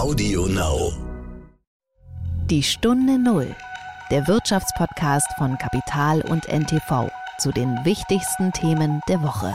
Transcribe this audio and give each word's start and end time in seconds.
Audio 0.00 0.46
Now. 0.46 0.94
Die 2.46 2.62
Stunde 2.62 3.18
Null, 3.18 3.54
der 4.10 4.26
Wirtschaftspodcast 4.26 5.28
von 5.36 5.58
Kapital 5.58 6.22
und 6.22 6.48
NTV 6.48 7.10
zu 7.36 7.52
den 7.52 7.76
wichtigsten 7.84 8.50
Themen 8.52 9.02
der 9.08 9.22
Woche. 9.22 9.54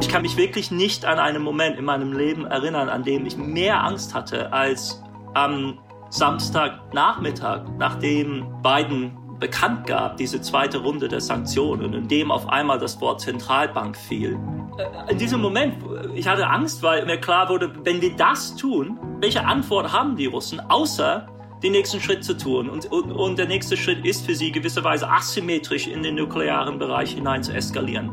Ich 0.00 0.08
kann 0.08 0.22
mich 0.22 0.36
wirklich 0.36 0.72
nicht 0.72 1.04
an 1.04 1.20
einen 1.20 1.40
Moment 1.40 1.78
in 1.78 1.84
meinem 1.84 2.12
Leben 2.12 2.46
erinnern, 2.46 2.88
an 2.88 3.04
dem 3.04 3.26
ich 3.26 3.36
mehr 3.36 3.84
Angst 3.84 4.12
hatte 4.12 4.52
als 4.52 5.00
am 5.34 5.78
Samstagnachmittag, 6.08 7.62
nachdem 7.78 8.60
Biden 8.60 9.16
bekannt 9.40 9.86
gab, 9.86 10.18
diese 10.18 10.40
zweite 10.40 10.78
Runde 10.78 11.08
der 11.08 11.20
Sanktionen, 11.20 11.94
in 11.94 12.08
dem 12.08 12.30
auf 12.30 12.48
einmal 12.48 12.78
das 12.78 13.00
Wort 13.00 13.20
Zentralbank 13.20 13.96
fiel. 13.96 14.38
Äh, 14.76 15.12
in 15.12 15.18
diesem 15.18 15.40
Moment, 15.40 15.76
ich 16.14 16.28
hatte 16.28 16.46
Angst, 16.46 16.82
weil 16.82 17.04
mir 17.06 17.18
klar 17.18 17.48
wurde, 17.48 17.72
wenn 17.84 18.00
wir 18.00 18.14
das 18.14 18.54
tun, 18.54 18.98
welche 19.20 19.44
Antwort 19.44 19.92
haben 19.92 20.16
die 20.16 20.26
Russen, 20.26 20.60
außer 20.60 21.26
den 21.62 21.72
nächsten 21.72 22.00
Schritt 22.00 22.24
zu 22.24 22.36
tun? 22.36 22.68
Und, 22.70 22.86
und, 22.86 23.10
und 23.10 23.38
der 23.38 23.46
nächste 23.46 23.76
Schritt 23.76 24.04
ist 24.04 24.24
für 24.24 24.34
sie 24.34 24.52
gewisserweise 24.52 25.10
asymmetrisch 25.10 25.86
in 25.86 26.02
den 26.02 26.14
nuklearen 26.14 26.78
Bereich 26.78 27.12
hinein 27.12 27.42
zu 27.42 27.52
eskalieren. 27.52 28.10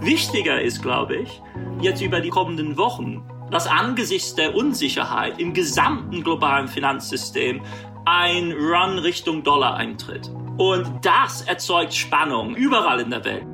Wichtiger 0.00 0.60
ist, 0.60 0.82
glaube 0.82 1.16
ich, 1.16 1.42
jetzt 1.80 2.00
über 2.00 2.20
die 2.20 2.30
kommenden 2.30 2.76
Wochen, 2.76 3.22
dass 3.50 3.66
angesichts 3.66 4.34
der 4.34 4.54
Unsicherheit 4.54 5.40
im 5.40 5.54
gesamten 5.54 6.22
globalen 6.22 6.68
Finanzsystem 6.68 7.62
ein 8.04 8.52
Run 8.52 8.98
Richtung 8.98 9.42
Dollar 9.42 9.76
eintritt. 9.76 10.30
Und 10.56 10.86
das 11.02 11.42
erzeugt 11.42 11.94
Spannung 11.94 12.54
überall 12.54 13.00
in 13.00 13.10
der 13.10 13.24
Welt. 13.24 13.46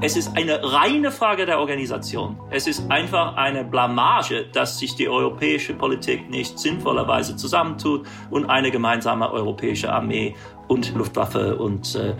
Es 0.00 0.16
ist 0.16 0.36
eine 0.36 0.60
reine 0.62 1.10
Frage 1.10 1.46
der 1.46 1.58
Organisation. 1.60 2.38
Es 2.50 2.66
ist 2.66 2.90
einfach 2.90 3.36
eine 3.36 3.64
Blamage, 3.64 4.44
dass 4.52 4.78
sich 4.78 4.96
die 4.96 5.08
europäische 5.08 5.72
Politik 5.72 6.28
nicht 6.28 6.58
sinnvollerweise 6.58 7.36
zusammentut 7.36 8.06
und 8.28 8.50
eine 8.50 8.70
gemeinsame 8.70 9.30
europäische 9.30 9.90
Armee 9.90 10.36
und 10.68 10.94
Luftwaffe 10.94 11.56
und 11.56 11.94
äh, 11.94 12.14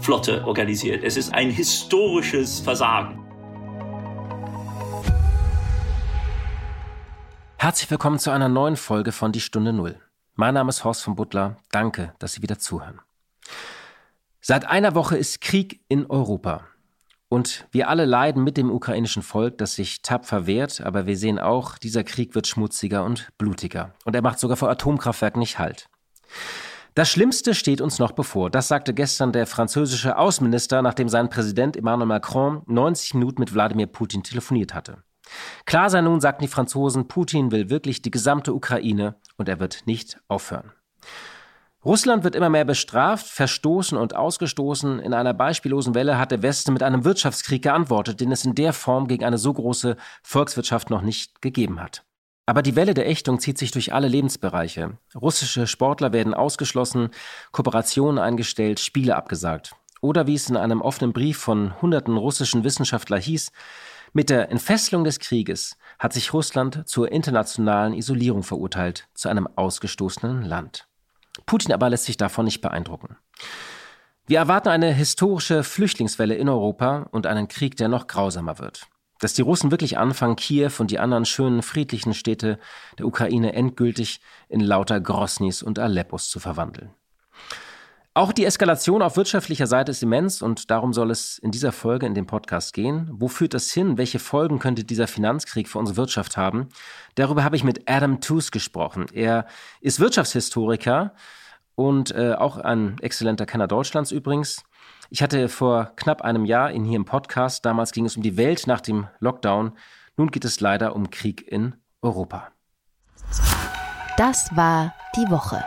Flotte 0.00 0.44
organisiert. 0.44 1.02
Es 1.02 1.16
ist 1.16 1.32
ein 1.32 1.50
historisches 1.50 2.60
Versagen. 2.60 3.24
Herzlich 7.56 7.90
willkommen 7.90 8.18
zu 8.18 8.30
einer 8.30 8.48
neuen 8.48 8.76
Folge 8.76 9.12
von 9.12 9.32
Die 9.32 9.40
Stunde 9.40 9.72
Null. 9.72 9.98
Mein 10.40 10.54
Name 10.54 10.70
ist 10.70 10.84
Horst 10.84 11.02
von 11.02 11.16
Butler. 11.16 11.58
Danke, 11.70 12.14
dass 12.18 12.32
Sie 12.32 12.40
wieder 12.40 12.58
zuhören. 12.58 13.02
Seit 14.40 14.64
einer 14.64 14.94
Woche 14.94 15.18
ist 15.18 15.42
Krieg 15.42 15.82
in 15.88 16.06
Europa. 16.06 16.62
Und 17.28 17.66
wir 17.72 17.90
alle 17.90 18.06
leiden 18.06 18.42
mit 18.42 18.56
dem 18.56 18.70
ukrainischen 18.70 19.22
Volk, 19.22 19.58
das 19.58 19.74
sich 19.74 20.00
tapfer 20.00 20.46
wehrt, 20.46 20.80
aber 20.80 21.04
wir 21.04 21.18
sehen 21.18 21.38
auch, 21.38 21.76
dieser 21.76 22.04
Krieg 22.04 22.34
wird 22.34 22.46
schmutziger 22.46 23.04
und 23.04 23.28
blutiger. 23.36 23.92
Und 24.06 24.16
er 24.16 24.22
macht 24.22 24.38
sogar 24.38 24.56
vor 24.56 24.70
Atomkraftwerken 24.70 25.40
nicht 25.40 25.58
Halt. 25.58 25.90
Das 26.94 27.10
Schlimmste 27.10 27.54
steht 27.54 27.82
uns 27.82 27.98
noch 27.98 28.12
bevor. 28.12 28.48
Das 28.48 28.66
sagte 28.66 28.94
gestern 28.94 29.32
der 29.32 29.46
französische 29.46 30.16
Außenminister, 30.16 30.80
nachdem 30.80 31.10
sein 31.10 31.28
Präsident 31.28 31.76
Emmanuel 31.76 32.08
Macron 32.08 32.62
90 32.64 33.12
Minuten 33.12 33.42
mit 33.42 33.52
Wladimir 33.52 33.88
Putin 33.88 34.22
telefoniert 34.22 34.72
hatte. 34.72 35.02
Klar 35.64 35.90
sei 35.90 36.00
nun, 36.00 36.20
sagten 36.20 36.44
die 36.44 36.48
Franzosen, 36.48 37.08
Putin 37.08 37.50
will 37.50 37.70
wirklich 37.70 38.02
die 38.02 38.10
gesamte 38.10 38.54
Ukraine 38.54 39.16
und 39.36 39.48
er 39.48 39.60
wird 39.60 39.86
nicht 39.86 40.18
aufhören. 40.28 40.72
Russland 41.82 42.24
wird 42.24 42.34
immer 42.34 42.50
mehr 42.50 42.66
bestraft, 42.66 43.26
verstoßen 43.26 43.96
und 43.96 44.14
ausgestoßen. 44.14 44.98
In 44.98 45.14
einer 45.14 45.32
beispiellosen 45.32 45.94
Welle 45.94 46.18
hat 46.18 46.30
der 46.30 46.42
Westen 46.42 46.74
mit 46.74 46.82
einem 46.82 47.04
Wirtschaftskrieg 47.04 47.62
geantwortet, 47.62 48.20
den 48.20 48.32
es 48.32 48.44
in 48.44 48.54
der 48.54 48.74
Form 48.74 49.08
gegen 49.08 49.24
eine 49.24 49.38
so 49.38 49.52
große 49.52 49.96
Volkswirtschaft 50.22 50.90
noch 50.90 51.00
nicht 51.00 51.40
gegeben 51.40 51.80
hat. 51.80 52.04
Aber 52.44 52.60
die 52.60 52.76
Welle 52.76 52.92
der 52.92 53.08
Ächtung 53.08 53.38
zieht 53.38 53.56
sich 53.56 53.70
durch 53.70 53.94
alle 53.94 54.08
Lebensbereiche. 54.08 54.98
Russische 55.14 55.66
Sportler 55.66 56.12
werden 56.12 56.34
ausgeschlossen, 56.34 57.10
Kooperationen 57.52 58.18
eingestellt, 58.18 58.78
Spiele 58.80 59.16
abgesagt. 59.16 59.74
Oder 60.02 60.26
wie 60.26 60.34
es 60.34 60.50
in 60.50 60.56
einem 60.56 60.82
offenen 60.82 61.12
Brief 61.12 61.38
von 61.38 61.80
hunderten 61.80 62.16
russischen 62.16 62.64
Wissenschaftlern 62.64 63.20
hieß, 63.20 63.52
mit 64.12 64.30
der 64.30 64.50
Entfesselung 64.50 65.04
des 65.04 65.20
Krieges 65.20 65.76
hat 65.98 66.12
sich 66.12 66.32
Russland 66.32 66.88
zur 66.88 67.12
internationalen 67.12 67.94
Isolierung 67.94 68.42
verurteilt, 68.42 69.08
zu 69.14 69.28
einem 69.28 69.48
ausgestoßenen 69.56 70.42
Land. 70.42 70.88
Putin 71.46 71.72
aber 71.72 71.90
lässt 71.90 72.04
sich 72.04 72.16
davon 72.16 72.44
nicht 72.44 72.60
beeindrucken. 72.60 73.16
Wir 74.26 74.38
erwarten 74.38 74.68
eine 74.68 74.92
historische 74.92 75.64
Flüchtlingswelle 75.64 76.34
in 76.34 76.48
Europa 76.48 77.08
und 77.10 77.26
einen 77.26 77.48
Krieg, 77.48 77.76
der 77.76 77.88
noch 77.88 78.06
grausamer 78.06 78.58
wird. 78.58 78.86
Dass 79.20 79.34
die 79.34 79.42
Russen 79.42 79.70
wirklich 79.70 79.98
anfangen, 79.98 80.36
Kiew 80.36 80.72
und 80.78 80.90
die 80.90 80.98
anderen 80.98 81.24
schönen 81.24 81.62
friedlichen 81.62 82.14
Städte 82.14 82.58
der 82.98 83.06
Ukraine 83.06 83.52
endgültig 83.52 84.20
in 84.48 84.60
lauter 84.60 85.00
Grosnys 85.00 85.62
und 85.62 85.78
Aleppos 85.78 86.30
zu 86.30 86.40
verwandeln. 86.40 86.90
Auch 88.12 88.32
die 88.32 88.44
Eskalation 88.44 89.02
auf 89.02 89.16
wirtschaftlicher 89.16 89.68
Seite 89.68 89.92
ist 89.92 90.02
immens 90.02 90.42
und 90.42 90.72
darum 90.72 90.92
soll 90.92 91.12
es 91.12 91.38
in 91.38 91.52
dieser 91.52 91.70
Folge 91.70 92.06
in 92.06 92.14
dem 92.14 92.26
Podcast 92.26 92.72
gehen. 92.72 93.08
Wo 93.12 93.28
führt 93.28 93.54
das 93.54 93.70
hin? 93.70 93.98
Welche 93.98 94.18
Folgen 94.18 94.58
könnte 94.58 94.82
dieser 94.82 95.06
Finanzkrieg 95.06 95.68
für 95.68 95.78
unsere 95.78 95.96
Wirtschaft 95.96 96.36
haben? 96.36 96.70
Darüber 97.14 97.44
habe 97.44 97.54
ich 97.54 97.62
mit 97.62 97.88
Adam 97.88 98.20
Tooze 98.20 98.50
gesprochen. 98.50 99.06
Er 99.12 99.46
ist 99.80 100.00
Wirtschaftshistoriker 100.00 101.14
und 101.76 102.10
äh, 102.10 102.34
auch 102.34 102.56
ein 102.56 102.98
exzellenter 102.98 103.46
Kenner 103.46 103.68
Deutschlands 103.68 104.10
übrigens. 104.10 104.64
Ich 105.08 105.22
hatte 105.22 105.48
vor 105.48 105.92
knapp 105.94 106.22
einem 106.22 106.44
Jahr 106.44 106.72
ihn 106.72 106.84
hier 106.84 106.96
im 106.96 107.04
Podcast. 107.04 107.64
Damals 107.64 107.92
ging 107.92 108.06
es 108.06 108.16
um 108.16 108.24
die 108.24 108.36
Welt 108.36 108.66
nach 108.66 108.80
dem 108.80 109.06
Lockdown. 109.20 109.78
Nun 110.16 110.32
geht 110.32 110.44
es 110.44 110.58
leider 110.58 110.96
um 110.96 111.10
Krieg 111.10 111.46
in 111.46 111.76
Europa. 112.02 112.48
Das 114.16 114.50
war 114.56 114.94
die 115.14 115.30
Woche. 115.30 115.62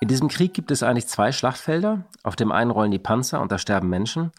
In 0.00 0.08
diesem 0.08 0.28
Krieg 0.28 0.54
gibt 0.54 0.70
es 0.70 0.82
eigentlich 0.82 1.06
zwei 1.08 1.30
Schlachtfelder. 1.30 2.04
Auf 2.22 2.34
dem 2.34 2.52
einen 2.52 2.70
rollen 2.70 2.90
die 2.90 2.98
Panzer 2.98 3.40
und 3.42 3.52
da 3.52 3.58
sterben 3.58 3.90
Menschen. 3.90 4.32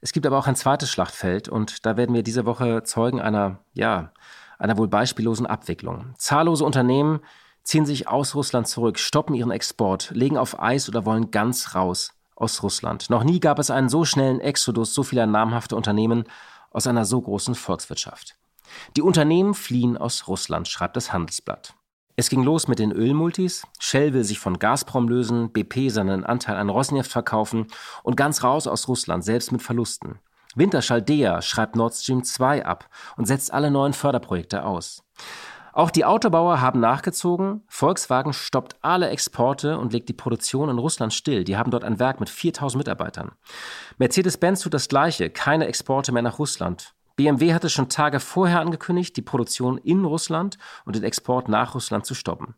Es 0.00 0.12
gibt 0.12 0.26
aber 0.26 0.38
auch 0.38 0.46
ein 0.46 0.56
zweites 0.56 0.90
Schlachtfeld 0.90 1.50
und 1.50 1.84
da 1.84 1.98
werden 1.98 2.14
wir 2.14 2.22
diese 2.22 2.46
Woche 2.46 2.82
Zeugen 2.82 3.20
einer, 3.20 3.58
ja, 3.74 4.12
einer 4.58 4.78
wohl 4.78 4.88
beispiellosen 4.88 5.46
Abwicklung. 5.46 6.14
Zahllose 6.16 6.64
Unternehmen 6.64 7.20
ziehen 7.62 7.84
sich 7.84 8.08
aus 8.08 8.34
Russland 8.34 8.66
zurück, 8.66 8.98
stoppen 8.98 9.34
ihren 9.34 9.50
Export, 9.50 10.10
legen 10.14 10.38
auf 10.38 10.58
Eis 10.58 10.88
oder 10.88 11.04
wollen 11.04 11.30
ganz 11.30 11.74
raus 11.74 12.14
aus 12.34 12.62
Russland. 12.62 13.10
Noch 13.10 13.22
nie 13.22 13.38
gab 13.38 13.58
es 13.58 13.70
einen 13.70 13.90
so 13.90 14.06
schnellen 14.06 14.40
Exodus 14.40 14.94
so 14.94 15.02
vieler 15.02 15.26
namhafter 15.26 15.76
Unternehmen 15.76 16.24
aus 16.70 16.86
einer 16.86 17.04
so 17.04 17.20
großen 17.20 17.54
Volkswirtschaft. 17.54 18.36
Die 18.96 19.02
Unternehmen 19.02 19.52
fliehen 19.52 19.98
aus 19.98 20.26
Russland, 20.26 20.68
schreibt 20.68 20.96
das 20.96 21.12
Handelsblatt. 21.12 21.74
Es 22.14 22.28
ging 22.28 22.42
los 22.42 22.68
mit 22.68 22.78
den 22.78 22.92
Ölmultis. 22.92 23.66
Shell 23.78 24.12
will 24.12 24.24
sich 24.24 24.38
von 24.38 24.58
Gazprom 24.58 25.08
lösen, 25.08 25.50
BP 25.50 25.88
seinen 25.88 26.24
Anteil 26.24 26.56
an 26.56 26.68
Rosneft 26.68 27.10
verkaufen 27.10 27.68
und 28.02 28.16
ganz 28.16 28.44
raus 28.44 28.66
aus 28.66 28.86
Russland, 28.86 29.24
selbst 29.24 29.50
mit 29.50 29.62
Verlusten. 29.62 30.18
Winterschall 30.54 31.00
Dea 31.00 31.40
schreibt 31.40 31.74
Nord 31.74 31.94
Stream 31.94 32.22
2 32.22 32.66
ab 32.66 32.90
und 33.16 33.24
setzt 33.24 33.54
alle 33.54 33.70
neuen 33.70 33.94
Förderprojekte 33.94 34.64
aus. 34.64 35.02
Auch 35.72 35.90
die 35.90 36.04
Autobauer 36.04 36.60
haben 36.60 36.80
nachgezogen. 36.80 37.62
Volkswagen 37.66 38.34
stoppt 38.34 38.76
alle 38.82 39.08
Exporte 39.08 39.78
und 39.78 39.94
legt 39.94 40.10
die 40.10 40.12
Produktion 40.12 40.68
in 40.68 40.76
Russland 40.76 41.14
still. 41.14 41.44
Die 41.44 41.56
haben 41.56 41.70
dort 41.70 41.84
ein 41.84 41.98
Werk 41.98 42.20
mit 42.20 42.28
4000 42.28 42.78
Mitarbeitern. 42.78 43.32
Mercedes-Benz 43.96 44.60
tut 44.60 44.74
das 44.74 44.88
Gleiche. 44.88 45.30
Keine 45.30 45.66
Exporte 45.66 46.12
mehr 46.12 46.20
nach 46.20 46.38
Russland. 46.38 46.94
BMW 47.16 47.54
hatte 47.54 47.68
schon 47.68 47.88
Tage 47.88 48.20
vorher 48.20 48.60
angekündigt, 48.60 49.16
die 49.16 49.22
Produktion 49.22 49.78
in 49.78 50.04
Russland 50.04 50.58
und 50.84 50.96
den 50.96 51.04
Export 51.04 51.48
nach 51.48 51.74
Russland 51.74 52.06
zu 52.06 52.14
stoppen. 52.14 52.54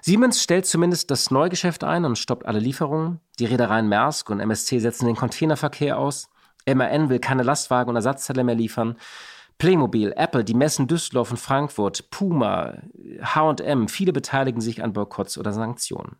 Siemens 0.00 0.42
stellt 0.42 0.66
zumindest 0.66 1.10
das 1.10 1.30
Neugeschäft 1.30 1.82
ein 1.82 2.04
und 2.04 2.18
stoppt 2.18 2.44
alle 2.44 2.58
Lieferungen. 2.58 3.20
Die 3.38 3.46
Reedereien 3.46 3.88
Maersk 3.88 4.28
und 4.28 4.40
MSC 4.40 4.78
setzen 4.78 5.06
den 5.06 5.16
Containerverkehr 5.16 5.98
aus. 5.98 6.28
MAN 6.66 7.08
will 7.08 7.18
keine 7.18 7.42
Lastwagen 7.42 7.90
und 7.90 7.96
Ersatzteile 7.96 8.44
mehr 8.44 8.54
liefern. 8.54 8.96
Playmobil, 9.58 10.12
Apple, 10.16 10.44
die 10.44 10.54
Messen 10.54 10.88
Düsseldorf 10.88 11.30
und 11.30 11.36
Frankfurt, 11.38 12.10
Puma, 12.10 12.74
H&M, 13.22 13.88
viele 13.88 14.12
beteiligen 14.12 14.60
sich 14.60 14.82
an 14.82 14.92
Boykotts 14.92 15.38
oder 15.38 15.52
Sanktionen. 15.52 16.16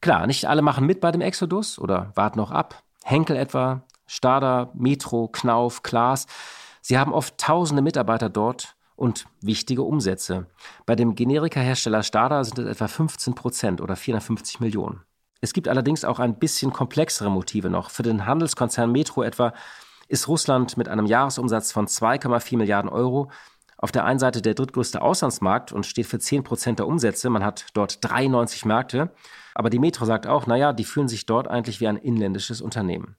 Klar, 0.00 0.26
nicht 0.26 0.46
alle 0.46 0.62
machen 0.62 0.86
mit 0.86 1.00
bei 1.00 1.12
dem 1.12 1.20
Exodus 1.20 1.78
oder 1.78 2.12
warten 2.14 2.38
noch 2.38 2.50
ab. 2.50 2.82
Henkel 3.04 3.36
etwa, 3.36 3.82
Stada, 4.06 4.72
Metro, 4.74 5.28
Knauf, 5.28 5.82
Klaas. 5.82 6.26
Sie 6.80 6.98
haben 6.98 7.12
oft 7.12 7.38
tausende 7.38 7.82
Mitarbeiter 7.82 8.28
dort 8.28 8.76
und 8.96 9.26
wichtige 9.40 9.82
Umsätze. 9.82 10.46
Bei 10.86 10.94
dem 10.96 11.14
Generikahersteller 11.14 12.02
Stada 12.02 12.44
sind 12.44 12.58
es 12.58 12.66
etwa 12.66 12.88
15 12.88 13.34
Prozent 13.34 13.80
oder 13.80 13.96
450 13.96 14.60
Millionen. 14.60 15.02
Es 15.40 15.52
gibt 15.52 15.68
allerdings 15.68 16.04
auch 16.04 16.18
ein 16.18 16.38
bisschen 16.38 16.72
komplexere 16.72 17.30
Motive 17.30 17.70
noch. 17.70 17.90
Für 17.90 18.02
den 18.02 18.26
Handelskonzern 18.26 18.92
Metro 18.92 19.22
etwa 19.22 19.54
ist 20.08 20.28
Russland 20.28 20.76
mit 20.76 20.88
einem 20.88 21.06
Jahresumsatz 21.06 21.72
von 21.72 21.86
2,4 21.86 22.58
Milliarden 22.58 22.90
Euro 22.90 23.30
auf 23.78 23.92
der 23.92 24.04
einen 24.04 24.18
Seite 24.18 24.42
der 24.42 24.52
drittgrößte 24.52 25.00
Auslandsmarkt 25.00 25.72
und 25.72 25.86
steht 25.86 26.06
für 26.06 26.18
10 26.18 26.44
Prozent 26.44 26.78
der 26.78 26.86
Umsätze. 26.86 27.30
Man 27.30 27.42
hat 27.42 27.66
dort 27.72 28.04
93 28.04 28.66
Märkte. 28.66 29.10
Aber 29.54 29.70
die 29.70 29.78
Metro 29.78 30.04
sagt 30.04 30.26
auch, 30.26 30.46
naja, 30.46 30.74
die 30.74 30.84
fühlen 30.84 31.08
sich 31.08 31.24
dort 31.24 31.48
eigentlich 31.48 31.80
wie 31.80 31.88
ein 31.88 31.96
inländisches 31.96 32.60
Unternehmen. 32.60 33.16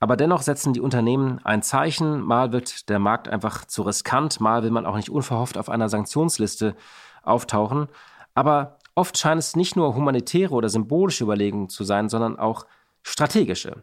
Aber 0.00 0.16
dennoch 0.16 0.40
setzen 0.40 0.72
die 0.72 0.80
Unternehmen 0.80 1.40
ein 1.44 1.62
Zeichen. 1.62 2.22
Mal 2.22 2.52
wird 2.52 2.88
der 2.88 2.98
Markt 2.98 3.28
einfach 3.28 3.66
zu 3.66 3.82
riskant, 3.82 4.40
mal 4.40 4.62
will 4.62 4.70
man 4.70 4.86
auch 4.86 4.96
nicht 4.96 5.10
unverhofft 5.10 5.58
auf 5.58 5.68
einer 5.68 5.90
Sanktionsliste 5.90 6.74
auftauchen. 7.22 7.88
Aber 8.34 8.78
oft 8.94 9.18
scheint 9.18 9.38
es 9.38 9.56
nicht 9.56 9.76
nur 9.76 9.94
humanitäre 9.94 10.54
oder 10.54 10.70
symbolische 10.70 11.24
Überlegungen 11.24 11.68
zu 11.68 11.84
sein, 11.84 12.08
sondern 12.08 12.38
auch 12.38 12.66
strategische. 13.02 13.82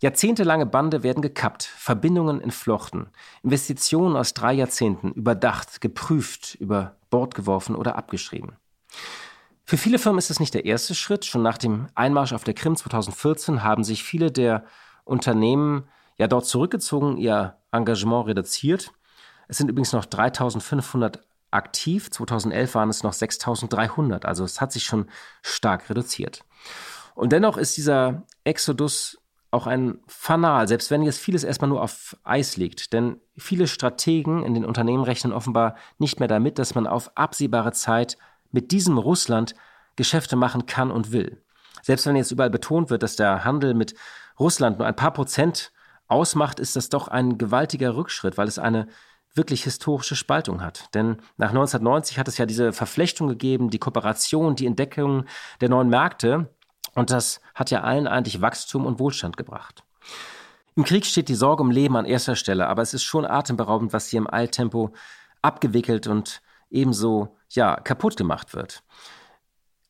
Jahrzehntelange 0.00 0.66
Bande 0.66 1.02
werden 1.02 1.22
gekappt, 1.22 1.64
Verbindungen 1.64 2.40
entflochten, 2.40 3.08
Investitionen 3.42 4.16
aus 4.16 4.34
drei 4.34 4.52
Jahrzehnten 4.52 5.12
überdacht, 5.12 5.80
geprüft, 5.80 6.54
über 6.60 6.96
Bord 7.10 7.34
geworfen 7.34 7.74
oder 7.74 7.96
abgeschrieben. 7.96 8.56
Für 9.64 9.78
viele 9.78 9.98
Firmen 9.98 10.18
ist 10.18 10.30
es 10.30 10.38
nicht 10.38 10.54
der 10.54 10.64
erste 10.64 10.94
Schritt. 10.94 11.24
Schon 11.24 11.42
nach 11.42 11.58
dem 11.58 11.88
Einmarsch 11.96 12.32
auf 12.32 12.44
der 12.44 12.54
Krim 12.54 12.76
2014 12.76 13.64
haben 13.64 13.82
sich 13.82 14.04
viele 14.04 14.30
der 14.30 14.64
Unternehmen 15.06 15.88
ja 16.18 16.26
dort 16.26 16.44
zurückgezogen, 16.44 17.16
ihr 17.16 17.56
Engagement 17.72 18.26
reduziert. 18.26 18.92
Es 19.48 19.56
sind 19.56 19.70
übrigens 19.70 19.92
noch 19.92 20.04
3500 20.04 21.22
aktiv. 21.50 22.10
2011 22.10 22.74
waren 22.74 22.90
es 22.90 23.02
noch 23.02 23.12
6300. 23.12 24.26
Also 24.26 24.44
es 24.44 24.60
hat 24.60 24.72
sich 24.72 24.84
schon 24.84 25.06
stark 25.42 25.88
reduziert. 25.88 26.44
Und 27.14 27.32
dennoch 27.32 27.56
ist 27.56 27.76
dieser 27.76 28.24
Exodus 28.44 29.18
auch 29.50 29.66
ein 29.66 30.00
Fanal, 30.06 30.68
selbst 30.68 30.90
wenn 30.90 31.02
jetzt 31.02 31.20
vieles 31.20 31.44
erstmal 31.44 31.70
nur 31.70 31.82
auf 31.82 32.16
Eis 32.24 32.56
liegt. 32.56 32.92
Denn 32.92 33.20
viele 33.38 33.68
Strategen 33.68 34.42
in 34.42 34.54
den 34.54 34.64
Unternehmen 34.64 35.04
rechnen 35.04 35.32
offenbar 35.32 35.76
nicht 35.98 36.18
mehr 36.18 36.28
damit, 36.28 36.58
dass 36.58 36.74
man 36.74 36.86
auf 36.86 37.16
absehbare 37.16 37.72
Zeit 37.72 38.18
mit 38.50 38.72
diesem 38.72 38.98
Russland 38.98 39.54
Geschäfte 39.94 40.36
machen 40.36 40.66
kann 40.66 40.90
und 40.90 41.12
will. 41.12 41.42
Selbst 41.82 42.06
wenn 42.06 42.16
jetzt 42.16 42.32
überall 42.32 42.50
betont 42.50 42.90
wird, 42.90 43.02
dass 43.02 43.16
der 43.16 43.44
Handel 43.44 43.72
mit 43.72 43.94
Russland 44.38 44.78
nur 44.78 44.86
ein 44.86 44.96
paar 44.96 45.12
Prozent 45.12 45.72
ausmacht, 46.08 46.60
ist 46.60 46.76
das 46.76 46.88
doch 46.88 47.08
ein 47.08 47.38
gewaltiger 47.38 47.96
Rückschritt, 47.96 48.38
weil 48.38 48.48
es 48.48 48.58
eine 48.58 48.86
wirklich 49.34 49.64
historische 49.64 50.16
Spaltung 50.16 50.62
hat. 50.62 50.94
Denn 50.94 51.18
nach 51.36 51.50
1990 51.50 52.18
hat 52.18 52.28
es 52.28 52.38
ja 52.38 52.46
diese 52.46 52.72
Verflechtung 52.72 53.28
gegeben, 53.28 53.70
die 53.70 53.78
Kooperation, 53.78 54.56
die 54.56 54.66
Entdeckung 54.66 55.24
der 55.60 55.68
neuen 55.68 55.88
Märkte. 55.88 56.50
Und 56.94 57.10
das 57.10 57.40
hat 57.54 57.70
ja 57.70 57.82
allen 57.82 58.06
eigentlich 58.06 58.40
Wachstum 58.40 58.86
und 58.86 58.98
Wohlstand 58.98 59.36
gebracht. 59.36 59.84
Im 60.74 60.84
Krieg 60.84 61.06
steht 61.06 61.28
die 61.28 61.34
Sorge 61.34 61.62
um 61.62 61.70
Leben 61.70 61.96
an 61.96 62.04
erster 62.04 62.36
Stelle, 62.36 62.66
aber 62.66 62.82
es 62.82 62.94
ist 62.94 63.02
schon 63.02 63.24
atemberaubend, 63.24 63.92
was 63.92 64.08
hier 64.08 64.18
im 64.18 64.32
Eiltempo 64.32 64.92
abgewickelt 65.42 66.06
und 66.06 66.42
ebenso 66.70 67.36
ja 67.50 67.76
kaputt 67.76 68.16
gemacht 68.16 68.54
wird. 68.54 68.82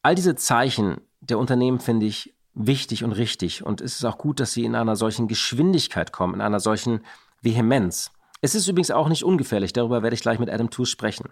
All 0.03 0.15
diese 0.15 0.37
Zeichen 0.37 1.01
der 1.21 1.39
Unternehmen 1.39 1.81
finde 1.81 2.07
ich 2.07 2.36
wichtig 2.57 3.05
und 3.05 3.13
richtig 3.13 3.65
und 3.65 3.81
es 3.81 3.97
ist 3.97 4.05
auch 4.05 4.19
gut, 4.19 4.41
dass 4.41 4.53
sie 4.53 4.65
in 4.65 4.75
einer 4.75 4.97
solchen 4.97 5.29
Geschwindigkeit 5.29 6.11
kommen, 6.11 6.35
in 6.35 6.41
einer 6.41 6.59
solchen 6.59 7.05
Vehemenz. 7.43 8.11
Es 8.41 8.55
ist 8.55 8.67
übrigens 8.67 8.91
auch 8.91 9.09
nicht 9.09 9.25
ungefährlich, 9.25 9.73
darüber 9.73 10.03
werde 10.03 10.15
ich 10.15 10.23
gleich 10.23 10.39
mit 10.39 10.51
Adam 10.51 10.71
Tooze 10.71 10.91
sprechen. 10.91 11.31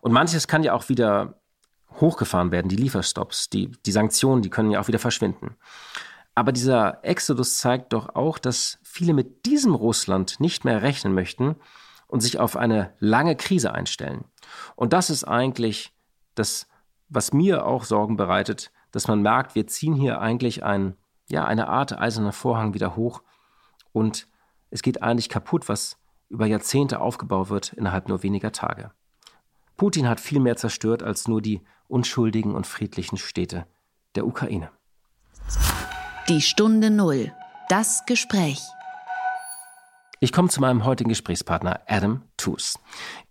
Und 0.00 0.12
manches 0.12 0.48
kann 0.48 0.62
ja 0.62 0.72
auch 0.72 0.88
wieder 0.88 1.40
hochgefahren 2.00 2.50
werden, 2.52 2.68
die 2.68 2.76
Lieferstops, 2.76 3.50
die, 3.50 3.70
die 3.84 3.92
Sanktionen, 3.92 4.42
die 4.42 4.50
können 4.50 4.70
ja 4.70 4.80
auch 4.80 4.88
wieder 4.88 4.98
verschwinden. 4.98 5.56
Aber 6.34 6.52
dieser 6.52 7.04
Exodus 7.04 7.58
zeigt 7.58 7.92
doch 7.92 8.14
auch, 8.14 8.38
dass 8.38 8.78
viele 8.82 9.12
mit 9.12 9.46
diesem 9.46 9.74
Russland 9.74 10.40
nicht 10.40 10.64
mehr 10.64 10.82
rechnen 10.82 11.14
möchten 11.14 11.56
und 12.06 12.20
sich 12.20 12.38
auf 12.38 12.56
eine 12.56 12.92
lange 12.98 13.36
Krise 13.36 13.72
einstellen. 13.72 14.24
Und 14.76 14.92
das 14.92 15.10
ist 15.10 15.24
eigentlich 15.24 15.92
das, 16.34 16.66
was 17.08 17.32
mir 17.32 17.66
auch 17.66 17.84
Sorgen 17.84 18.16
bereitet, 18.16 18.72
dass 18.94 19.08
man 19.08 19.22
merkt, 19.22 19.56
wir 19.56 19.66
ziehen 19.66 19.94
hier 19.94 20.20
eigentlich 20.20 20.62
ein, 20.62 20.96
ja, 21.28 21.44
eine 21.44 21.66
Art 21.66 21.98
eiserner 21.98 22.32
Vorhang 22.32 22.74
wieder 22.74 22.94
hoch 22.94 23.22
und 23.92 24.28
es 24.70 24.82
geht 24.82 25.02
eigentlich 25.02 25.28
kaputt, 25.28 25.68
was 25.68 25.98
über 26.28 26.46
Jahrzehnte 26.46 27.00
aufgebaut 27.00 27.50
wird 27.50 27.72
innerhalb 27.72 28.08
nur 28.08 28.22
weniger 28.22 28.52
Tage. 28.52 28.92
Putin 29.76 30.08
hat 30.08 30.20
viel 30.20 30.38
mehr 30.38 30.56
zerstört 30.56 31.02
als 31.02 31.26
nur 31.26 31.42
die 31.42 31.60
unschuldigen 31.88 32.54
und 32.54 32.68
friedlichen 32.68 33.16
Städte 33.16 33.66
der 34.14 34.28
Ukraine. 34.28 34.70
Die 36.28 36.40
Stunde 36.40 36.90
Null. 36.90 37.32
Das 37.68 38.06
Gespräch. 38.06 38.60
Ich 40.20 40.32
komme 40.32 40.48
zu 40.48 40.60
meinem 40.60 40.84
heutigen 40.84 41.08
Gesprächspartner 41.08 41.80
Adam 41.86 42.22
Tooze. 42.36 42.78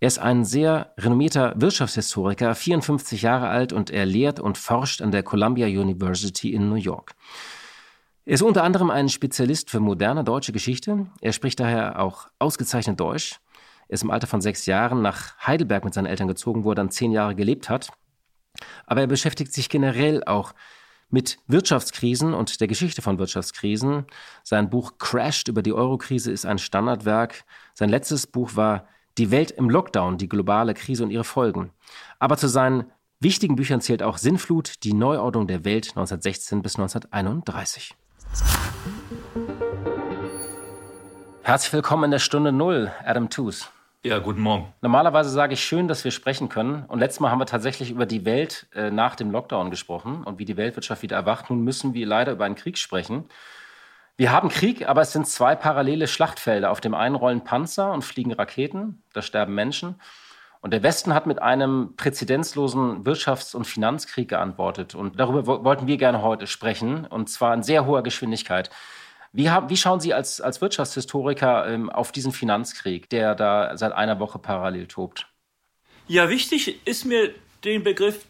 Er 0.00 0.08
ist 0.08 0.18
ein 0.18 0.44
sehr 0.44 0.92
renommierter 0.98 1.54
Wirtschaftshistoriker, 1.56 2.54
54 2.54 3.22
Jahre 3.22 3.48
alt 3.48 3.72
und 3.72 3.90
er 3.90 4.04
lehrt 4.04 4.38
und 4.38 4.58
forscht 4.58 5.00
an 5.00 5.10
der 5.10 5.22
Columbia 5.22 5.66
University 5.66 6.52
in 6.52 6.68
New 6.68 6.74
York. 6.76 7.14
Er 8.26 8.34
ist 8.34 8.42
unter 8.42 8.64
anderem 8.64 8.90
ein 8.90 9.08
Spezialist 9.08 9.70
für 9.70 9.80
moderne 9.80 10.24
deutsche 10.24 10.52
Geschichte. 10.52 11.06
Er 11.20 11.32
spricht 11.32 11.58
daher 11.60 12.00
auch 12.00 12.28
ausgezeichnet 12.38 13.00
Deutsch. 13.00 13.40
Er 13.88 13.94
ist 13.94 14.02
im 14.02 14.10
Alter 14.10 14.26
von 14.26 14.40
sechs 14.40 14.66
Jahren 14.66 15.02
nach 15.02 15.36
Heidelberg 15.46 15.84
mit 15.84 15.94
seinen 15.94 16.06
Eltern 16.06 16.28
gezogen, 16.28 16.64
wo 16.64 16.72
er 16.72 16.74
dann 16.74 16.90
zehn 16.90 17.12
Jahre 17.12 17.34
gelebt 17.34 17.68
hat. 17.68 17.90
Aber 18.86 19.00
er 19.00 19.06
beschäftigt 19.06 19.52
sich 19.52 19.68
generell 19.68 20.22
auch 20.24 20.50
mit 20.50 20.58
Wirtschaftskrisen 21.10 22.34
und 22.34 22.60
der 22.60 22.68
Geschichte 22.68 23.02
von 23.02 23.18
Wirtschaftskrisen. 23.18 24.04
Sein 24.42 24.70
Buch 24.70 24.98
Crashed 24.98 25.48
über 25.48 25.62
die 25.62 25.72
Eurokrise 25.72 26.32
ist 26.32 26.46
ein 26.46 26.58
Standardwerk. 26.58 27.44
Sein 27.74 27.88
letztes 27.88 28.26
Buch 28.26 28.56
war 28.56 28.88
Die 29.16 29.30
Welt 29.30 29.52
im 29.52 29.70
Lockdown, 29.70 30.18
die 30.18 30.28
globale 30.28 30.74
Krise 30.74 31.04
und 31.04 31.10
ihre 31.10 31.24
Folgen. 31.24 31.70
Aber 32.18 32.36
zu 32.36 32.48
seinen 32.48 32.86
wichtigen 33.20 33.56
Büchern 33.56 33.80
zählt 33.80 34.02
auch 34.02 34.18
Sinnflut, 34.18 34.82
die 34.82 34.92
Neuordnung 34.92 35.46
der 35.46 35.64
Welt 35.64 35.90
1916 35.90 36.62
bis 36.62 36.76
1931. 36.76 37.94
Herzlich 41.42 41.72
willkommen 41.72 42.04
in 42.04 42.10
der 42.10 42.18
Stunde 42.18 42.52
Null, 42.52 42.90
Adam 43.04 43.30
Tooze. 43.30 43.66
Ja, 44.06 44.18
guten 44.18 44.42
Morgen. 44.42 44.70
Normalerweise 44.82 45.30
sage 45.30 45.54
ich 45.54 45.64
schön, 45.64 45.88
dass 45.88 46.04
wir 46.04 46.10
sprechen 46.10 46.50
können. 46.50 46.84
Und 46.88 46.98
letztes 46.98 47.20
Mal 47.20 47.30
haben 47.30 47.38
wir 47.38 47.46
tatsächlich 47.46 47.90
über 47.90 48.04
die 48.04 48.26
Welt 48.26 48.66
äh, 48.74 48.90
nach 48.90 49.16
dem 49.16 49.30
Lockdown 49.30 49.70
gesprochen 49.70 50.24
und 50.24 50.38
wie 50.38 50.44
die 50.44 50.58
Weltwirtschaft 50.58 51.00
wieder 51.00 51.16
erwacht. 51.16 51.48
Nun 51.48 51.64
müssen 51.64 51.94
wir 51.94 52.06
leider 52.06 52.32
über 52.32 52.44
einen 52.44 52.54
Krieg 52.54 52.76
sprechen. 52.76 53.24
Wir 54.18 54.30
haben 54.30 54.50
Krieg, 54.50 54.86
aber 54.86 55.00
es 55.00 55.12
sind 55.12 55.26
zwei 55.26 55.56
parallele 55.56 56.06
Schlachtfelder. 56.06 56.70
Auf 56.70 56.82
dem 56.82 56.94
einen 56.94 57.14
rollen 57.14 57.44
Panzer 57.44 57.92
und 57.92 58.02
fliegen 58.02 58.34
Raketen, 58.34 59.02
da 59.14 59.22
sterben 59.22 59.54
Menschen. 59.54 59.94
Und 60.60 60.74
der 60.74 60.82
Westen 60.82 61.14
hat 61.14 61.24
mit 61.26 61.40
einem 61.40 61.96
präzedenzlosen 61.96 63.04
Wirtschafts- 63.04 63.56
und 63.56 63.66
Finanzkrieg 63.66 64.28
geantwortet. 64.28 64.94
Und 64.94 65.18
darüber 65.18 65.64
wollten 65.64 65.86
wir 65.86 65.96
gerne 65.96 66.20
heute 66.20 66.46
sprechen, 66.46 67.06
und 67.06 67.30
zwar 67.30 67.54
in 67.54 67.62
sehr 67.62 67.86
hoher 67.86 68.02
Geschwindigkeit. 68.02 68.68
Wie, 69.36 69.50
haben, 69.50 69.68
wie 69.68 69.76
schauen 69.76 69.98
Sie 69.98 70.14
als, 70.14 70.40
als 70.40 70.60
Wirtschaftshistoriker 70.60 71.66
ähm, 71.66 71.90
auf 71.90 72.12
diesen 72.12 72.30
Finanzkrieg, 72.30 73.10
der 73.10 73.34
da 73.34 73.76
seit 73.76 73.92
einer 73.92 74.20
Woche 74.20 74.38
parallel 74.38 74.86
tobt? 74.86 75.26
Ja, 76.06 76.28
wichtig 76.28 76.86
ist 76.86 77.04
mir 77.04 77.34
den 77.64 77.82
Begriff 77.82 78.26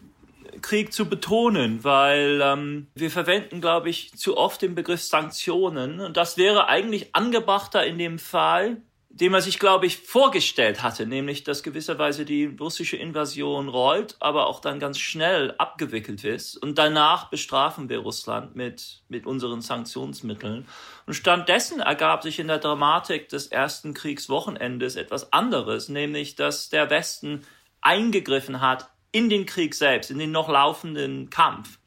Krieg 0.63 0.93
zu 0.93 1.07
betonen, 1.07 1.83
weil 1.83 2.41
ähm, 2.41 2.87
wir 2.95 3.11
verwenden, 3.11 3.61
glaube 3.61 3.89
ich, 3.89 4.15
zu 4.15 4.35
oft 4.35 4.63
den 4.63 4.73
Begriff 4.73 5.03
Sanktionen. 5.03 5.99
Und 5.99 6.17
das 6.17 6.37
wäre 6.37 6.69
eigentlich 6.69 7.13
angebrachter 7.13 7.85
in 7.85 7.99
dem 7.99 8.17
Fall, 8.17 8.81
dem 9.15 9.33
er 9.33 9.39
sich, 9.39 9.59
glaube 9.59 9.85
ich, 9.85 9.99
vorgestellt 9.99 10.83
hatte, 10.83 11.05
nämlich 11.05 11.45
dass 11.45 11.63
gewisserweise 11.63 12.25
die 12.25 12.47
russische 12.59 12.97
Invasion 12.97 13.69
rollt, 13.69 14.17
aber 14.19 14.47
auch 14.47 14.59
dann 14.59 14.77
ganz 14.77 14.99
schnell 14.99 15.55
abgewickelt 15.57 16.25
ist. 16.25 16.57
Und 16.57 16.77
danach 16.77 17.29
bestrafen 17.29 17.87
wir 17.87 17.99
Russland 17.99 18.57
mit, 18.57 19.03
mit 19.07 19.25
unseren 19.25 19.61
Sanktionsmitteln. 19.61 20.67
Und 21.05 21.13
stattdessen 21.13 21.79
ergab 21.79 22.23
sich 22.23 22.39
in 22.39 22.49
der 22.49 22.57
Dramatik 22.57 23.29
des 23.29 23.47
ersten 23.47 23.93
Kriegswochenendes 23.93 24.97
etwas 24.97 25.31
anderes, 25.31 25.87
nämlich 25.87 26.35
dass 26.35 26.67
der 26.67 26.89
Westen 26.89 27.45
eingegriffen 27.79 28.59
hat 28.59 28.89
in 29.13 29.29
den 29.29 29.45
Krieg 29.45 29.75
selbst, 29.75 30.11
in 30.11 30.19
den 30.19 30.31
noch 30.31 30.49
laufenden 30.49 31.29
Kampf. 31.29 31.79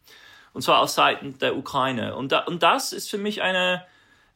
Und 0.54 0.62
zwar 0.62 0.80
aus 0.80 0.94
Seiten 0.94 1.36
der 1.36 1.58
Ukraine. 1.58 2.16
Und, 2.16 2.32
da, 2.32 2.38
und 2.44 2.62
das 2.62 2.94
ist 2.94 3.10
für 3.10 3.18
mich 3.18 3.42
eine, 3.42 3.84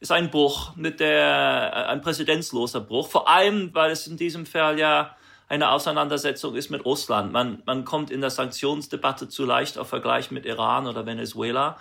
ist 0.03 0.11
ein 0.11 0.29
Bruch 0.29 0.75
mit 0.75 0.99
der, 0.99 1.71
äh, 1.73 1.91
ein 1.91 2.01
präzedenzloser 2.01 2.81
Bruch. 2.81 3.07
Vor 3.07 3.29
allem, 3.29 3.73
weil 3.73 3.89
es 3.89 4.05
in 4.05 4.17
diesem 4.17 4.45
Fall 4.45 4.77
ja 4.77 5.15
eine 5.47 5.71
Auseinandersetzung 5.71 6.55
ist 6.55 6.69
mit 6.69 6.83
Russland. 6.83 7.31
Man, 7.31 7.63
man 7.65 7.85
kommt 7.85 8.11
in 8.11 8.19
der 8.19 8.29
Sanktionsdebatte 8.29 9.29
zu 9.29 9.45
leicht 9.45 9.77
auf 9.77 9.87
Vergleich 9.87 10.29
mit 10.29 10.45
Iran 10.45 10.87
oder 10.87 11.05
Venezuela. 11.05 11.77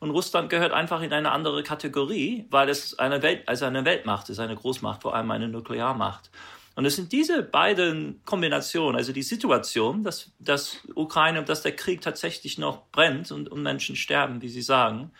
Und 0.00 0.10
Russland 0.10 0.48
gehört 0.48 0.72
einfach 0.72 1.02
in 1.02 1.12
eine 1.12 1.30
andere 1.30 1.62
Kategorie, 1.62 2.46
weil 2.50 2.70
es 2.70 2.98
eine 2.98 3.20
Welt, 3.20 3.46
also 3.46 3.66
eine 3.66 3.84
Weltmacht 3.84 4.30
ist, 4.30 4.38
eine 4.38 4.56
Großmacht, 4.56 5.02
vor 5.02 5.14
allem 5.14 5.30
eine 5.30 5.48
Nuklearmacht. 5.48 6.30
Und 6.74 6.86
es 6.86 6.96
sind 6.96 7.12
diese 7.12 7.42
beiden 7.42 8.22
Kombinationen, 8.24 8.96
also 8.96 9.12
die 9.12 9.24
Situation, 9.24 10.04
dass, 10.04 10.30
dass 10.38 10.78
Ukraine, 10.94 11.42
dass 11.42 11.62
der 11.62 11.76
Krieg 11.76 12.00
tatsächlich 12.00 12.56
noch 12.56 12.86
brennt 12.92 13.30
und, 13.30 13.50
und 13.50 13.62
Menschen 13.62 13.96
sterben, 13.96 14.40
wie 14.40 14.48
Sie 14.48 14.62
sagen, 14.62 15.10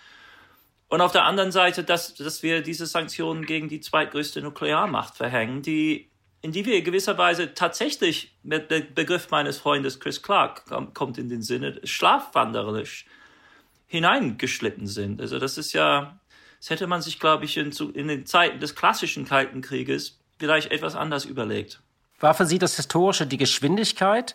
und 0.88 1.00
auf 1.00 1.12
der 1.12 1.24
anderen 1.24 1.52
Seite, 1.52 1.84
dass, 1.84 2.14
dass 2.14 2.42
wir 2.42 2.62
diese 2.62 2.86
Sanktionen 2.86 3.44
gegen 3.44 3.68
die 3.68 3.80
zweitgrößte 3.80 4.40
Nuklearmacht 4.40 5.16
verhängen, 5.16 5.62
die, 5.62 6.10
in 6.40 6.52
die 6.52 6.64
wir 6.64 6.80
gewisserweise 6.82 7.52
tatsächlich, 7.54 8.36
mit 8.42 8.70
dem 8.70 8.94
Begriff 8.94 9.30
meines 9.30 9.58
Freundes 9.58 10.00
Chris 10.00 10.22
Clark 10.22 10.64
kommt 10.94 11.18
in 11.18 11.28
den 11.28 11.42
Sinne, 11.42 11.78
schlafwanderisch 11.84 13.04
hineingeschlitten 13.86 14.86
sind. 14.86 15.20
Also 15.20 15.38
das 15.38 15.58
ist 15.58 15.72
ja, 15.74 16.18
Das 16.58 16.70
hätte 16.70 16.86
man 16.86 17.02
sich, 17.02 17.20
glaube 17.20 17.44
ich, 17.44 17.56
in, 17.56 17.70
in 17.94 18.08
den 18.08 18.26
Zeiten 18.26 18.60
des 18.60 18.74
klassischen 18.74 19.24
Kalten 19.26 19.60
Krieges 19.60 20.20
vielleicht 20.38 20.70
etwas 20.70 20.94
anders 20.94 21.24
überlegt. 21.24 21.80
War 22.20 22.34
für 22.34 22.46
Sie 22.46 22.58
das 22.58 22.76
Historische 22.76 23.26
die 23.26 23.36
Geschwindigkeit, 23.36 24.34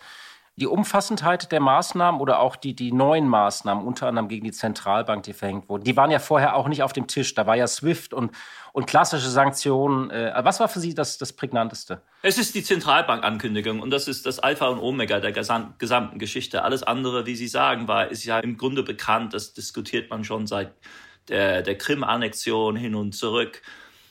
die 0.55 0.67
Umfassendheit 0.67 1.51
der 1.51 1.59
Maßnahmen 1.59 2.21
oder 2.21 2.39
auch 2.39 2.55
die, 2.55 2.75
die 2.75 2.91
neuen 2.91 3.27
Maßnahmen, 3.27 3.85
unter 3.85 4.07
anderem 4.07 4.27
gegen 4.27 4.45
die 4.45 4.51
Zentralbank, 4.51 5.23
die 5.23 5.33
verhängt 5.33 5.67
wurden, 5.67 5.83
die 5.83 5.97
waren 5.97 6.11
ja 6.11 6.19
vorher 6.19 6.55
auch 6.55 6.67
nicht 6.67 6.83
auf 6.83 6.93
dem 6.93 7.07
Tisch. 7.07 7.33
Da 7.33 7.47
war 7.47 7.55
ja 7.55 7.65
SWIFT 7.65 8.13
und, 8.13 8.31
und 8.71 8.85
klassische 8.85 9.29
Sanktionen. 9.29 10.11
Äh, 10.11 10.31
was 10.43 10.59
war 10.59 10.67
für 10.67 10.79
Sie 10.79 10.93
das, 10.93 11.17
das 11.17 11.33
Prägnanteste? 11.33 12.03
Es 12.21 12.37
ist 12.37 12.53
die 12.53 12.63
Zentralbankankündigung 12.63 13.79
und 13.79 13.89
das 13.89 14.07
ist 14.07 14.27
das 14.27 14.39
Alpha 14.39 14.67
und 14.67 14.79
Omega 14.79 15.19
der 15.19 15.31
gesamten 15.31 16.19
Geschichte. 16.19 16.63
Alles 16.63 16.83
andere, 16.83 17.25
wie 17.25 17.35
Sie 17.35 17.47
sagen, 17.47 17.87
war, 17.87 18.09
ist 18.09 18.23
ja 18.23 18.39
im 18.39 18.57
Grunde 18.57 18.83
bekannt. 18.83 19.33
Das 19.33 19.53
diskutiert 19.53 20.11
man 20.11 20.23
schon 20.23 20.45
seit 20.45 20.71
der, 21.29 21.63
der 21.63 21.77
Krim-Annexion 21.79 22.75
hin 22.75 22.93
und 22.93 23.13
zurück. 23.13 23.63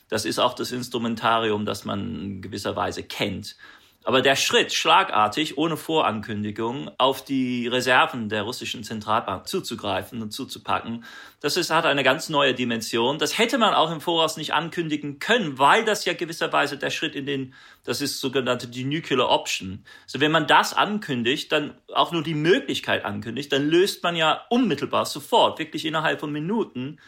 Das 0.09 0.25
ist 0.25 0.41
auch 0.41 0.55
das 0.55 0.73
Instrumentarium, 0.73 1.65
das 1.65 1.85
man 1.85 2.21
in 2.21 2.43
gewisser 2.43 2.75
Weise 2.75 3.05
kennt. 3.05 3.57
Aber 4.05 4.21
der 4.21 4.35
Schritt, 4.35 4.73
schlagartig, 4.73 5.59
ohne 5.59 5.77
Vorankündigung, 5.77 6.91
auf 6.99 7.25
die 7.25 7.69
Reserven 7.69 8.29
der 8.29 8.43
russischen 8.43 8.83
Zentralbank 8.83 9.47
zuzugreifen 9.47 10.21
und 10.23 10.33
zuzupacken, 10.33 11.05
das 11.41 11.57
ist, 11.57 11.71
hat 11.71 11.87
eine 11.87 12.03
ganz 12.03 12.29
neue 12.29 12.55
Dimension. 12.55 13.19
Das 13.19 13.39
hätte 13.39 13.59
man 13.59 13.75
auch 13.75 13.93
im 13.93 14.01
Voraus 14.01 14.37
nicht 14.37 14.55
ankündigen 14.55 15.21
können, 15.21 15.59
weil 15.59 15.85
das 15.85 16.05
ja 16.05 16.15
gewisserweise 16.15 16.79
der 16.79 16.91
Schritt 16.91 17.15
in 17.15 17.27
den, 17.27 17.55
das 17.85 18.01
ist 18.01 18.21
sogenannte 18.21 18.67
die 18.67 18.85
Nuclear 18.85 19.29
Option. 19.29 19.85
Also 20.05 20.19
wenn 20.21 20.33
man 20.33 20.49
das 20.49 20.75
ankündigt, 20.75 21.53
dann 21.53 21.75
auch 21.93 22.11
nur 22.11 22.25
die 22.25 22.35
Möglichkeit 22.35 23.05
ankündigt, 23.05 23.53
dann 23.53 23.69
löst 23.69 24.03
man 24.03 24.17
ja 24.17 24.43
unmittelbar 24.51 25.07
sofort, 25.07 25.61
wirklich 25.61 25.85
innerhalb 25.85 26.19
von 26.19 26.33
Minuten, 26.33 26.99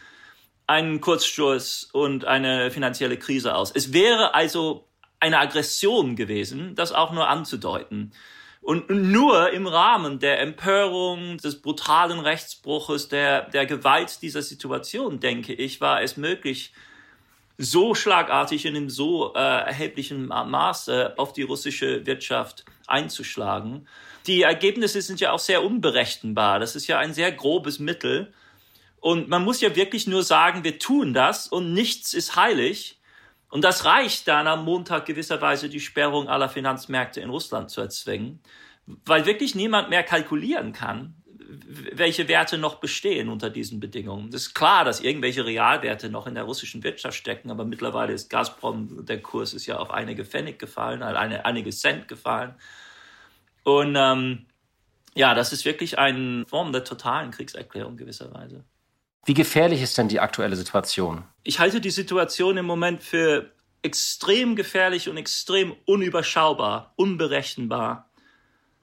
einen 0.67 1.01
Kurzstoß 1.01 1.89
und 1.93 2.25
eine 2.25 2.71
finanzielle 2.71 3.17
Krise 3.17 3.55
aus. 3.55 3.71
Es 3.71 3.93
wäre 3.93 4.33
also 4.33 4.87
eine 5.19 5.39
Aggression 5.39 6.15
gewesen, 6.15 6.75
das 6.75 6.91
auch 6.91 7.11
nur 7.11 7.27
anzudeuten. 7.27 8.11
Und 8.61 8.89
nur 8.89 9.51
im 9.51 9.67
Rahmen 9.67 10.17
der 10.17 10.41
Empörung, 10.41 11.37
des 11.37 11.61
brutalen 11.61 12.19
Rechtsbruches, 12.19 13.09
der, 13.09 13.43
der 13.49 13.67
Gewalt 13.67 14.23
dieser 14.23 14.41
Situation, 14.41 15.19
denke 15.19 15.53
ich, 15.53 15.81
war 15.81 16.01
es 16.01 16.17
möglich, 16.17 16.73
so 17.57 17.95
schlagartig 17.95 18.65
in 18.65 18.89
so 18.89 19.33
äh, 19.33 19.39
erheblichem 19.39 20.27
Maße 20.27 21.13
auf 21.17 21.31
die 21.33 21.43
russische 21.43 22.05
Wirtschaft 22.05 22.65
einzuschlagen. 22.87 23.87
Die 24.27 24.41
Ergebnisse 24.41 25.01
sind 25.01 25.19
ja 25.19 25.31
auch 25.31 25.39
sehr 25.39 25.63
unberechenbar. 25.63 26.59
Das 26.59 26.75
ist 26.75 26.87
ja 26.87 26.97
ein 26.97 27.13
sehr 27.13 27.31
grobes 27.31 27.79
Mittel. 27.79 28.33
Und 28.99 29.29
man 29.29 29.43
muss 29.43 29.61
ja 29.61 29.75
wirklich 29.75 30.07
nur 30.07 30.23
sagen, 30.23 30.63
wir 30.63 30.79
tun 30.79 31.13
das 31.13 31.47
und 31.47 31.73
nichts 31.73 32.13
ist 32.13 32.35
heilig. 32.35 32.94
Und 33.55 33.63
das 33.63 33.85
reicht 33.85 34.27
dann 34.27 34.47
am 34.47 34.65
Montag 34.65 35.05
gewisserweise 35.05 35.69
die 35.69 35.79
Sperrung 35.79 36.27
aller 36.27 36.49
Finanzmärkte 36.49 37.21
in 37.21 37.29
Russland 37.29 37.69
zu 37.69 37.79
erzwingen, 37.79 38.41
weil 38.85 39.25
wirklich 39.25 39.55
niemand 39.55 39.89
mehr 39.89 40.03
kalkulieren 40.03 40.73
kann, 40.73 41.15
welche 41.93 42.27
Werte 42.27 42.57
noch 42.57 42.81
bestehen 42.81 43.29
unter 43.29 43.49
diesen 43.49 43.79
Bedingungen. 43.79 44.27
Es 44.27 44.47
ist 44.47 44.55
klar, 44.55 44.83
dass 44.83 44.99
irgendwelche 44.99 45.45
Realwerte 45.45 46.09
noch 46.09 46.27
in 46.27 46.35
der 46.35 46.43
russischen 46.43 46.83
Wirtschaft 46.83 47.15
stecken, 47.15 47.49
aber 47.49 47.63
mittlerweile 47.63 48.11
ist 48.11 48.29
Gazprom, 48.29 49.05
der 49.05 49.21
Kurs 49.21 49.53
ist 49.53 49.67
ja 49.67 49.77
auf 49.77 49.89
einige 49.89 50.25
Pfennig 50.25 50.59
gefallen, 50.59 51.01
eine, 51.01 51.45
einige 51.45 51.69
Cent 51.69 52.09
gefallen. 52.09 52.55
Und 53.63 53.95
ähm, 53.97 54.47
ja, 55.15 55.33
das 55.33 55.53
ist 55.53 55.63
wirklich 55.63 55.97
eine 55.97 56.45
Form 56.45 56.73
der 56.73 56.83
totalen 56.83 57.31
Kriegserklärung 57.31 57.95
gewisserweise. 57.95 58.65
Wie 59.25 59.33
gefährlich 59.33 59.81
ist 59.81 59.97
denn 59.97 60.07
die 60.07 60.19
aktuelle 60.19 60.55
Situation? 60.55 61.23
Ich 61.43 61.59
halte 61.59 61.81
die 61.81 61.89
Situation 61.89 62.57
im 62.57 62.65
Moment 62.65 63.01
für 63.01 63.51
extrem 63.81 64.55
gefährlich 64.55 65.09
und 65.09 65.17
extrem 65.17 65.73
unüberschaubar, 65.85 66.93
unberechenbar. 66.95 68.09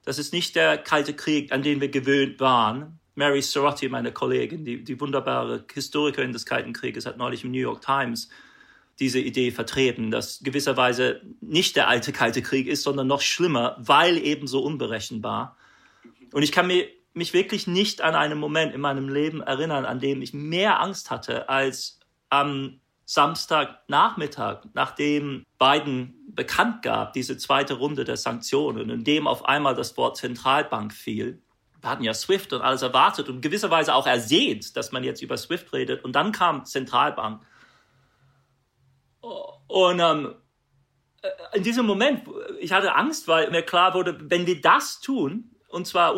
Das 0.04 0.18
ist 0.18 0.32
nicht 0.32 0.56
der 0.56 0.78
Kalte 0.78 1.14
Krieg, 1.14 1.52
an 1.52 1.62
den 1.62 1.80
wir 1.80 1.88
gewöhnt 1.88 2.40
waren. 2.40 2.98
Mary 3.14 3.40
Sorotti, 3.40 3.88
meine 3.88 4.10
Kollegin, 4.10 4.64
die, 4.64 4.82
die 4.82 5.00
wunderbare 5.00 5.64
Historikerin 5.72 6.32
des 6.32 6.44
Kalten 6.44 6.72
Krieges, 6.72 7.06
hat 7.06 7.18
neulich 7.18 7.44
im 7.44 7.52
New 7.52 7.58
York 7.60 7.82
Times 7.82 8.28
diese 8.98 9.20
Idee 9.20 9.52
vertreten, 9.52 10.10
dass 10.10 10.40
gewisserweise 10.42 11.22
nicht 11.40 11.76
der 11.76 11.88
alte 11.88 12.12
Kalte 12.12 12.42
Krieg 12.42 12.66
ist, 12.66 12.82
sondern 12.82 13.06
noch 13.06 13.20
schlimmer, 13.20 13.76
weil 13.78 14.18
eben 14.18 14.48
so 14.48 14.62
unberechenbar. 14.62 15.56
Und 16.32 16.42
ich 16.42 16.52
kann 16.52 16.66
mir 16.66 16.88
mich 17.14 17.32
wirklich 17.32 17.66
nicht 17.66 18.00
an 18.00 18.14
einen 18.14 18.38
Moment 18.38 18.74
in 18.74 18.80
meinem 18.80 19.08
Leben 19.08 19.42
erinnern, 19.42 19.84
an 19.84 20.00
dem 20.00 20.22
ich 20.22 20.32
mehr 20.32 20.80
Angst 20.80 21.10
hatte 21.10 21.48
als 21.48 22.00
am 22.30 22.80
Samstagnachmittag, 23.04 24.64
nachdem 24.72 25.44
Biden 25.58 26.14
bekannt 26.28 26.82
gab, 26.82 27.12
diese 27.12 27.36
zweite 27.36 27.74
Runde 27.74 28.04
der 28.04 28.16
Sanktionen, 28.16 28.88
in 28.88 29.04
dem 29.04 29.26
auf 29.26 29.44
einmal 29.44 29.74
das 29.74 29.96
Wort 29.96 30.16
Zentralbank 30.16 30.92
fiel. 30.92 31.42
Wir 31.82 31.90
hatten 31.90 32.04
ja 32.04 32.14
SWIFT 32.14 32.54
und 32.54 32.62
alles 32.62 32.82
erwartet 32.82 33.28
und 33.28 33.42
gewisserweise 33.42 33.94
auch 33.94 34.06
ersehnt, 34.06 34.76
dass 34.76 34.92
man 34.92 35.04
jetzt 35.04 35.20
über 35.20 35.36
SWIFT 35.36 35.72
redet. 35.72 36.04
Und 36.04 36.14
dann 36.14 36.32
kam 36.32 36.64
Zentralbank. 36.64 37.44
Und 39.20 40.00
ähm, 40.00 40.34
äh, 41.22 41.28
in 41.54 41.64
diesem 41.64 41.84
Moment, 41.84 42.22
ich 42.60 42.72
hatte 42.72 42.94
Angst, 42.94 43.26
weil 43.28 43.50
mir 43.50 43.62
klar 43.62 43.94
wurde, 43.94 44.18
wenn 44.30 44.46
wir 44.46 44.60
das 44.60 45.00
tun, 45.00 45.51
und 45.72 45.86
zwar 45.86 46.14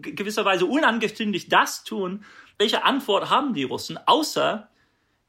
gewisserweise 0.00 0.66
unangekündigt 0.66 1.52
das 1.52 1.84
tun, 1.84 2.24
welche 2.58 2.84
Antwort 2.84 3.30
haben 3.30 3.54
die 3.54 3.64
Russen, 3.64 3.98
außer 4.06 4.68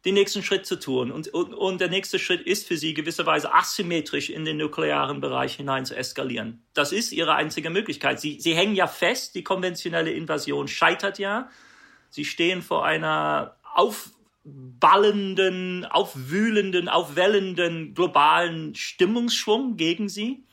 den 0.05 0.15
nächsten 0.15 0.43
Schritt 0.43 0.65
zu 0.65 0.79
tun. 0.79 1.11
Und, 1.11 1.29
und, 1.29 1.53
und 1.53 1.79
der 1.79 1.89
nächste 1.89 2.19
Schritt 2.19 2.41
ist 2.41 2.67
für 2.67 2.77
sie 2.77 2.93
gewisserweise 2.93 3.53
asymmetrisch 3.53 4.29
in 4.29 4.45
den 4.45 4.57
nuklearen 4.57 5.21
Bereich 5.21 5.55
hinein 5.55 5.85
zu 5.85 5.95
eskalieren. 5.95 6.61
Das 6.73 6.91
ist 6.91 7.13
ihre 7.13 7.35
einzige 7.35 7.69
Möglichkeit. 7.69 8.19
Sie, 8.19 8.39
sie 8.39 8.53
hängen 8.53 8.75
ja 8.75 8.87
fest, 8.87 9.35
die 9.35 9.43
konventionelle 9.43 10.11
Invasion 10.11 10.67
scheitert 10.67 11.19
ja. 11.19 11.49
Sie 12.09 12.25
stehen 12.25 12.61
vor 12.61 12.85
einer 12.85 13.55
aufballenden, 13.73 15.85
aufwühlenden, 15.85 16.89
aufwellenden 16.89 17.93
globalen 17.93 18.75
Stimmungsschwung 18.75 19.77
gegen 19.77 20.09
sie 20.09 20.43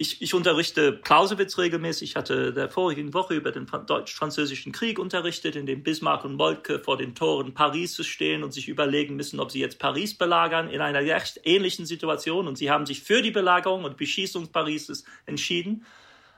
ich, 0.00 0.22
ich 0.22 0.32
unterrichte 0.32 1.00
Clausewitz 1.00 1.58
regelmäßig. 1.58 2.10
Ich 2.10 2.16
hatte 2.16 2.52
der 2.52 2.68
vorigen 2.68 3.12
Woche 3.14 3.34
über 3.34 3.50
den 3.50 3.66
deutsch-französischen 3.66 4.70
Krieg 4.70 5.00
unterrichtet, 5.00 5.56
in 5.56 5.66
dem 5.66 5.82
Bismarck 5.82 6.24
und 6.24 6.34
Moltke 6.34 6.78
vor 6.78 6.96
den 6.96 7.16
Toren 7.16 7.52
Paris 7.52 7.96
stehen 8.06 8.44
und 8.44 8.52
sich 8.52 8.68
überlegen 8.68 9.16
müssen, 9.16 9.40
ob 9.40 9.50
sie 9.50 9.58
jetzt 9.58 9.80
Paris 9.80 10.16
belagern, 10.16 10.70
in 10.70 10.80
einer 10.80 11.00
recht 11.00 11.40
ähnlichen 11.42 11.84
Situation. 11.84 12.46
Und 12.46 12.56
sie 12.56 12.70
haben 12.70 12.86
sich 12.86 13.02
für 13.02 13.22
die 13.22 13.32
Belagerung 13.32 13.82
und 13.82 13.96
Beschießung 13.96 14.52
Parises 14.52 15.04
entschieden, 15.26 15.84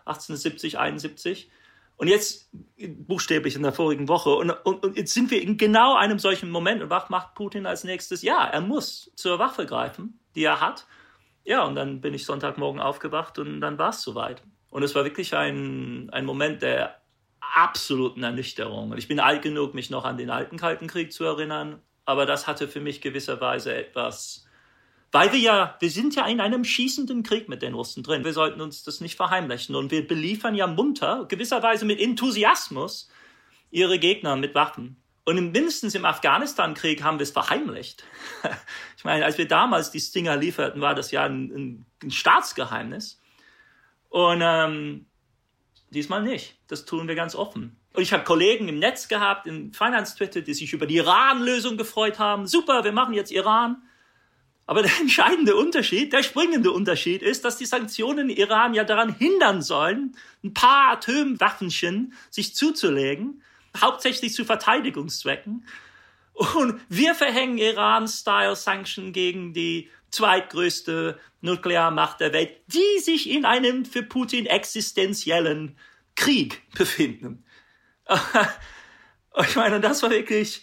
1870, 0.07 0.79
71. 0.79 1.51
Und 1.99 2.09
jetzt 2.09 2.49
buchstäblich 2.79 3.57
in 3.57 3.63
der 3.63 3.75
vorigen 3.75 4.09
Woche. 4.09 4.31
Und, 4.31 4.53
und, 4.53 4.83
und 4.83 4.97
jetzt 4.97 5.13
sind 5.13 5.31
wir 5.31 5.43
in 5.43 5.59
genau 5.59 5.97
einem 5.97 6.19
solchen 6.19 6.51
Moment. 6.51 6.83
Und 6.83 6.89
was 6.89 7.11
macht 7.11 7.35
Putin 7.35 7.67
als 7.67 7.85
nächstes? 7.85 8.23
Ja, 8.23 8.43
er 8.43 8.63
muss 8.63 9.13
zur 9.17 9.39
Waffe 9.39 9.67
greifen, 9.67 10.19
die 10.35 10.45
er 10.45 10.63
hat 10.63 10.87
ja, 11.45 11.65
und 11.65 11.75
dann 11.75 12.01
bin 12.01 12.15
ich 12.15 12.25
Sonntagmorgen 12.25 12.81
aufgewacht 12.81 13.39
und 13.39 13.61
dann 13.61 13.79
war 13.79 13.91
es 13.91 14.03
soweit. 14.03 14.43
Und 14.71 14.83
es 14.83 14.95
war 14.95 15.05
wirklich 15.05 15.35
ein, 15.35 16.11
ein 16.11 16.25
Moment 16.25 16.63
der 16.63 17.01
absoluten 17.41 18.23
Ernüchterung. 18.23 18.93
Und 18.93 18.99
ich 18.99 19.09
bin 19.09 19.19
alt 19.21 19.43
genug, 19.43 19.75
mich 19.75 19.91
noch 19.91 20.05
an 20.05 20.17
den 20.17 20.31
alten 20.31 20.57
Kalten 20.57 20.87
Krieg 20.87 21.13
zu 21.13 21.25
erinnern, 21.25 21.81
aber 22.05 22.27
das 22.27 22.47
hatte 22.47 22.69
für 22.69 22.81
mich 22.81 23.01
gewisserweise 23.01 23.75
etwas, 23.75 24.47
weil 25.13 25.33
wir 25.33 25.41
ja, 25.41 25.77
wir 25.81 25.91
sind 25.91 26.15
ja 26.15 26.27
in 26.27 26.41
einem 26.41 26.65
schießenden 26.65 27.25
Krieg 27.25 27.49
mit 27.49 27.63
den 27.63 27.75
Russen 27.75 28.03
drin. 28.03 28.25
Wir 28.25 28.33
sollten 28.33 28.61
uns 28.61 28.85
das 28.85 29.01
nicht 29.01 29.17
verheimlichen. 29.17 29.75
Und 29.75 29.91
wir 29.91 30.07
beliefern 30.07 30.55
ja 30.55 30.69
munter, 30.69 31.27
gewisserweise 31.29 31.85
mit 31.85 32.01
Enthusiasmus, 32.01 33.11
ihre 33.71 33.99
Gegner 33.99 34.37
mit 34.37 34.55
Waffen. 34.55 35.00
Und 35.25 35.53
mindestens 35.53 35.95
im 35.95 36.05
Afghanistan-Krieg 36.05 37.03
haben 37.03 37.19
wir 37.19 37.25
es 37.25 37.31
verheimlicht. 37.31 38.05
Ich 38.97 39.05
meine, 39.05 39.25
als 39.25 39.39
wir 39.39 39.49
damals 39.49 39.91
die 39.91 39.99
Stinger 39.99 40.37
lieferten, 40.37 40.83
war 40.83 40.95
das 40.95 41.11
ja 41.11 41.25
ein, 41.25 41.87
ein 42.03 42.11
Staatsgeheimnis. 42.11 43.19
Und 44.11 44.43
ähm, 44.43 45.07
diesmal 45.89 46.23
nicht. 46.23 46.59
Das 46.67 46.85
tun 46.85 47.09
wir 47.09 47.15
ganz 47.15 47.35
offen. 47.35 47.81
Und 47.95 48.03
ich 48.03 48.13
habe 48.13 48.25
Kollegen 48.25 48.69
im 48.69 48.79
Netz 48.79 49.09
gehabt, 49.09 49.47
in 49.47 49.73
Finance 49.73 50.17
Twitter, 50.17 50.43
die 50.43 50.53
sich 50.53 50.75
über 50.75 50.85
die 50.85 50.97
Iran-Lösung 50.97 51.79
gefreut 51.79 52.19
haben. 52.19 52.47
Super, 52.47 52.85
wir 52.85 52.93
machen 52.93 53.15
jetzt 53.15 53.33
Iran. 53.33 53.83
Aber 54.67 54.83
der 54.83 54.93
entscheidende 55.01 55.57
Unterschied, 55.57 56.13
der 56.13 56.23
springende 56.23 56.71
Unterschied 56.71 57.23
ist, 57.23 57.45
dass 57.45 57.57
die 57.57 57.67
Sanktionen 57.67 58.29
Iran 58.29 58.75
ja 58.75 58.85
daran 58.85 59.15
hindern 59.15 59.63
sollen, 59.63 60.15
ein 60.45 60.53
paar 60.53 60.93
Atomwaffenchen 60.93 62.13
sich 62.31 62.55
zuzulegen 62.55 63.43
hauptsächlich 63.79 64.35
zu 64.35 64.45
Verteidigungszwecken. 64.45 65.67
Und 66.33 66.81
wir 66.89 67.15
verhängen 67.15 67.59
Iran-Style-Sanction 67.59 69.13
gegen 69.13 69.53
die 69.53 69.91
zweitgrößte 70.11 71.19
Nuklearmacht 71.41 72.21
der 72.21 72.33
Welt, 72.33 72.61
die 72.67 73.01
sich 73.01 73.29
in 73.29 73.45
einem 73.45 73.85
für 73.85 74.03
Putin 74.03 74.47
existenziellen 74.47 75.77
Krieg 76.17 76.63
befinden. 76.75 77.45
ich 79.47 79.57
meine, 79.57 79.81
das 79.81 80.03
war 80.03 80.11
wirklich, 80.11 80.63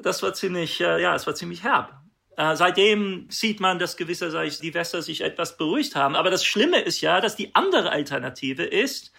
das 0.00 0.22
war 0.22 0.34
ziemlich, 0.34 0.80
äh, 0.80 1.02
ja, 1.02 1.14
es 1.14 1.26
war 1.26 1.34
ziemlich 1.34 1.64
herb. 1.64 1.98
Äh, 2.36 2.54
seitdem 2.54 3.26
sieht 3.30 3.58
man, 3.58 3.78
dass 3.78 3.96
gewisse 3.96 4.30
die 4.62 4.74
Wässer 4.74 5.02
sich 5.02 5.22
etwas 5.22 5.56
beruhigt 5.56 5.96
haben. 5.96 6.14
Aber 6.14 6.30
das 6.30 6.44
Schlimme 6.44 6.80
ist 6.80 7.00
ja, 7.00 7.20
dass 7.20 7.34
die 7.34 7.54
andere 7.54 7.90
Alternative 7.90 8.62
ist 8.62 9.12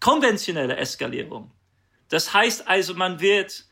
konventionelle 0.00 0.76
Eskalierung. 0.76 1.52
Das 2.10 2.34
heißt 2.34 2.68
also, 2.68 2.94
man 2.94 3.20
wird 3.20 3.64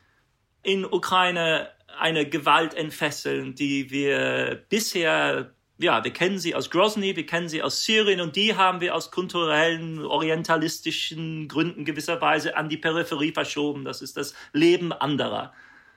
in 0.62 0.84
Ukraine 0.86 1.70
eine 1.98 2.28
Gewalt 2.28 2.72
entfesseln, 2.72 3.54
die 3.54 3.90
wir 3.90 4.64
bisher, 4.68 5.54
ja, 5.78 6.02
wir 6.04 6.12
kennen 6.12 6.38
sie 6.38 6.54
aus 6.54 6.70
Grozny, 6.70 7.16
wir 7.16 7.26
kennen 7.26 7.48
sie 7.48 7.62
aus 7.62 7.84
Syrien 7.84 8.20
und 8.20 8.36
die 8.36 8.54
haben 8.54 8.80
wir 8.80 8.94
aus 8.94 9.10
kulturellen, 9.10 10.04
orientalistischen 10.04 11.48
Gründen 11.48 11.84
gewisserweise 11.84 12.56
an 12.56 12.68
die 12.68 12.76
Peripherie 12.76 13.32
verschoben. 13.32 13.84
Das 13.84 14.00
ist 14.00 14.16
das 14.16 14.34
Leben 14.52 14.92
anderer. 14.92 15.52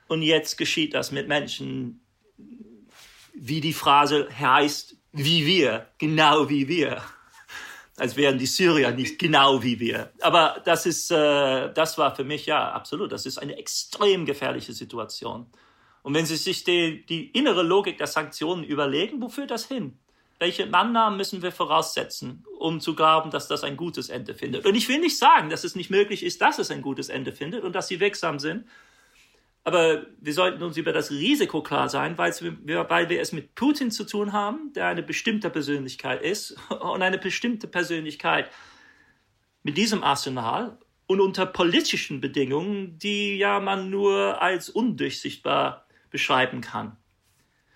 Und 0.08 0.24
jetzt 0.24 0.58
geschieht 0.58 0.94
das 0.96 1.12
mit 1.12 1.28
Menschen, 1.28 2.02
wie 3.34 3.62
die 3.62 3.74
Phrase 3.74 4.28
heißt, 4.38 4.98
wie 5.14 5.46
wir, 5.46 5.88
genau 6.00 6.50
wie 6.50 6.68
wir. 6.68 7.04
Als 8.01 8.15
wären 8.15 8.39
die 8.39 8.48
Syrier 8.48 8.89
nicht 8.89 9.20
genau 9.20 9.62
wie 9.62 9.79
wir. 9.79 10.12
Aber 10.22 10.60
das 10.65 10.88
ist, 10.88 11.12
äh, 11.12 11.72
das 11.72 12.00
war 12.00 12.15
für 12.15 12.24
mich 12.24 12.48
ja 12.48 12.72
absolut. 12.72 13.12
Das 13.12 13.27
ist 13.27 13.38
eine 13.38 13.55
extrem 13.60 14.25
gefährliche 14.25 14.74
Situation. 14.74 15.46
Und 16.01 16.15
wenn 16.15 16.25
Sie 16.25 16.36
sich 16.36 16.63
die, 16.63 17.05
die 17.05 17.27
innere 17.27 17.62
Logik 17.62 18.00
der 18.00 18.08
Sanktionen 18.08 18.63
überlegen, 18.63 19.22
wo 19.22 19.29
führt 19.29 19.51
das 19.51 19.67
hin? 19.67 20.00
Welche 20.39 20.74
Annahmen 20.74 21.15
müssen 21.15 21.43
wir 21.43 21.51
voraussetzen, 21.51 22.43
um 22.58 22.79
zu 22.79 22.96
glauben, 22.96 23.29
dass 23.29 23.48
das 23.48 23.63
ein 23.63 23.77
gutes 23.77 24.10
Ende 24.10 24.34
findet? 24.34 24.65
Und 24.65 24.74
ich 24.74 24.89
will 24.89 25.00
nicht 25.00 25.20
sagen, 25.20 25.51
dass 25.51 25.63
es 25.63 25.75
nicht 25.75 25.91
möglich 25.91 26.24
ist, 26.24 26.41
dass 26.41 26.58
es 26.58 26.72
ein 26.72 26.81
gutes 26.81 27.10
Ende 27.10 27.34
findet 27.34 27.63
und 27.63 27.75
dass 27.75 27.88
sie 27.88 28.00
wirksam 28.00 28.39
sind. 28.39 28.65
Aber 29.63 30.08
wir 30.20 30.34
sollten 30.34 30.63
uns 30.63 30.77
über 30.77 30.91
das 30.91 31.12
Risiko 31.12 31.62
klar 31.62 31.88
sein, 31.88 32.18
weil 32.18 32.34
wir, 32.63 32.89
weil 32.89 33.10
wir 33.10 33.22
es 33.22 33.32
mit 33.32 33.53
Putin 33.53 33.91
zu 33.91 34.06
tun 34.06 34.34
haben, 34.34 34.74
der 34.74 34.88
eine 34.88 35.03
bestimmte 35.03 35.50
Persönlichkeit 35.50 36.22
ist 36.24 36.58
und 36.70 37.01
eine 37.01 37.18
bestimmte 37.18 37.68
Persönlichkeit 37.68 38.50
mit 39.63 39.77
diesem 39.77 40.03
Arsenal 40.03 40.80
und 41.06 41.22
unter 41.22 41.46
politischen 41.46 42.22
Bedingungen, 42.22 42.98
die 42.98 43.38
ja 43.38 43.60
man 43.60 43.89
nur 43.89 44.41
als 44.41 44.70
undurchsichtbar 44.70 45.86
beschreiben 46.10 46.62
kann. 46.62 46.98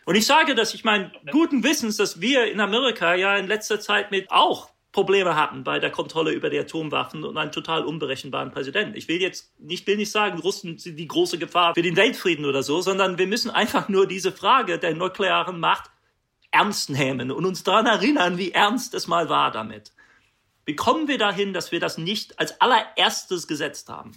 Und 0.05 0.15
ich 0.15 0.25
sage 0.25 0.55
das, 0.55 0.73
ich 0.73 0.83
meine, 0.83 1.11
guten 1.31 1.63
Wissens, 1.63 1.97
dass 1.97 2.21
wir 2.21 2.45
in 2.51 2.59
Amerika 2.59 3.15
ja 3.15 3.35
in 3.37 3.47
letzter 3.47 3.79
Zeit 3.79 4.11
mit 4.11 4.31
auch 4.31 4.69
Probleme 4.95 5.35
hatten 5.35 5.65
bei 5.65 5.77
der 5.79 5.91
Kontrolle 5.91 6.31
über 6.31 6.49
die 6.49 6.57
Atomwaffen 6.57 7.25
und 7.25 7.37
einen 7.37 7.51
total 7.51 7.83
unberechenbaren 7.83 8.51
Präsidenten. 8.51 8.95
Ich 8.95 9.09
will 9.09 9.21
jetzt 9.21 9.51
nicht, 9.59 9.85
will 9.87 9.97
nicht 9.97 10.09
sagen, 10.09 10.39
Russen 10.39 10.77
sind 10.77 10.95
die 10.95 11.07
große 11.07 11.37
Gefahr 11.37 11.75
für 11.75 11.81
den 11.81 11.97
Weltfrieden 11.97 12.45
oder 12.45 12.63
so, 12.63 12.79
sondern 12.79 13.17
wir 13.17 13.27
müssen 13.27 13.51
einfach 13.51 13.89
nur 13.89 14.07
diese 14.07 14.31
Frage 14.31 14.79
der 14.79 14.95
nuklearen 14.95 15.59
Macht 15.59 15.91
ernst 16.49 16.89
nehmen 16.89 17.29
und 17.29 17.45
uns 17.45 17.63
daran 17.63 17.87
erinnern, 17.87 18.37
wie 18.37 18.53
ernst 18.53 18.93
es 18.93 19.07
mal 19.07 19.27
war 19.27 19.51
damit. 19.51 19.91
Wie 20.63 20.77
kommen 20.77 21.09
wir 21.09 21.17
dahin, 21.17 21.51
dass 21.51 21.73
wir 21.73 21.81
das 21.81 21.97
nicht 21.97 22.39
als 22.39 22.61
allererstes 22.61 23.47
gesetzt 23.47 23.89
haben? 23.89 24.13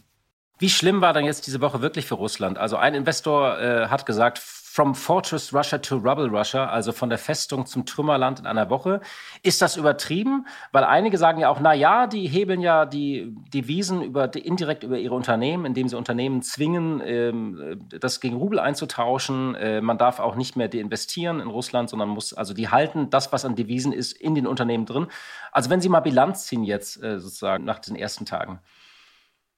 Wie 0.61 0.71
schlimm 0.71 1.01
war 1.01 1.13
dann 1.13 1.25
jetzt 1.25 1.49
diese 1.49 1.61
Woche 1.61 1.83
wirklich 1.83 2.07
für 2.07 2.15
Russland? 2.15 2.57
Also 2.57 2.77
ein 2.77 2.95
Investor 2.95 3.59
äh, 3.59 3.89
hat 3.89 4.07
gesagt, 4.07 4.39
From 4.79 4.95
Fortress 4.95 5.53
Russia 5.53 5.79
to 5.79 5.97
Rubble 5.97 6.29
Russia, 6.29 6.69
also 6.69 6.93
von 6.93 7.09
der 7.09 7.19
Festung 7.19 7.67
zum 7.67 7.85
Trümmerland 7.85 8.39
in 8.39 8.47
einer 8.47 8.71
Woche. 8.71 9.01
Ist 9.43 9.61
das 9.61 9.77
übertrieben? 9.77 10.47
Weil 10.71 10.85
einige 10.85 11.19
sagen 11.19 11.41
ja 11.41 11.49
auch, 11.49 11.59
na 11.59 11.75
ja, 11.75 12.07
die 12.07 12.29
hebeln 12.29 12.61
ja 12.61 12.87
die 12.87 13.35
Devisen 13.53 14.03
über, 14.03 14.33
indirekt 14.37 14.85
über 14.85 14.97
ihre 14.97 15.17
Unternehmen, 15.17 15.65
indem 15.65 15.89
sie 15.89 15.97
Unternehmen 15.97 16.43
zwingen, 16.43 17.03
ähm, 17.05 17.89
das 17.89 18.21
gegen 18.21 18.37
Rubel 18.37 18.61
einzutauschen. 18.61 19.57
Äh, 19.57 19.81
man 19.81 19.99
darf 19.99 20.21
auch 20.21 20.37
nicht 20.37 20.55
mehr 20.55 20.69
deinvestieren 20.69 21.41
in 21.41 21.49
Russland, 21.49 21.91
sondern 21.91 22.11
muss, 22.11 22.33
also 22.33 22.55
die 22.55 22.69
halten 22.69 23.11
das, 23.11 23.33
was 23.33 23.45
an 23.45 23.57
Devisen 23.57 23.93
ist, 23.93 24.13
in 24.13 24.37
den 24.37 24.47
Unternehmen 24.47 24.87
drin. 24.87 25.09
Also 25.51 25.71
wenn 25.71 25.81
Sie 25.81 25.89
mal 25.89 25.99
Bilanz 25.99 26.47
ziehen 26.47 26.63
jetzt 26.63 27.03
äh, 27.03 27.19
sozusagen 27.19 27.65
nach 27.65 27.81
den 27.81 27.97
ersten 27.97 28.27
Tagen. 28.27 28.61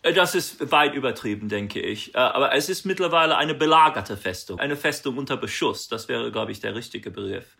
Äh, 0.02 0.12
das 0.12 0.34
ist 0.34 0.70
weit 0.70 0.94
übertrieben, 0.94 1.48
denke 1.48 1.80
ich. 1.80 2.14
Äh, 2.14 2.18
aber 2.18 2.54
es 2.54 2.68
ist 2.68 2.84
mittlerweile 2.84 3.36
eine 3.36 3.54
belagerte 3.54 4.16
Festung, 4.16 4.58
eine 4.58 4.76
Festung 4.76 5.18
unter 5.18 5.36
Beschuss. 5.36 5.88
Das 5.88 6.08
wäre, 6.08 6.30
glaube 6.32 6.52
ich, 6.52 6.60
der 6.60 6.74
richtige 6.74 7.10
Begriff. 7.10 7.56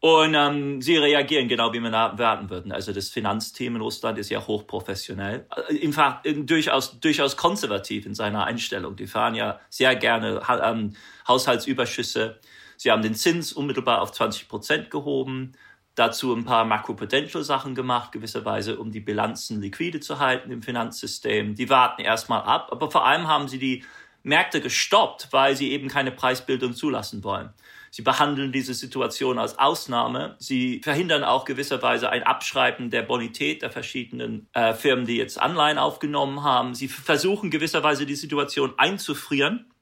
Und 0.00 0.34
ähm, 0.34 0.80
sie 0.80 0.96
reagieren 0.96 1.46
genau, 1.46 1.74
wie 1.74 1.80
man 1.80 1.92
erwarten 1.92 2.48
würden. 2.48 2.72
Also 2.72 2.92
das 2.94 3.10
Finanzteam 3.10 3.76
in 3.76 3.82
Russland 3.82 4.18
ist 4.18 4.30
ja 4.30 4.46
hochprofessionell, 4.46 5.46
äh, 5.68 5.76
im 5.76 5.92
Fall, 5.92 6.20
durchaus, 6.24 6.98
durchaus 7.00 7.36
konservativ 7.36 8.06
in 8.06 8.14
seiner 8.14 8.44
Einstellung. 8.44 8.96
Die 8.96 9.06
fahren 9.06 9.34
ja 9.34 9.60
sehr 9.68 9.94
gerne 9.96 10.40
ähm, 10.64 10.96
Haushaltsüberschüsse. 11.28 12.40
Sie 12.78 12.90
haben 12.90 13.02
den 13.02 13.14
Zins 13.14 13.52
unmittelbar 13.52 14.00
auf 14.00 14.12
20 14.12 14.48
Prozent 14.48 14.90
gehoben 14.90 15.52
dazu 15.94 16.34
ein 16.34 16.44
paar 16.44 16.64
Macro-Potential-Sachen 16.64 17.74
gemacht, 17.74 18.12
gewisserweise, 18.12 18.78
um 18.78 18.90
die 18.90 19.00
Bilanzen 19.00 19.60
liquide 19.60 20.00
zu 20.00 20.18
halten 20.18 20.50
im 20.50 20.62
Finanzsystem. 20.62 21.54
Die 21.54 21.68
warten 21.68 22.02
erstmal 22.02 22.42
ab, 22.42 22.68
aber 22.70 22.90
vor 22.90 23.06
allem 23.06 23.28
haben 23.28 23.48
sie 23.48 23.58
die 23.58 23.84
Märkte 24.22 24.60
gestoppt, 24.60 25.28
weil 25.30 25.56
sie 25.56 25.72
eben 25.72 25.88
keine 25.88 26.12
Preisbildung 26.12 26.74
zulassen 26.74 27.24
wollen. 27.24 27.50
Sie 27.92 28.02
behandeln 28.02 28.52
diese 28.52 28.72
Situation 28.72 29.38
als 29.38 29.58
Ausnahme. 29.58 30.36
Sie 30.38 30.80
verhindern 30.82 31.24
auch 31.24 31.44
gewisserweise 31.44 32.08
ein 32.08 32.22
Abschreiben 32.22 32.90
der 32.90 33.02
Bonität 33.02 33.62
der 33.62 33.70
verschiedenen 33.70 34.48
äh, 34.52 34.74
Firmen, 34.74 35.06
die 35.06 35.16
jetzt 35.16 35.40
Anleihen 35.40 35.78
aufgenommen 35.78 36.44
haben. 36.44 36.74
Sie 36.74 36.86
versuchen 36.86 37.50
gewisserweise 37.50 38.06
die 38.06 38.14
Situation 38.14 38.74
einzufrieren 38.76 39.72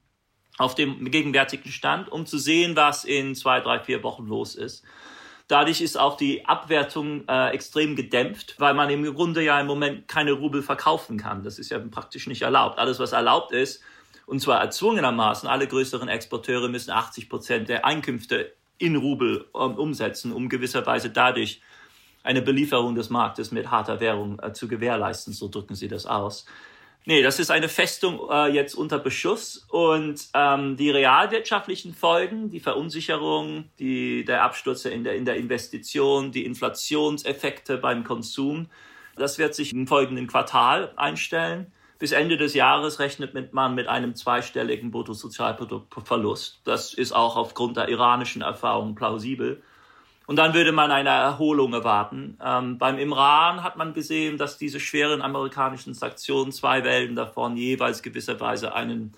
auf 0.57 0.75
dem 0.75 1.11
gegenwärtigen 1.11 1.71
Stand, 1.71 2.11
um 2.11 2.25
zu 2.25 2.39
sehen, 2.39 2.77
was 2.77 3.05
in 3.05 3.35
zwei, 3.35 3.61
drei, 3.61 3.79
vier 3.81 4.03
Wochen 4.03 4.27
los 4.27 4.55
ist. 4.55 4.85
Dadurch 5.49 5.81
ist 5.81 5.99
auch 5.99 6.19
die 6.19 6.45
Abwertung 6.45 7.27
äh, 7.27 7.49
extrem 7.51 7.97
gedämpft, 7.97 8.55
weil 8.59 8.75
man 8.75 8.91
im 8.91 9.03
Grunde 9.15 9.43
ja 9.43 9.59
im 9.59 9.67
Moment 9.67 10.07
keine 10.07 10.33
Rubel 10.33 10.63
verkaufen 10.63 11.17
kann. 11.17 11.43
Das 11.43 11.59
ist 11.59 11.71
ja 11.71 11.79
praktisch 11.79 12.27
nicht 12.27 12.43
erlaubt. 12.43 12.79
Alles, 12.79 12.99
was 12.99 13.13
erlaubt 13.13 13.53
ist, 13.53 13.83
und 14.27 14.41
zwar 14.41 14.61
erzwungenermaßen, 14.61 15.49
alle 15.49 15.67
größeren 15.67 16.09
Exporteure 16.09 16.69
müssen 16.69 16.91
80 16.91 17.31
Prozent 17.31 17.69
der 17.71 17.87
Einkünfte 17.87 18.53
in 18.77 18.97
Rubel 18.97 19.47
um, 19.53 19.77
umsetzen, 19.77 20.33
um 20.33 20.51
gewisserweise 20.51 21.09
dadurch 21.09 21.63
eine 22.23 22.43
Belieferung 22.43 22.95
des 22.95 23.09
Marktes 23.09 23.51
mit 23.51 23.71
harter 23.71 24.01
Währung 24.01 24.39
äh, 24.41 24.53
zu 24.53 24.69
gewährleisten. 24.69 25.33
So 25.33 25.49
drücken 25.49 25.75
sie 25.75 25.89
das 25.89 26.05
aus. 26.05 26.45
Nee, 27.09 27.23
das 27.23 27.39
ist 27.39 27.51
eine 27.51 27.71
Festung 27.71 28.21
äh, 28.31 28.49
jetzt 28.49 28.75
unter 28.75 28.99
Beschuss 28.99 29.65
und 29.71 30.29
ähm, 30.35 30.77
die 30.77 30.91
realwirtschaftlichen 30.91 31.95
Folgen, 31.95 32.51
die 32.51 32.61
Verunsicherung, 32.61 33.71
die, 33.79 34.27
der 34.27 34.43
Absturz 34.43 34.85
in 34.85 35.05
der, 35.05 35.15
in 35.15 35.25
der 35.25 35.37
Investition, 35.37 36.33
die 36.33 36.45
Inflationseffekte 36.45 37.79
beim 37.79 38.05
Konsum, 38.05 38.69
das 39.17 39.39
wird 39.39 39.55
sich 39.55 39.73
im 39.73 39.87
folgenden 39.87 40.27
Quartal 40.27 40.93
einstellen. 40.97 41.73
Bis 41.99 42.13
Ende 42.13 42.37
des 42.37 42.53
Jahres 42.53 42.99
rechnet 42.99 43.55
man 43.55 43.75
mit 43.75 43.89
einem 43.89 44.15
zweistelligen 44.15 44.91
Bruttosozialproduktverlust. 44.91 46.61
Das 46.65 46.93
ist 46.93 47.13
auch 47.13 47.37
aufgrund 47.37 47.79
der 47.79 47.89
iranischen 47.89 48.43
Erfahrung 48.43 48.95
plausibel. 48.95 49.63
Und 50.29 50.37
dann 50.37 50.53
würde 50.53 50.73
man 50.73 50.91
eine 50.91 51.09
Erholung 51.09 51.73
erwarten. 51.73 52.37
Ähm, 52.45 52.77
beim 52.77 52.99
Iran 52.99 53.63
hat 53.63 53.79
man 53.79 53.95
gesehen, 53.95 54.37
dass 54.37 54.59
diese 54.59 54.79
schweren 54.79 55.23
amerikanischen 55.23 55.95
Sanktionen 55.95 56.53
zwei 56.53 56.85
Wellen 56.85 57.17
davon 57.17 57.57
jeweils 57.57 58.03
gewisserweise 58.03 58.75
einen 58.75 59.17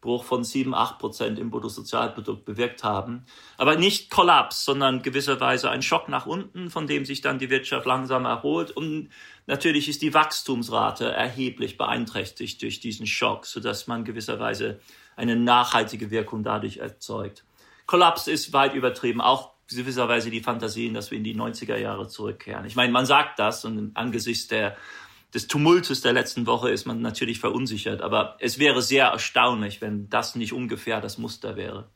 Bruch 0.00 0.22
von 0.22 0.44
7, 0.44 0.72
8 0.72 1.00
Prozent 1.00 1.38
im 1.40 1.50
Bruttosozialprodukt 1.50 2.44
bewirkt 2.44 2.84
haben. 2.84 3.24
Aber 3.58 3.74
nicht 3.74 4.08
Kollaps, 4.08 4.64
sondern 4.64 5.02
gewisserweise 5.02 5.68
ein 5.68 5.82
Schock 5.82 6.08
nach 6.08 6.26
unten, 6.26 6.70
von 6.70 6.86
dem 6.86 7.04
sich 7.06 7.22
dann 7.22 7.40
die 7.40 7.50
Wirtschaft 7.50 7.84
langsam 7.84 8.24
erholt. 8.24 8.70
Und 8.70 9.08
natürlich 9.48 9.88
ist 9.88 10.00
die 10.00 10.14
Wachstumsrate 10.14 11.10
erheblich 11.10 11.76
beeinträchtigt 11.76 12.62
durch 12.62 12.78
diesen 12.78 13.08
Schock, 13.08 13.46
sodass 13.46 13.88
man 13.88 14.04
gewisserweise 14.04 14.78
eine 15.16 15.34
nachhaltige 15.34 16.12
Wirkung 16.12 16.44
dadurch 16.44 16.76
erzeugt. 16.76 17.44
Kollaps 17.86 18.28
ist 18.28 18.52
weit 18.52 18.74
übertrieben. 18.74 19.20
Auch 19.20 19.51
gewisserweise 19.76 20.30
die 20.30 20.40
Fantasien, 20.40 20.94
dass 20.94 21.10
wir 21.10 21.18
in 21.18 21.24
die 21.24 21.36
90er 21.36 21.76
Jahre 21.76 22.08
zurückkehren. 22.08 22.64
Ich 22.64 22.76
meine, 22.76 22.92
man 22.92 23.06
sagt 23.06 23.38
das 23.38 23.64
und 23.64 23.92
angesichts 23.94 24.48
der, 24.48 24.76
des 25.34 25.46
Tumultes 25.46 26.00
der 26.00 26.12
letzten 26.12 26.46
Woche 26.46 26.70
ist 26.70 26.86
man 26.86 27.00
natürlich 27.00 27.40
verunsichert, 27.40 28.02
aber 28.02 28.36
es 28.38 28.58
wäre 28.58 28.82
sehr 28.82 29.06
erstaunlich, 29.06 29.80
wenn 29.80 30.08
das 30.08 30.34
nicht 30.34 30.52
ungefähr 30.52 31.00
das 31.00 31.18
Muster 31.18 31.56
wäre. 31.56 31.88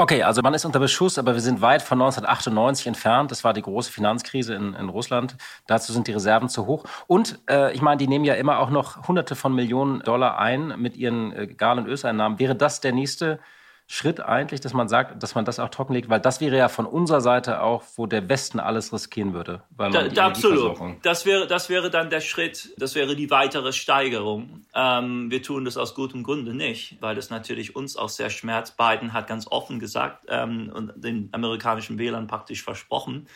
Okay, 0.00 0.22
also 0.22 0.42
man 0.42 0.54
ist 0.54 0.64
unter 0.64 0.78
Beschuss, 0.78 1.18
aber 1.18 1.34
wir 1.34 1.40
sind 1.40 1.60
weit 1.60 1.82
von 1.82 2.00
1998 2.00 2.86
entfernt. 2.86 3.32
Das 3.32 3.42
war 3.42 3.52
die 3.52 3.62
große 3.62 3.90
Finanzkrise 3.90 4.54
in, 4.54 4.74
in 4.74 4.88
Russland. 4.88 5.36
Dazu 5.66 5.92
sind 5.92 6.06
die 6.06 6.12
Reserven 6.12 6.48
zu 6.48 6.66
hoch. 6.66 6.84
Und 7.08 7.40
äh, 7.50 7.74
ich 7.74 7.82
meine, 7.82 7.96
die 7.96 8.06
nehmen 8.06 8.24
ja 8.24 8.34
immer 8.34 8.60
auch 8.60 8.70
noch 8.70 9.08
Hunderte 9.08 9.34
von 9.34 9.52
Millionen 9.52 9.98
Dollar 9.98 10.38
ein 10.38 10.80
mit 10.80 10.96
ihren 10.96 11.32
äh, 11.32 11.48
Gas- 11.48 11.78
und 11.78 11.88
Öleinnahmen. 11.88 12.38
Wäre 12.38 12.54
das 12.54 12.80
der 12.80 12.92
nächste 12.92 13.40
Schritt 13.90 14.20
eigentlich, 14.20 14.60
dass 14.60 14.74
man 14.74 14.86
sagt, 14.86 15.22
dass 15.22 15.34
man 15.34 15.46
das 15.46 15.58
auch 15.58 15.70
trockenlegt? 15.70 16.10
Weil 16.10 16.20
das 16.20 16.42
wäre 16.42 16.58
ja 16.58 16.68
von 16.68 16.84
unserer 16.84 17.22
Seite 17.22 17.62
auch, 17.62 17.82
wo 17.96 18.04
der 18.04 18.28
Westen 18.28 18.60
alles 18.60 18.92
riskieren 18.92 19.32
würde. 19.32 19.62
Weil 19.70 19.90
da, 19.90 20.06
da 20.08 20.26
absolut. 20.26 20.78
Das 21.02 21.24
wäre, 21.24 21.46
das 21.46 21.70
wäre 21.70 21.88
dann 21.88 22.10
der 22.10 22.20
Schritt, 22.20 22.74
das 22.76 22.94
wäre 22.94 23.16
die 23.16 23.30
weitere 23.30 23.72
Steigerung. 23.72 24.66
Ähm, 24.74 25.30
wir 25.30 25.42
tun 25.42 25.64
das 25.64 25.78
aus 25.78 25.94
gutem 25.94 26.22
Grunde 26.22 26.52
nicht, 26.52 26.98
weil 27.00 27.14
das 27.14 27.30
natürlich 27.30 27.76
uns 27.76 27.96
auch 27.96 28.10
sehr 28.10 28.28
schmerzt. 28.28 28.76
Biden 28.76 29.14
hat 29.14 29.26
ganz 29.26 29.46
offen 29.50 29.80
gesagt 29.80 30.26
ähm, 30.28 30.70
und 30.74 30.92
den 30.96 31.30
amerikanischen 31.32 31.98
Wählern 31.98 32.26
praktisch 32.26 32.62
versprochen, 32.62 33.26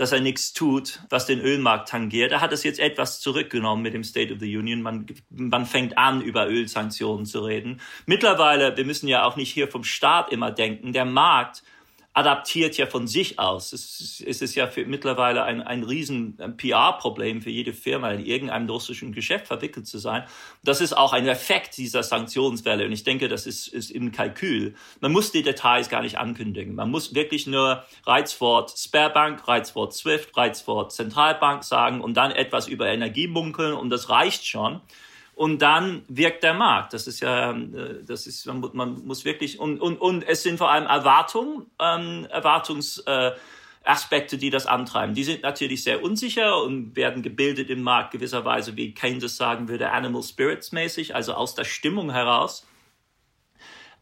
dass 0.00 0.12
er 0.12 0.20
nichts 0.20 0.54
tut, 0.54 1.00
was 1.10 1.26
den 1.26 1.40
Ölmarkt 1.40 1.90
tangiert. 1.90 2.32
Er 2.32 2.40
hat 2.40 2.52
es 2.52 2.62
jetzt 2.62 2.80
etwas 2.80 3.20
zurückgenommen 3.20 3.82
mit 3.82 3.92
dem 3.92 4.02
State 4.02 4.32
of 4.32 4.40
the 4.40 4.56
Union. 4.56 4.80
Man, 4.80 5.04
man 5.28 5.66
fängt 5.66 5.98
an, 5.98 6.22
über 6.22 6.48
Ölsanktionen 6.48 7.26
zu 7.26 7.40
reden. 7.44 7.82
Mittlerweile, 8.06 8.74
wir 8.78 8.86
müssen 8.86 9.08
ja 9.08 9.24
auch 9.24 9.36
nicht 9.36 9.52
hier 9.52 9.68
vom 9.68 9.84
Staat 9.84 10.32
immer 10.32 10.52
denken, 10.52 10.94
der 10.94 11.04
Markt 11.04 11.62
adaptiert 12.20 12.76
ja 12.76 12.86
von 12.86 13.06
sich 13.06 13.38
aus. 13.38 13.72
Es, 13.72 14.22
es 14.26 14.42
ist 14.42 14.54
ja 14.54 14.66
für 14.66 14.84
mittlerweile 14.84 15.42
ein, 15.44 15.62
ein 15.62 15.82
riesen 15.82 16.36
PR-Problem 16.56 17.40
für 17.40 17.48
jede 17.50 17.72
Firma, 17.72 18.10
in 18.10 18.24
irgendeinem 18.24 18.68
russischen 18.68 19.12
Geschäft 19.12 19.46
verwickelt 19.46 19.86
zu 19.86 19.98
sein. 19.98 20.24
Das 20.62 20.82
ist 20.82 20.96
auch 20.96 21.14
ein 21.14 21.26
Effekt 21.26 21.78
dieser 21.78 22.02
Sanktionswelle. 22.02 22.84
Und 22.84 22.92
ich 22.92 23.04
denke, 23.04 23.28
das 23.28 23.46
ist, 23.46 23.68
ist 23.68 23.90
im 23.90 24.12
Kalkül. 24.12 24.74
Man 25.00 25.12
muss 25.12 25.32
die 25.32 25.42
Details 25.42 25.88
gar 25.88 26.02
nicht 26.02 26.18
ankündigen. 26.18 26.74
Man 26.74 26.90
muss 26.90 27.14
wirklich 27.14 27.46
nur 27.46 27.84
Reizwort 28.04 28.70
Sparebank, 28.76 29.48
Reizwort 29.48 29.94
SWIFT, 29.94 30.36
Reizwort 30.36 30.92
Zentralbank 30.92 31.64
sagen 31.64 32.02
und 32.02 32.14
dann 32.14 32.32
etwas 32.32 32.68
über 32.68 32.88
Energie 32.88 33.28
munkeln 33.28 33.72
und 33.72 33.88
das 33.88 34.10
reicht 34.10 34.46
schon 34.46 34.82
und 35.40 35.62
dann 35.62 36.04
wirkt 36.06 36.42
der 36.42 36.52
Markt. 36.52 36.92
Das 36.92 37.06
ist 37.06 37.20
ja, 37.20 37.52
äh, 37.52 38.04
das 38.04 38.26
ist, 38.26 38.44
man, 38.44 38.60
man 38.74 39.06
muss 39.06 39.24
wirklich, 39.24 39.58
und, 39.58 39.80
und, 39.80 39.98
und 39.98 40.22
es 40.22 40.42
sind 40.42 40.58
vor 40.58 40.70
allem 40.70 40.84
Erwartungen, 40.84 41.64
ähm, 41.80 42.26
Erwartungsaspekte, 42.28 44.36
äh, 44.36 44.38
die 44.38 44.50
das 44.50 44.66
antreiben. 44.66 45.14
Die 45.14 45.24
sind 45.24 45.42
natürlich 45.42 45.82
sehr 45.82 46.02
unsicher 46.02 46.62
und 46.62 46.94
werden 46.94 47.22
gebildet 47.22 47.70
im 47.70 47.82
Markt 47.82 48.10
gewisserweise, 48.10 48.76
wie 48.76 48.92
Keynes 48.92 49.24
es 49.24 49.38
sagen 49.38 49.68
würde, 49.68 49.92
Animal 49.92 50.22
Spirits 50.22 50.72
mäßig, 50.72 51.14
also 51.14 51.32
aus 51.32 51.54
der 51.54 51.64
Stimmung 51.64 52.10
heraus. 52.10 52.66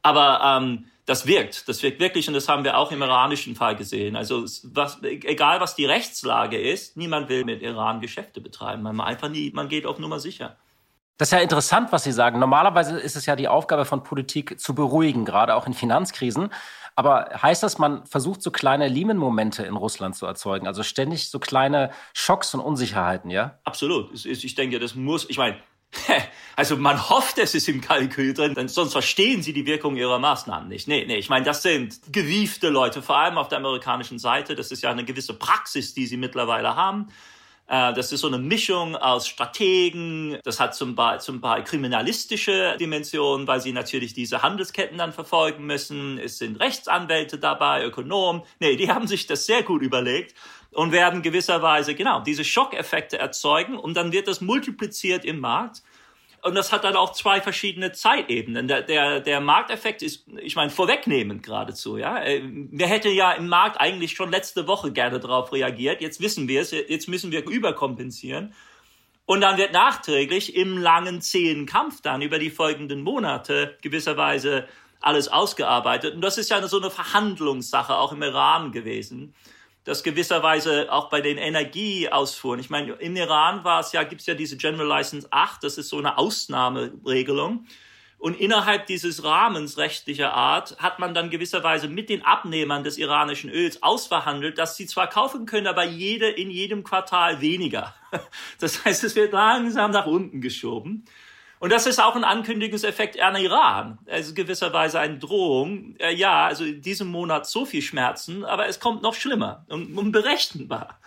Aber 0.03 0.41
ähm, 0.43 0.87
das 1.07 1.29
wirkt, 1.29 1.69
das 1.69 1.85
wirkt 1.85 2.01
wirklich 2.01 2.27
und 2.27 2.35
das 2.35 2.49
haben 2.49 2.65
wir 2.65 2.77
auch 2.77 2.91
im 2.91 3.01
iranischen 3.01 3.55
Fall 3.55 3.77
gesehen. 3.77 4.17
Also 4.17 4.45
was, 4.65 5.01
egal 5.05 5.61
was 5.61 5.77
die 5.77 5.87
Rechtslage 5.87 6.61
ist, 6.61 6.97
niemand 6.97 7.29
will 7.29 7.45
mit 7.45 7.63
Iran 7.63 8.01
Geschäfte 8.01 8.41
betreiben. 8.41 8.83
Man 8.83 9.01
einfach 9.01 9.29
nie, 9.29 9.53
man 9.55 9.69
geht 9.69 9.87
auf 9.87 10.01
Nummer 10.01 10.19
sicher. 10.19 10.57
Das 11.19 11.29
ist 11.29 11.33
ja 11.33 11.41
interessant, 11.41 11.91
was 11.91 12.05
Sie 12.05 12.13
sagen. 12.13 12.39
Normalerweise 12.39 12.99
ist 12.99 13.17
es 13.17 13.27
ja 13.27 13.35
die 13.35 13.49
Aufgabe 13.49 13.85
von 13.85 14.05
Politik 14.05 14.59
zu 14.61 14.75
beruhigen, 14.75 15.25
gerade 15.25 15.57
auch 15.57 15.67
in 15.67 15.75
Finanzkrisen. 15.75 16.51
Aber 16.95 17.31
heißt 17.43 17.63
das, 17.63 17.79
man 17.79 18.07
versucht 18.07 18.41
so 18.41 18.51
kleine 18.51 18.89
Lehman-Momente 18.89 19.65
in 19.65 19.77
Russland 19.77 20.17
zu 20.17 20.27
erzeugen? 20.27 20.67
Also 20.67 20.83
ständig 20.83 21.29
so 21.29 21.39
kleine 21.39 21.91
Schocks 22.15 22.55
und 22.55 22.61
Unsicherheiten, 22.61 23.31
ja? 23.31 23.59
Absolut. 23.65 24.25
Ich 24.25 24.55
denke, 24.55 24.79
das 24.79 24.95
muss, 24.95 25.29
ich 25.29 25.39
meine, 25.39 25.57
also 26.57 26.77
man 26.77 27.09
hofft, 27.09 27.39
es 27.39 27.55
ist 27.55 27.69
im 27.69 27.81
Kalkül 27.81 28.35
drin, 28.35 28.55
denn 28.55 28.69
sonst 28.69 28.93
verstehen 28.93 29.43
sie 29.43 29.53
die 29.53 29.67
Wirkung 29.67 29.97
ihrer 29.97 30.19
Maßnahmen 30.19 30.69
nicht. 30.69 30.87
Nee, 30.87 31.05
nee, 31.07 31.17
ich 31.17 31.29
meine, 31.29 31.45
das 31.45 31.63
sind 31.63 32.01
gewiefte 32.13 32.69
Leute, 32.69 33.03
vor 33.03 33.17
allem 33.17 33.39
auf 33.39 33.49
der 33.49 33.59
amerikanischen 33.59 34.19
Seite. 34.19 34.55
Das 34.55 34.71
ist 34.71 34.83
ja 34.83 34.91
eine 34.91 35.05
gewisse 35.05 35.35
Praxis, 35.35 35.95
die 35.95 36.07
sie 36.07 36.17
mittlerweile 36.17 36.77
haben. 36.77 37.09
Äh, 37.69 37.93
das 37.93 38.13
ist 38.13 38.21
so 38.21 38.29
eine 38.29 38.39
Mischung 38.39 38.97
aus 38.97 39.29
Strategen. 39.29 40.39
Das 40.43 40.59
hat 40.59 40.75
zum 40.75 40.95
Beispiel, 40.95 41.21
zum 41.21 41.41
Beispiel 41.41 41.65
kriminalistische 41.65 42.77
Dimensionen, 42.81 43.47
weil 43.47 43.61
sie 43.61 43.73
natürlich 43.73 44.15
diese 44.15 44.43
Handelsketten 44.43 44.99
dann 44.99 45.13
verfolgen 45.13 45.67
müssen. 45.67 46.19
Es 46.19 46.39
sind 46.39 46.59
Rechtsanwälte 46.59 47.39
dabei, 47.39 47.85
Ökonomen. 47.85 48.43
Nee, 48.59 48.77
die 48.77 48.91
haben 48.91 49.07
sich 49.07 49.27
das 49.27 49.47
sehr 49.47 49.63
gut 49.63 49.83
überlegt 49.83 50.35
und 50.73 50.93
werden 50.93 51.23
gewisserweise 51.23 51.95
genau 51.95 52.21
diese 52.21 52.45
Schockeffekte 52.45 53.19
erzeugen 53.19 53.79
und 53.79 53.95
dann 53.95 54.13
wird 54.13 54.29
das 54.29 54.41
multipliziert 54.41 55.25
im 55.25 55.41
Markt. 55.41 55.83
Und 56.43 56.55
das 56.55 56.73
hat 56.73 56.85
dann 56.85 56.97
auch 56.97 57.13
zwei 57.13 57.41
verschiedene 57.41 57.93
Zeitebenen. 57.93 58.69
Der, 58.69 58.83
der, 58.83 59.21
der 59.21 59.41
Markteffekt 59.41 60.03
ist, 60.03 60.27
ich 60.41 60.57
meine, 60.57 60.71
vorwegnehmend 60.71 61.43
geradezu. 61.43 61.97
Ja, 61.97 62.23
wir 62.23 62.87
hätte 62.87 63.09
ja 63.09 63.33
im 63.33 63.49
Markt 63.49 63.81
eigentlich 63.81 64.13
schon 64.13 64.31
letzte 64.31 64.67
Woche 64.69 64.93
gerne 64.93 65.19
darauf 65.19 65.53
reagiert. 65.53 66.01
Jetzt 66.01 66.21
wissen 66.21 66.47
wir 66.47 66.61
es. 66.61 66.71
Jetzt 66.71 67.09
müssen 67.09 67.33
wir 67.33 67.45
überkompensieren. 67.49 68.55
Und 69.27 69.41
dann 69.41 69.59
wird 69.59 69.73
nachträglich 69.73 70.57
im 70.57 70.79
langen, 70.79 71.21
zähen 71.21 71.67
Kampf 71.67 72.01
dann 72.01 72.23
über 72.23 72.39
die 72.39 72.51
folgenden 72.51 73.03
Monate 73.03 73.77
gewisserweise 73.83 74.67
alles 75.01 75.29
ausgearbeitet. 75.29 76.15
Und 76.15 76.23
das 76.23 76.39
ist 76.39 76.51
ja 76.51 76.67
so 76.67 76.79
eine 76.79 76.91
Verhandlungssache 76.91 77.97
auch 77.97 78.13
im 78.13 78.23
Iran 78.23 78.73
gewesen 78.73 79.35
dass 79.89 80.03
gewisserweise 80.03 80.93
auch 80.93 81.09
bei 81.09 81.23
den 81.23 81.39
Energieausfuhren, 81.39 82.61
ich 82.61 82.69
meine, 82.69 82.93
im 82.93 83.17
Iran 83.17 83.65
war 83.65 83.81
es 83.81 83.93
ja, 83.93 84.03
gibt 84.03 84.21
es 84.21 84.27
ja 84.27 84.35
diese 84.35 84.59
General 84.59 84.87
License 84.87 85.27
8, 85.31 85.65
das 85.65 85.79
ist 85.79 85.89
so 85.89 85.97
eine 85.97 86.19
Ausnahmeregelung. 86.19 87.65
Und 88.19 88.39
innerhalb 88.39 88.87
dieses 88.87 89.25
Rahmens 89.25 89.79
rechtlicher 89.79 90.35
Art 90.35 90.77
hat 90.79 90.99
man 90.99 91.15
dann 91.15 91.31
gewisserweise 91.31 91.89
mit 91.89 92.11
den 92.11 92.23
Abnehmern 92.23 92.85
des 92.85 92.99
iranischen 92.99 93.49
Öls 93.49 93.83
ausverhandelt, 93.83 94.59
dass 94.59 94.77
sie 94.77 94.87
zwar 94.87 95.09
kaufen 95.09 95.47
können, 95.47 95.67
aber 95.67 95.85
jede 95.85 96.29
in 96.29 96.51
jedem 96.51 96.85
Quartal 96.85 97.41
weniger. 97.41 97.95
Das 98.61 98.85
heißt, 98.85 99.05
es 99.05 99.17
wird 99.17 99.33
langsam 99.33 99.91
nach 99.91 100.07
unten 100.07 100.43
geschoben. 100.43 101.07
Und 101.61 101.71
das 101.71 101.87
ist 101.87 102.01
auch 102.01 102.15
ein 102.15 102.25
Ankündigungseffekt 102.25 103.21
an 103.21 103.37
Iran. 103.37 103.99
Also 104.09 104.35
gewisserweise 104.35 105.01
eine 105.01 105.19
Drohung. 105.19 105.97
Äh, 105.99 106.15
ja, 106.15 106.47
also 106.47 106.65
in 106.65 106.83
diesem 106.83 107.09
Monat 107.09 107.47
so 107.47 107.65
viel 107.65 107.83
Schmerzen, 107.83 108.45
aber 108.45 108.69
es 108.69 108.81
kommt 108.81 109.03
noch 109.03 109.15
schlimmer 109.15 109.65
und 109.69 109.97
unberechenbar. 109.97 111.01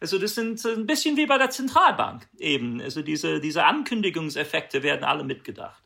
Also 0.00 0.18
das 0.18 0.34
sind 0.34 0.64
ein 0.64 0.86
bisschen 0.86 1.16
wie 1.16 1.26
bei 1.26 1.38
der 1.38 1.50
Zentralbank 1.50 2.28
eben. 2.38 2.80
Also 2.80 3.02
diese, 3.02 3.40
diese 3.40 3.64
Ankündigungseffekte 3.64 4.82
werden 4.82 5.04
alle 5.04 5.24
mitgedacht. 5.24 5.82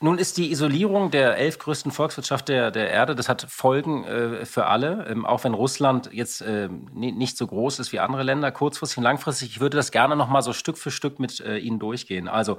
Nun 0.00 0.18
ist 0.18 0.36
die 0.36 0.52
Isolierung 0.52 1.10
der 1.10 1.36
elf 1.38 1.58
größten 1.58 1.90
Volkswirtschaft 1.90 2.48
der, 2.48 2.70
der 2.70 2.88
Erde, 2.90 3.16
das 3.16 3.28
hat 3.28 3.44
Folgen 3.48 4.04
äh, 4.04 4.46
für 4.46 4.66
alle, 4.66 5.08
ähm, 5.10 5.26
auch 5.26 5.42
wenn 5.42 5.54
Russland 5.54 6.10
jetzt 6.12 6.40
äh, 6.40 6.68
nicht 6.68 7.36
so 7.36 7.48
groß 7.48 7.80
ist 7.80 7.90
wie 7.90 7.98
andere 7.98 8.22
Länder, 8.22 8.52
kurzfristig 8.52 8.98
und 8.98 9.04
langfristig. 9.04 9.50
Ich 9.50 9.60
würde 9.60 9.76
das 9.76 9.90
gerne 9.90 10.14
noch 10.14 10.28
mal 10.28 10.42
so 10.42 10.52
Stück 10.52 10.78
für 10.78 10.92
Stück 10.92 11.18
mit 11.18 11.40
äh, 11.40 11.58
Ihnen 11.58 11.80
durchgehen. 11.80 12.28
Also 12.28 12.58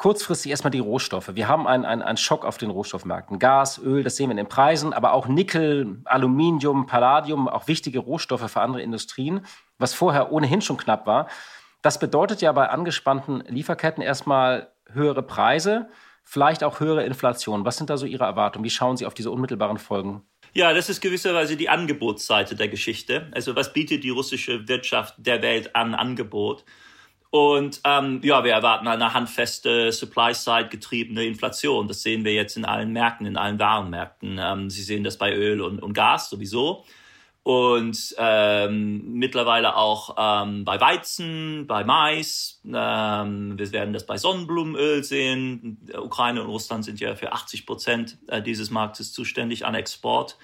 kurzfristig 0.00 0.50
erstmal 0.50 0.70
die 0.70 0.78
Rohstoffe. 0.78 1.34
Wir 1.34 1.46
haben 1.46 1.66
einen, 1.66 1.84
einen, 1.84 2.00
einen 2.00 2.16
Schock 2.16 2.46
auf 2.46 2.56
den 2.56 2.70
Rohstoffmärkten. 2.70 3.38
Gas, 3.38 3.78
Öl, 3.78 4.02
das 4.02 4.16
sehen 4.16 4.28
wir 4.28 4.30
in 4.30 4.38
den 4.38 4.48
Preisen, 4.48 4.94
aber 4.94 5.12
auch 5.12 5.28
Nickel, 5.28 6.00
Aluminium, 6.06 6.86
Palladium, 6.86 7.48
auch 7.48 7.68
wichtige 7.68 7.98
Rohstoffe 7.98 8.50
für 8.50 8.62
andere 8.62 8.80
Industrien, 8.80 9.42
was 9.76 9.92
vorher 9.92 10.32
ohnehin 10.32 10.62
schon 10.62 10.78
knapp 10.78 11.06
war. 11.06 11.28
Das 11.82 11.98
bedeutet 11.98 12.40
ja 12.40 12.50
bei 12.52 12.70
angespannten 12.70 13.44
Lieferketten 13.46 14.02
erstmal 14.02 14.72
höhere 14.90 15.22
Preise, 15.22 15.90
vielleicht 16.24 16.64
auch 16.64 16.80
höhere 16.80 17.04
Inflation. 17.04 17.66
Was 17.66 17.76
sind 17.76 17.90
da 17.90 17.98
so 17.98 18.06
Ihre 18.06 18.24
Erwartungen? 18.24 18.64
Wie 18.64 18.70
schauen 18.70 18.96
Sie 18.96 19.04
auf 19.04 19.12
diese 19.12 19.30
unmittelbaren 19.30 19.76
Folgen? 19.76 20.22
Ja, 20.54 20.72
das 20.72 20.88
ist 20.88 21.02
gewisserweise 21.02 21.58
die 21.58 21.68
Angebotsseite 21.68 22.56
der 22.56 22.68
Geschichte. 22.68 23.28
Also 23.32 23.54
was 23.54 23.74
bietet 23.74 24.02
die 24.02 24.08
russische 24.08 24.66
Wirtschaft 24.66 25.16
der 25.18 25.42
Welt 25.42 25.76
an 25.76 25.94
Angebot? 25.94 26.64
Und 27.30 27.80
ähm, 27.84 28.20
ja, 28.24 28.42
wir 28.42 28.52
erwarten 28.52 28.88
eine 28.88 29.14
handfeste 29.14 29.92
Supply-Side 29.92 30.68
getriebene 30.68 31.24
Inflation. 31.24 31.86
Das 31.86 32.02
sehen 32.02 32.24
wir 32.24 32.34
jetzt 32.34 32.56
in 32.56 32.64
allen 32.64 32.92
Märkten, 32.92 33.24
in 33.24 33.36
allen 33.36 33.58
Warenmärkten. 33.60 34.40
Ähm, 34.42 34.68
Sie 34.68 34.82
sehen 34.82 35.04
das 35.04 35.16
bei 35.16 35.32
Öl 35.32 35.60
und, 35.60 35.80
und 35.80 35.92
Gas 35.92 36.28
sowieso. 36.28 36.84
Und 37.42 38.14
ähm, 38.18 39.14
mittlerweile 39.14 39.76
auch 39.76 40.16
ähm, 40.18 40.64
bei 40.64 40.80
Weizen, 40.80 41.66
bei 41.68 41.84
Mais. 41.84 42.60
Ähm, 42.66 43.58
wir 43.58 43.72
werden 43.72 43.94
das 43.94 44.06
bei 44.06 44.18
Sonnenblumenöl 44.18 45.04
sehen. 45.04 45.88
Ukraine 45.96 46.42
und 46.42 46.50
Russland 46.50 46.84
sind 46.84 47.00
ja 47.00 47.14
für 47.14 47.32
80 47.32 47.64
Prozent 47.64 48.18
äh, 48.26 48.42
dieses 48.42 48.70
Marktes 48.70 49.12
zuständig 49.12 49.64
an 49.64 49.74
Export. 49.74 50.36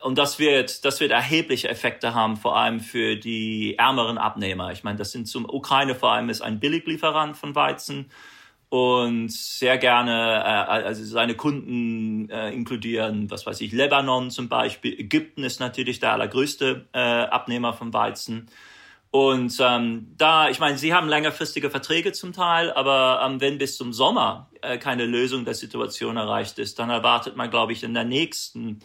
Und 0.00 0.18
das 0.18 0.38
wird, 0.38 0.84
das 0.84 1.00
wird 1.00 1.10
erhebliche 1.10 1.68
Effekte 1.68 2.14
haben, 2.14 2.36
vor 2.36 2.56
allem 2.56 2.80
für 2.80 3.16
die 3.16 3.76
ärmeren 3.78 4.18
Abnehmer. 4.18 4.70
Ich 4.72 4.84
meine, 4.84 4.98
das 4.98 5.12
sind 5.12 5.26
zum 5.26 5.48
Ukraine 5.48 5.94
vor 5.94 6.12
allem 6.12 6.28
ist 6.28 6.42
ein 6.42 6.60
Billiglieferant 6.60 7.36
von 7.36 7.54
Weizen 7.54 8.10
und 8.68 9.30
sehr 9.30 9.78
gerne 9.78 10.42
äh, 10.44 10.72
also 10.86 11.04
seine 11.04 11.34
Kunden 11.34 12.28
äh, 12.28 12.50
inkludieren, 12.50 13.30
was 13.30 13.46
weiß 13.46 13.60
ich, 13.60 13.72
Lebanon 13.72 14.30
zum 14.30 14.48
Beispiel. 14.48 14.98
Ägypten 14.98 15.44
ist 15.44 15.60
natürlich 15.60 16.00
der 16.00 16.12
allergrößte 16.12 16.86
äh, 16.92 16.98
Abnehmer 16.98 17.72
von 17.72 17.92
Weizen. 17.92 18.48
Und 19.12 19.56
ähm, 19.60 20.12
da, 20.18 20.50
ich 20.50 20.58
meine, 20.58 20.76
sie 20.76 20.92
haben 20.92 21.08
längerfristige 21.08 21.70
Verträge 21.70 22.12
zum 22.12 22.32
Teil, 22.32 22.70
aber 22.72 23.22
ähm, 23.24 23.40
wenn 23.40 23.56
bis 23.56 23.76
zum 23.76 23.92
Sommer 23.92 24.50
äh, 24.60 24.76
keine 24.78 25.06
Lösung 25.06 25.44
der 25.46 25.54
Situation 25.54 26.16
erreicht 26.16 26.58
ist, 26.58 26.78
dann 26.78 26.90
erwartet 26.90 27.36
man, 27.36 27.48
glaube 27.48 27.72
ich, 27.72 27.82
in 27.82 27.94
der 27.94 28.04
nächsten 28.04 28.80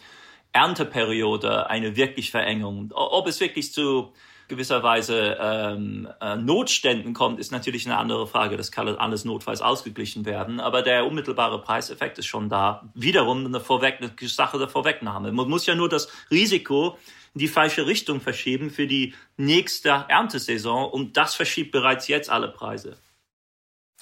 Ernteperiode 0.52 1.68
eine 1.68 1.96
wirklich 1.96 2.30
Verengung. 2.30 2.92
Ob 2.94 3.26
es 3.26 3.40
wirklich 3.40 3.72
zu 3.72 4.12
gewisserweise 4.48 5.38
ähm, 5.40 6.08
äh, 6.20 6.36
Notständen 6.36 7.14
kommt, 7.14 7.40
ist 7.40 7.52
natürlich 7.52 7.86
eine 7.86 7.96
andere 7.96 8.26
Frage. 8.26 8.56
Das 8.56 8.70
kann 8.70 8.86
alles 8.88 9.24
notfalls 9.24 9.62
ausgeglichen 9.62 10.26
werden. 10.26 10.60
Aber 10.60 10.82
der 10.82 11.06
unmittelbare 11.06 11.60
Preiseffekt 11.62 12.18
ist 12.18 12.26
schon 12.26 12.50
da. 12.50 12.88
Wiederum 12.94 13.46
eine, 13.46 13.60
Vorweg, 13.60 13.98
eine 14.00 14.28
Sache 14.28 14.58
der 14.58 14.68
Vorwegnahme. 14.68 15.32
Man 15.32 15.48
muss 15.48 15.64
ja 15.66 15.74
nur 15.74 15.88
das 15.88 16.08
Risiko 16.30 16.98
in 17.34 17.38
die 17.38 17.48
falsche 17.48 17.86
Richtung 17.86 18.20
verschieben 18.20 18.70
für 18.70 18.86
die 18.86 19.14
nächste 19.38 20.04
Erntesaison 20.08 20.90
und 20.90 21.16
das 21.16 21.34
verschiebt 21.34 21.72
bereits 21.72 22.08
jetzt 22.08 22.28
alle 22.28 22.48
Preise. 22.48 22.98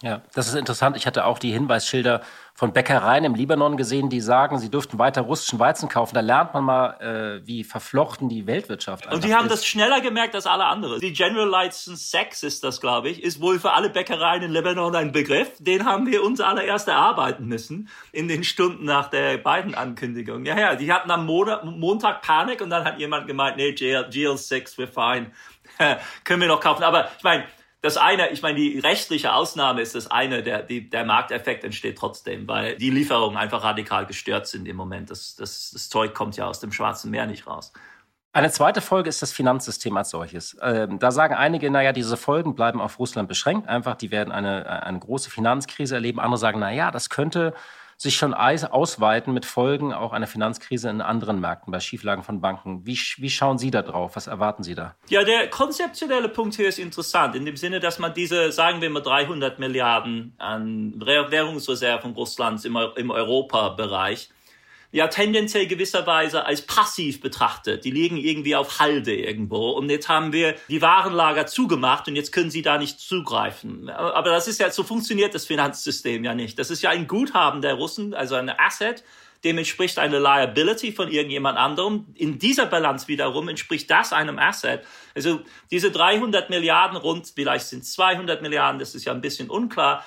Ja, 0.03 0.23
das 0.35 0.49
ist 0.49 0.55
interessant. 0.55 0.97
Ich 0.97 1.07
hatte 1.07 1.27
auch 1.27 1.39
die 1.39 1.53
Hinweisschilder 1.53 2.23
von 2.55 2.73
Bäckereien 2.73 3.25
im 3.25 3.35
Libanon 3.35 3.77
gesehen, 3.77 4.09
die 4.09 4.21
sagen, 4.21 4.59
sie 4.59 4.71
dürften 4.71 4.99
weiter 4.99 5.23
russischen 5.23 5.59
Weizen 5.59 5.91
kaufen. 5.91 6.15
Da 6.15 6.21
lernt 6.21 6.55
man 6.55 6.65
mal, 6.65 7.41
äh, 7.43 7.47
wie 7.47 7.65
verflochten 7.65 8.31
die 8.31 8.47
Weltwirtschaft 8.47 9.07
Und 9.13 9.25
die 9.25 9.35
haben 9.35 9.47
ist. 9.47 9.53
das 9.53 9.67
schneller 9.67 10.01
gemerkt 10.01 10.35
als 10.35 10.47
alle 10.47 10.65
anderen. 10.65 11.01
Die 11.01 11.13
General 11.13 11.49
License 11.49 12.03
Sex 12.03 12.43
ist 12.43 12.65
das, 12.65 12.81
glaube 12.81 13.11
ich, 13.11 13.23
ist 13.23 13.43
wohl 13.43 13.59
für 13.59 13.73
alle 13.73 13.91
Bäckereien 13.91 14.43
in 14.43 14.53
Libanon 14.53 14.97
ein 14.97 15.13
Begriff. 15.13 15.51
Den 15.59 15.85
haben 15.85 16.07
wir 16.07 16.23
uns 16.23 16.41
allererst 16.41 16.89
erarbeiten 16.89 17.47
müssen 17.47 17.91
in 18.13 18.27
den 18.27 18.43
Stunden 18.43 18.87
nach 18.87 19.09
der 19.09 19.37
beiden 19.37 19.75
Ankündigung. 19.75 20.47
Ja, 20.47 20.59
ja, 20.59 20.75
die 20.77 20.91
hatten 20.93 21.11
am 21.11 21.27
Montag 21.27 22.23
Panik 22.23 22.63
und 22.63 22.71
dann 22.71 22.85
hat 22.85 22.99
jemand 22.99 23.27
gemeint, 23.27 23.57
nee, 23.59 23.73
GL, 23.73 24.09
GL6, 24.11 24.79
we're 24.79 24.87
fine. 24.87 25.31
Können 26.25 26.41
wir 26.41 26.49
noch 26.49 26.61
kaufen. 26.61 26.85
Aber 26.85 27.09
ich 27.17 27.25
meine, 27.25 27.45
das 27.83 27.97
eine, 27.97 28.29
ich 28.31 28.43
meine, 28.43 28.59
die 28.59 28.79
rechtliche 28.79 29.33
Ausnahme 29.33 29.81
ist 29.81 29.95
das 29.95 30.11
eine, 30.11 30.43
der, 30.43 30.63
die, 30.63 30.91
der 30.91 31.05
Markteffekt 31.05 31.65
entsteht 31.65 31.97
trotzdem, 31.97 32.47
weil 32.47 32.77
die 32.77 32.91
Lieferungen 32.91 33.39
einfach 33.39 33.65
radikal 33.65 34.07
gestört 34.07 34.47
sind 34.47 34.67
im 34.69 34.77
Moment. 34.77 35.11
Das, 35.11 35.35
das, 35.37 35.71
das 35.73 35.89
Zeug 35.89 36.15
kommt 36.15 36.37
ja 36.37 36.47
aus 36.47 36.61
dem 36.61 36.73
Schwarzen 36.73 37.11
Meer 37.11 37.27
nicht 37.27 37.47
raus. 37.47 37.73
Eine 38.33 38.51
zweite 38.53 38.81
Folge 38.81 39.09
ist 39.09 39.23
das 39.23 39.33
Finanzsystem 39.33 39.97
als 39.97 40.11
solches. 40.11 40.57
Ähm, 40.63 41.01
da 41.01 41.11
sagen 41.11 41.35
einige, 41.35 41.69
naja, 41.69 41.93
diese 41.93 42.17
Folgen 42.17 42.55
bleiben 42.55 42.81
auf 42.81 42.99
Russland 43.01 43.29
beschränkt. 43.29 43.67
Einfach, 43.67 43.97
die 43.97 44.13
werden 44.13 44.31
eine, 44.31 44.85
eine 44.85 45.01
große 45.01 45.31
Finanzkrise 45.31 45.97
erleben. 45.97 46.21
Andere 46.21 46.39
sagen, 46.39 46.61
naja, 46.61 46.93
das 46.93 47.11
könnte 47.11 47.55
sich 48.01 48.17
schon 48.17 48.33
ausweiten 48.33 49.35
mit 49.35 49.45
Folgen 49.45 49.93
auch 49.93 50.15
einer 50.15 50.27
Finanzkrise 50.27 50.89
in 50.89 51.03
anderen 51.03 51.39
Märkten, 51.39 51.71
bei 51.71 51.81
Schieflagen 51.81 52.23
von 52.23 52.41
Banken. 52.41 52.87
Wie, 52.87 52.99
wie 53.19 53.29
schauen 53.29 53.59
Sie 53.59 53.71
da 53.71 53.83
drauf? 53.83 54.17
Was 54.17 54.27
erwarten 54.27 54.63
Sie 54.63 54.75
da? 54.75 54.95
Ja, 55.11 55.23
der 55.23 55.51
konzeptionelle 55.51 56.31
Punkt 56.31 56.55
hier 56.57 56.67
ist 56.67 56.79
interessant, 56.79 57.37
in 57.37 57.45
dem 57.45 57.59
Sinne, 57.59 57.79
dass 57.79 57.99
man 57.99 58.15
diese, 58.15 58.53
sagen 58.53 58.81
wir 58.81 58.89
mal, 58.89 59.03
300 59.03 59.59
Milliarden 59.59 60.35
an 60.39 60.95
Währungsreserven 60.97 62.13
Russlands 62.13 62.65
im, 62.65 62.79
im 62.97 63.11
Europabereich 63.11 64.31
ja 64.93 65.07
tendenziell 65.09 65.67
gewisserweise 65.67 66.47
als 66.47 66.63
passiv 66.63 67.21
betrachtet. 67.21 67.85
Die 67.85 67.91
liegen 67.91 68.17
irgendwie 68.17 68.57
auf 68.57 68.81
Halde 68.81 69.15
irgendwo. 69.15 69.71
Und 69.71 69.89
jetzt 69.89 70.09
haben 70.09 70.33
wir 70.33 70.57
die 70.69 70.83
Warenlager 70.83 71.47
zugemacht 71.47 72.09
und 72.09 72.17
jetzt 72.17 72.33
können 72.33 72.51
sie 72.51 72.63
da 72.63 72.79
nicht 72.79 72.99
zugreifen. 72.99 73.89
Aber 73.89 74.31
das 74.31 74.49
ist 74.49 74.59
ja, 74.59 74.71
so 74.71 74.83
funktioniert 74.83 75.35
das 75.35 75.47
Finanzsystem 75.47 76.25
ja 76.25 76.35
nicht. 76.35 76.59
Das 76.59 76.71
ist 76.71 76.83
ja 76.83 76.91
ein 76.91 77.07
Guthaben 77.07 77.63
der 77.63 77.75
Russen, 77.75 78.15
also 78.15 78.35
ein 78.35 78.51
Asset. 78.51 79.05
Dem 79.43 79.57
entspricht 79.57 79.99
eine 79.99 80.19
Liability 80.19 80.93
von 80.93 81.11
irgendjemand 81.11 81.57
anderem. 81.57 82.07
In 82.15 82.39
dieser 82.39 82.67
Balance 82.67 83.09
wiederum 83.09 83.49
entspricht 83.49 83.91
das 83.91 84.13
einem 84.13 84.39
Asset. 84.39 84.85
Also 85.15 85.41
diese 85.71 85.91
300 85.91 86.51
Milliarden 86.51 86.99
rund, 86.99 87.33
vielleicht 87.35 87.67
sind 87.67 87.85
es 87.85 87.93
200 87.93 88.43
Milliarden, 88.43 88.79
das 88.79 88.95
ist 88.95 89.07
ja 89.07 89.13
ein 89.13 89.23
bisschen 89.23 89.49
unklar 89.49 90.05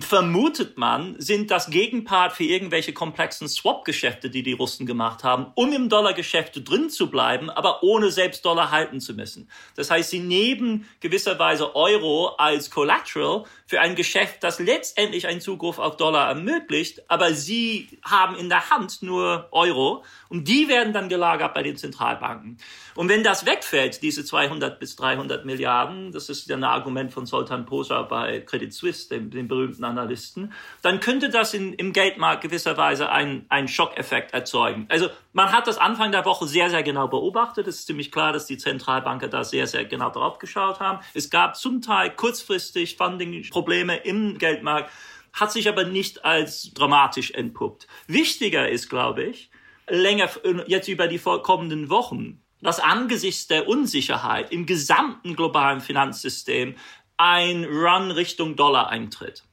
vermutet 0.00 0.78
man, 0.78 1.16
sind 1.18 1.50
das 1.50 1.68
Gegenpart 1.68 2.32
für 2.32 2.44
irgendwelche 2.44 2.92
komplexen 2.92 3.48
Swap-Geschäfte, 3.48 4.30
die 4.30 4.44
die 4.44 4.52
Russen 4.52 4.86
gemacht 4.86 5.24
haben, 5.24 5.46
um 5.56 5.72
im 5.72 5.88
Dollargeschäft 5.88 6.68
drin 6.68 6.90
zu 6.90 7.10
bleiben, 7.10 7.50
aber 7.50 7.82
ohne 7.82 8.12
selbst 8.12 8.44
Dollar 8.44 8.70
halten 8.70 9.00
zu 9.00 9.14
müssen. 9.14 9.50
Das 9.74 9.90
heißt, 9.90 10.10
sie 10.10 10.20
nehmen 10.20 10.88
gewisserweise 11.00 11.74
Euro 11.74 12.36
als 12.38 12.70
Collateral 12.70 13.44
für 13.66 13.80
ein 13.80 13.96
Geschäft, 13.96 14.44
das 14.44 14.60
letztendlich 14.60 15.26
einen 15.26 15.40
Zugriff 15.40 15.80
auf 15.80 15.96
Dollar 15.96 16.28
ermöglicht, 16.28 17.10
aber 17.10 17.34
sie 17.34 17.98
haben 18.04 18.36
in 18.36 18.48
der 18.48 18.70
Hand 18.70 19.02
nur 19.02 19.48
Euro 19.50 20.04
und 20.28 20.46
die 20.46 20.68
werden 20.68 20.92
dann 20.92 21.08
gelagert 21.08 21.54
bei 21.54 21.64
den 21.64 21.76
Zentralbanken. 21.76 22.58
Und 22.94 23.08
wenn 23.08 23.24
das 23.24 23.44
wegfällt, 23.44 24.02
diese 24.02 24.24
200 24.24 24.78
bis 24.78 24.94
300 24.96 25.44
Milliarden, 25.44 26.12
das 26.12 26.28
ist 26.28 26.48
ja 26.48 26.56
ein 26.56 26.64
Argument 26.64 27.12
von 27.12 27.26
Sultan 27.26 27.66
Posa 27.66 28.02
bei 28.02 28.40
Credit 28.40 28.72
Suisse, 28.72 29.08
dem, 29.08 29.30
dem 29.30 29.47
berühmten 29.48 29.84
Analysten, 29.84 30.52
dann 30.82 31.00
könnte 31.00 31.30
das 31.30 31.54
in, 31.54 31.72
im 31.72 31.92
Geldmarkt 31.92 32.42
gewisserweise 32.42 33.10
einen, 33.10 33.46
einen 33.48 33.68
Schockeffekt 33.68 34.32
erzeugen. 34.34 34.86
Also 34.88 35.08
man 35.32 35.52
hat 35.52 35.66
das 35.66 35.78
Anfang 35.78 36.12
der 36.12 36.24
Woche 36.24 36.46
sehr, 36.46 36.70
sehr 36.70 36.82
genau 36.82 37.08
beobachtet. 37.08 37.66
Es 37.66 37.80
ist 37.80 37.86
ziemlich 37.86 38.12
klar, 38.12 38.32
dass 38.32 38.46
die 38.46 38.58
Zentralbanker 38.58 39.28
da 39.28 39.44
sehr, 39.44 39.66
sehr 39.66 39.84
genau 39.84 40.10
drauf 40.10 40.38
geschaut 40.38 40.80
haben. 40.80 41.00
Es 41.14 41.30
gab 41.30 41.56
zum 41.56 41.82
Teil 41.82 42.10
kurzfristig 42.10 42.96
Funding-Probleme 42.96 43.96
im 43.96 44.38
Geldmarkt, 44.38 44.90
hat 45.32 45.52
sich 45.52 45.68
aber 45.68 45.84
nicht 45.84 46.24
als 46.24 46.72
dramatisch 46.74 47.30
entpuppt. 47.32 47.86
Wichtiger 48.06 48.68
ist, 48.68 48.88
glaube 48.88 49.24
ich, 49.24 49.50
länger 49.88 50.28
jetzt 50.66 50.88
über 50.88 51.08
die 51.08 51.18
kommenden 51.18 51.90
Wochen 51.90 52.42
dass 52.60 52.80
angesichts 52.80 53.46
der 53.46 53.68
Unsicherheit 53.68 54.50
im 54.50 54.66
gesamten 54.66 55.36
globalen 55.36 55.80
Finanzsystem 55.80 56.74
ein 57.18 57.64
Run 57.64 58.10
Richtung 58.10 58.56
Dollar 58.56 58.88
eintritt. 58.88 59.44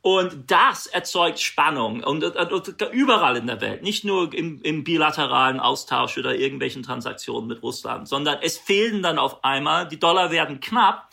Und 0.00 0.50
das 0.50 0.86
erzeugt 0.86 1.40
Spannung 1.40 2.04
und, 2.04 2.22
und, 2.22 2.52
und, 2.52 2.82
überall 2.92 3.36
in 3.36 3.46
der 3.46 3.60
Welt, 3.60 3.82
nicht 3.82 4.04
nur 4.04 4.32
im, 4.32 4.62
im 4.62 4.84
bilateralen 4.84 5.58
Austausch 5.58 6.16
oder 6.18 6.36
irgendwelchen 6.36 6.82
Transaktionen 6.82 7.48
mit 7.48 7.62
Russland, 7.62 8.06
sondern 8.06 8.38
es 8.40 8.58
fehlen 8.58 9.02
dann 9.02 9.18
auf 9.18 9.42
einmal, 9.42 9.88
die 9.88 9.98
Dollar 9.98 10.30
werden 10.30 10.60
knapp 10.60 11.10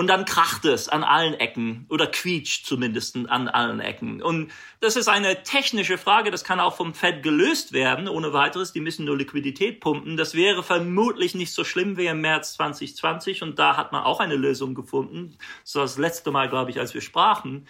und 0.00 0.06
dann 0.06 0.24
kracht 0.24 0.64
es 0.64 0.88
an 0.88 1.04
allen 1.04 1.34
Ecken 1.34 1.84
oder 1.90 2.06
quietscht 2.06 2.64
zumindest 2.64 3.18
an 3.28 3.48
allen 3.48 3.80
Ecken. 3.80 4.22
Und 4.22 4.50
das 4.80 4.96
ist 4.96 5.08
eine 5.08 5.42
technische 5.42 5.98
Frage, 5.98 6.30
das 6.30 6.42
kann 6.42 6.58
auch 6.58 6.74
vom 6.74 6.94
Fed 6.94 7.22
gelöst 7.22 7.74
werden, 7.74 8.08
ohne 8.08 8.32
weiteres. 8.32 8.72
Die 8.72 8.80
müssen 8.80 9.04
nur 9.04 9.18
Liquidität 9.18 9.78
pumpen. 9.78 10.16
Das 10.16 10.32
wäre 10.32 10.62
vermutlich 10.62 11.34
nicht 11.34 11.52
so 11.52 11.64
schlimm 11.64 11.98
wie 11.98 12.06
im 12.06 12.22
März 12.22 12.54
2020 12.54 13.42
und 13.42 13.58
da 13.58 13.76
hat 13.76 13.92
man 13.92 14.02
auch 14.02 14.20
eine 14.20 14.36
Lösung 14.36 14.74
gefunden. 14.74 15.36
Das 15.64 15.74
war 15.74 15.82
das 15.82 15.98
letzte 15.98 16.30
Mal, 16.30 16.48
glaube 16.48 16.70
ich, 16.70 16.80
als 16.80 16.94
wir 16.94 17.02
sprachen. 17.02 17.66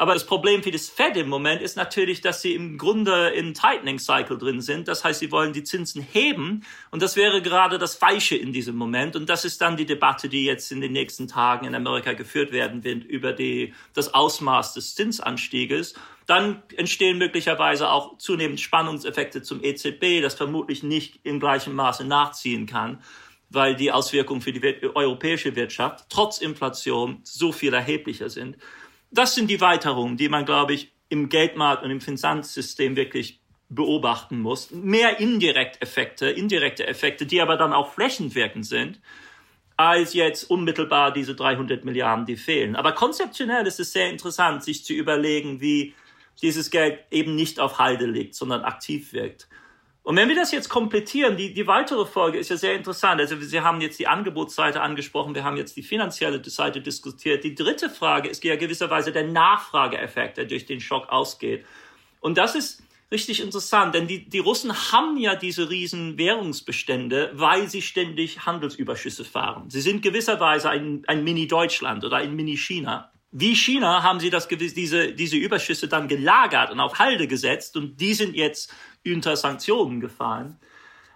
Aber 0.00 0.14
das 0.14 0.24
Problem 0.24 0.62
für 0.62 0.70
das 0.70 0.88
Fed 0.88 1.14
im 1.18 1.28
Moment 1.28 1.60
ist 1.60 1.76
natürlich, 1.76 2.22
dass 2.22 2.40
sie 2.40 2.54
im 2.54 2.78
Grunde 2.78 3.28
in 3.36 3.52
Tightening 3.52 3.98
Cycle 3.98 4.38
drin 4.38 4.62
sind. 4.62 4.88
Das 4.88 5.04
heißt, 5.04 5.20
sie 5.20 5.30
wollen 5.30 5.52
die 5.52 5.62
Zinsen 5.62 6.00
heben. 6.00 6.64
Und 6.90 7.02
das 7.02 7.16
wäre 7.16 7.42
gerade 7.42 7.76
das 7.76 7.96
Falsche 7.96 8.34
in 8.34 8.54
diesem 8.54 8.76
Moment. 8.76 9.14
Und 9.14 9.28
das 9.28 9.44
ist 9.44 9.60
dann 9.60 9.76
die 9.76 9.84
Debatte, 9.84 10.30
die 10.30 10.46
jetzt 10.46 10.72
in 10.72 10.80
den 10.80 10.92
nächsten 10.92 11.28
Tagen 11.28 11.66
in 11.66 11.74
Amerika 11.74 12.14
geführt 12.14 12.50
werden 12.50 12.82
wird 12.82 13.04
über 13.04 13.34
die, 13.34 13.74
das 13.92 14.14
Ausmaß 14.14 14.72
des 14.72 14.94
Zinsanstieges. 14.94 15.92
Dann 16.24 16.62
entstehen 16.78 17.18
möglicherweise 17.18 17.90
auch 17.90 18.16
zunehmend 18.16 18.58
Spannungseffekte 18.58 19.42
zum 19.42 19.62
EZB, 19.62 20.22
das 20.22 20.32
vermutlich 20.32 20.82
nicht 20.82 21.20
in 21.24 21.40
gleichem 21.40 21.74
Maße 21.74 22.04
nachziehen 22.04 22.64
kann 22.64 23.02
weil 23.52 23.74
die 23.74 23.90
Auswirkungen 23.90 24.40
für 24.40 24.52
die 24.52 24.62
europäische 24.94 25.56
Wirtschaft 25.56 26.06
trotz 26.08 26.38
Inflation 26.38 27.18
so 27.24 27.50
viel 27.50 27.74
erheblicher 27.74 28.30
sind. 28.30 28.56
Das 29.10 29.34
sind 29.34 29.48
die 29.48 29.60
Weiterungen, 29.60 30.16
die 30.16 30.28
man, 30.28 30.44
glaube 30.44 30.74
ich, 30.74 30.92
im 31.08 31.28
Geldmarkt 31.28 31.82
und 31.82 31.90
im 31.90 32.00
Finanzsystem 32.00 32.96
wirklich 32.96 33.40
beobachten 33.68 34.40
muss. 34.40 34.70
Mehr 34.70 35.20
indirekt 35.20 35.80
Effekte, 35.82 36.30
indirekte 36.30 36.86
Effekte, 36.86 37.26
die 37.26 37.40
aber 37.40 37.56
dann 37.56 37.72
auch 37.72 37.92
flächenwirkend 37.92 38.66
sind, 38.66 39.00
als 39.76 40.12
jetzt 40.12 40.44
unmittelbar 40.44 41.12
diese 41.12 41.34
300 41.34 41.84
Milliarden, 41.84 42.26
die 42.26 42.36
fehlen. 42.36 42.76
Aber 42.76 42.92
konzeptionell 42.92 43.66
ist 43.66 43.80
es 43.80 43.92
sehr 43.92 44.10
interessant, 44.10 44.62
sich 44.62 44.84
zu 44.84 44.92
überlegen, 44.92 45.60
wie 45.60 45.94
dieses 46.42 46.70
Geld 46.70 47.00
eben 47.10 47.34
nicht 47.34 47.60
auf 47.60 47.78
Halde 47.78 48.06
liegt, 48.06 48.34
sondern 48.34 48.62
aktiv 48.62 49.12
wirkt. 49.12 49.48
Und 50.10 50.16
wenn 50.16 50.28
wir 50.28 50.34
das 50.34 50.50
jetzt 50.50 50.68
komplettieren, 50.68 51.36
die, 51.36 51.54
die 51.54 51.68
weitere 51.68 52.04
Folge 52.04 52.36
ist 52.36 52.50
ja 52.50 52.56
sehr 52.56 52.74
interessant. 52.74 53.20
Also 53.20 53.40
Sie 53.40 53.60
haben 53.60 53.80
jetzt 53.80 53.96
die 54.00 54.08
Angebotsseite 54.08 54.80
angesprochen, 54.80 55.36
wir 55.36 55.44
haben 55.44 55.56
jetzt 55.56 55.76
die 55.76 55.84
finanzielle 55.84 56.42
Seite 56.44 56.80
diskutiert. 56.80 57.44
Die 57.44 57.54
dritte 57.54 57.88
Frage 57.88 58.28
ist 58.28 58.42
ja 58.42 58.56
gewisserweise 58.56 59.12
der 59.12 59.28
Nachfrageeffekt, 59.28 60.38
der 60.38 60.46
durch 60.46 60.66
den 60.66 60.80
Schock 60.80 61.10
ausgeht. 61.10 61.64
Und 62.18 62.38
das 62.38 62.56
ist 62.56 62.82
richtig 63.12 63.40
interessant, 63.40 63.94
denn 63.94 64.08
die, 64.08 64.28
die 64.28 64.40
Russen 64.40 64.72
haben 64.90 65.16
ja 65.16 65.36
diese 65.36 65.70
riesen 65.70 66.18
Währungsbestände, 66.18 67.30
weil 67.34 67.68
sie 67.68 67.80
ständig 67.80 68.44
Handelsüberschüsse 68.44 69.24
fahren. 69.24 69.70
Sie 69.70 69.80
sind 69.80 70.02
gewisserweise 70.02 70.70
ein, 70.70 71.04
ein 71.06 71.22
Mini-Deutschland 71.22 72.04
oder 72.04 72.16
ein 72.16 72.34
Mini-China. 72.34 73.12
Wie 73.30 73.54
China 73.54 74.02
haben 74.02 74.18
sie 74.18 74.28
das, 74.28 74.48
diese, 74.48 75.12
diese 75.12 75.36
Überschüsse 75.36 75.86
dann 75.86 76.08
gelagert 76.08 76.72
und 76.72 76.80
auf 76.80 76.98
Halde 76.98 77.28
gesetzt 77.28 77.76
und 77.76 78.00
die 78.00 78.14
sind 78.14 78.34
jetzt 78.34 78.74
unter 79.06 79.36
Sanktionen 79.36 80.00
gefallen. 80.00 80.58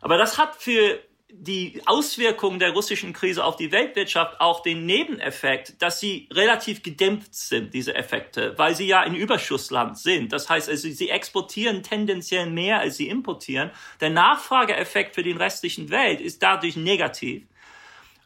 Aber 0.01 0.18
das 0.18 0.38
hat 0.38 0.57
für 0.57 1.01
die 1.37 1.83
Auswirkungen 1.87 2.61
der 2.61 2.73
russischen 2.73 3.12
Krise 3.12 3.44
auf 3.44 3.57
die 3.57 3.73
Weltwirtschaft 3.73 4.40
auch 4.40 4.62
den 4.62 4.87
Nebeneffekt, 4.87 5.83
dass 5.83 5.99
sie 5.99 6.29
relativ 6.33 6.83
gedämpft 6.83 7.35
sind, 7.35 7.75
diese 7.75 7.94
Effekte, 7.94 8.57
weil 8.57 8.77
sie 8.77 8.87
ja 8.87 9.01
ein 9.01 9.16
Überschussland 9.16 9.99
sind. 9.99 10.33
Das 10.33 10.49
heißt, 10.49 10.68
also, 10.68 10.88
sie 10.88 11.11
exportieren 11.11 11.83
tendenziell 11.83 12.47
mehr, 12.47 12.79
als 12.79 12.99
sie 12.99 13.09
importieren. 13.09 13.73
Der 14.01 14.11
Nachfrageeffekt 14.11 15.16
für 15.16 15.25
den 15.25 15.37
restlichen 15.37 15.90
Welt 15.90 16.20
ist 16.20 16.42
dadurch 16.42 16.77
negativ. 16.77 17.42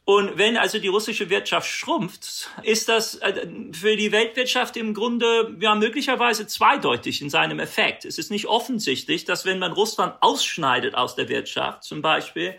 Und 0.08 0.38
wenn 0.38 0.56
also 0.56 0.78
die 0.78 0.88
russische 0.88 1.28
Wirtschaft 1.28 1.68
schrumpft, 1.68 2.48
ist 2.62 2.88
das 2.88 3.16
äh, 3.16 3.46
für 3.72 3.94
die 3.94 4.10
Weltwirtschaft 4.10 4.78
im 4.78 4.94
Grunde 4.94 5.54
ja 5.60 5.74
möglicherweise 5.74 6.46
zweideutig 6.46 7.20
in 7.20 7.28
seinem 7.28 7.60
Effekt. 7.60 8.06
Es 8.06 8.16
ist 8.16 8.30
nicht 8.30 8.46
offensichtlich, 8.46 9.26
dass 9.26 9.44
wenn 9.44 9.58
man 9.58 9.72
Russland 9.72 10.14
ausschneidet 10.22 10.94
aus 10.94 11.14
der 11.14 11.28
Wirtschaft, 11.28 11.84
zum 11.84 12.00
Beispiel, 12.00 12.54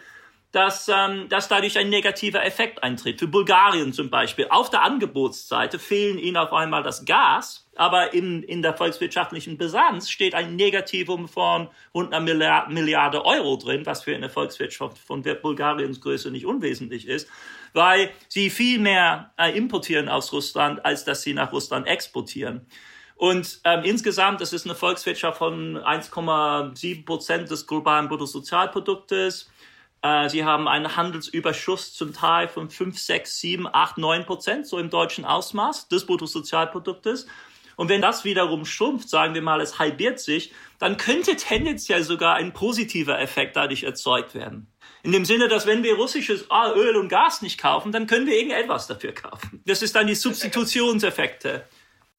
dass, 0.51 0.89
ähm, 0.89 1.27
dass 1.29 1.47
dadurch 1.47 1.79
ein 1.79 1.89
negativer 1.89 2.45
Effekt 2.45 2.83
eintritt. 2.83 3.17
Für 3.17 3.27
Bulgarien 3.27 3.93
zum 3.93 4.11
Beispiel. 4.11 4.45
Auf 4.51 4.69
der 4.69 4.83
Angebotsseite 4.83 5.79
fehlen 5.79 6.19
ihnen 6.19 6.37
auf 6.37 6.53
einmal 6.53 6.83
das 6.83 7.03
Gas, 7.03 7.67
aber 7.79 8.13
in, 8.13 8.43
in 8.43 8.61
der 8.61 8.73
volkswirtschaftlichen 8.73 9.57
Bilanz 9.57 10.09
steht 10.09 10.35
ein 10.35 10.57
Negativum 10.57 11.29
von 11.29 11.69
rund 11.93 12.13
einer 12.13 12.19
Milliarde, 12.19 12.73
Milliarde 12.73 13.23
Euro 13.23 13.55
drin, 13.55 13.85
was 13.85 14.03
für 14.03 14.13
eine 14.13 14.29
Volkswirtschaft 14.29 14.97
von 14.97 15.23
Bulgariens 15.23 16.01
Größe 16.01 16.29
nicht 16.29 16.45
unwesentlich 16.45 17.07
ist, 17.07 17.29
weil 17.71 18.11
sie 18.27 18.49
viel 18.49 18.79
mehr 18.79 19.31
äh, 19.37 19.57
importieren 19.57 20.09
aus 20.09 20.33
Russland, 20.33 20.83
als 20.83 21.05
dass 21.05 21.21
sie 21.21 21.33
nach 21.33 21.53
Russland 21.53 21.87
exportieren. 21.87 22.67
Und 23.15 23.61
ähm, 23.63 23.83
insgesamt, 23.85 24.41
das 24.41 24.51
ist 24.51 24.65
eine 24.65 24.75
Volkswirtschaft 24.75 25.37
von 25.37 25.77
1,7 25.77 27.05
Prozent 27.05 27.49
des 27.49 27.65
globalen 27.65 28.09
Bruttosozialproduktes. 28.09 29.49
Äh, 30.01 30.27
sie 30.27 30.43
haben 30.43 30.67
einen 30.67 30.97
Handelsüberschuss 30.97 31.93
zum 31.93 32.13
Teil 32.13 32.49
von 32.49 32.69
5, 32.69 32.99
6, 32.99 33.39
7, 33.39 33.67
8, 33.71 33.99
9 33.99 34.25
Prozent, 34.25 34.67
so 34.67 34.77
im 34.79 34.89
deutschen 34.89 35.23
Ausmaß 35.23 35.87
des 35.87 36.05
Bruttosozialproduktes. 36.05 37.25
Und 37.79 37.87
wenn 37.87 38.01
das 38.01 38.25
wiederum 38.25 38.65
schrumpft, 38.65 39.07
sagen 39.07 39.33
wir 39.35 39.41
mal, 39.41 39.61
es 39.61 39.79
halbiert 39.79 40.19
sich, 40.19 40.51
dann 40.79 40.97
könnte 40.97 41.37
tendenziell 41.37 42.03
sogar 42.03 42.35
ein 42.35 42.51
positiver 42.51 43.21
Effekt 43.21 43.55
dadurch 43.55 43.83
erzeugt 43.83 44.35
werden. 44.35 44.67
In 45.01 45.13
dem 45.13 45.23
Sinne, 45.23 45.47
dass 45.47 45.65
wenn 45.65 45.81
wir 45.81 45.95
russisches 45.95 46.45
Öl 46.75 46.97
und 46.97 47.07
Gas 47.07 47.41
nicht 47.41 47.57
kaufen, 47.57 47.93
dann 47.93 48.05
können 48.05 48.27
wir 48.27 48.35
irgendetwas 48.35 48.87
dafür 48.87 49.13
kaufen. 49.13 49.63
Das 49.65 49.81
ist 49.81 49.95
dann 49.95 50.07
die 50.07 50.15
Substitutionseffekte. 50.15 51.69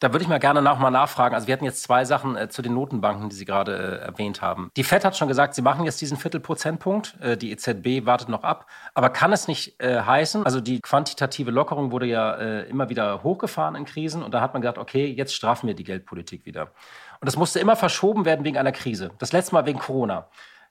Da 0.01 0.13
würde 0.13 0.23
ich 0.23 0.29
mal 0.31 0.39
gerne 0.39 0.63
noch 0.63 0.79
mal 0.79 0.91
nachfragen. 0.91 1.35
Also 1.35 1.47
wir 1.47 1.53
hatten 1.53 1.67
jetzt 1.67 1.83
zwei 1.83 2.07
Sachen 2.07 2.35
äh, 2.35 2.49
zu 2.49 2.63
den 2.63 2.73
Notenbanken, 2.73 3.29
die 3.29 3.37
Sie 3.37 3.45
gerade 3.45 3.77
äh, 3.77 4.07
erwähnt 4.07 4.41
haben. 4.41 4.71
Die 4.75 4.83
Fed 4.83 5.05
hat 5.05 5.15
schon 5.15 5.29
gesagt, 5.29 5.55
sie 5.55 5.61
machen 5.61 5.85
jetzt 5.85 6.01
diesen 6.01 6.17
Viertelprozentpunkt. 6.17 7.21
Äh, 7.21 7.37
die 7.37 7.53
EZB 7.53 8.07
wartet 8.07 8.31
noch 8.31 8.43
ab. 8.43 8.67
Aber 8.95 9.11
kann 9.11 9.31
es 9.31 9.47
nicht 9.47 9.79
äh, 9.79 10.01
heißen, 10.01 10.47
also 10.47 10.63
die 10.63 10.81
quantitative 10.81 11.51
Lockerung 11.51 11.93
wurde 11.93 12.07
ja 12.07 12.35
äh, 12.35 12.63
immer 12.71 12.89
wieder 12.89 13.23
hochgefahren 13.23 13.75
in 13.75 13.85
Krisen 13.85 14.23
und 14.23 14.33
da 14.33 14.41
hat 14.41 14.55
man 14.55 14.63
gesagt, 14.63 14.79
okay, 14.79 15.05
jetzt 15.07 15.35
strafen 15.35 15.67
wir 15.67 15.75
die 15.75 15.85
Geldpolitik 15.85 16.47
wieder. 16.47 16.73
Und 17.21 17.27
das 17.27 17.37
musste 17.37 17.61
immer 17.61 17.77
verschoben 17.77 18.25
werden 18.25 18.43
wegen 18.47 18.57
einer 18.57 18.73
Krise. 18.73 19.11
Das 19.19 19.33
letzte 19.33 19.55
Mal 19.55 19.67
wegen 19.67 19.79
Corona. 19.79 20.29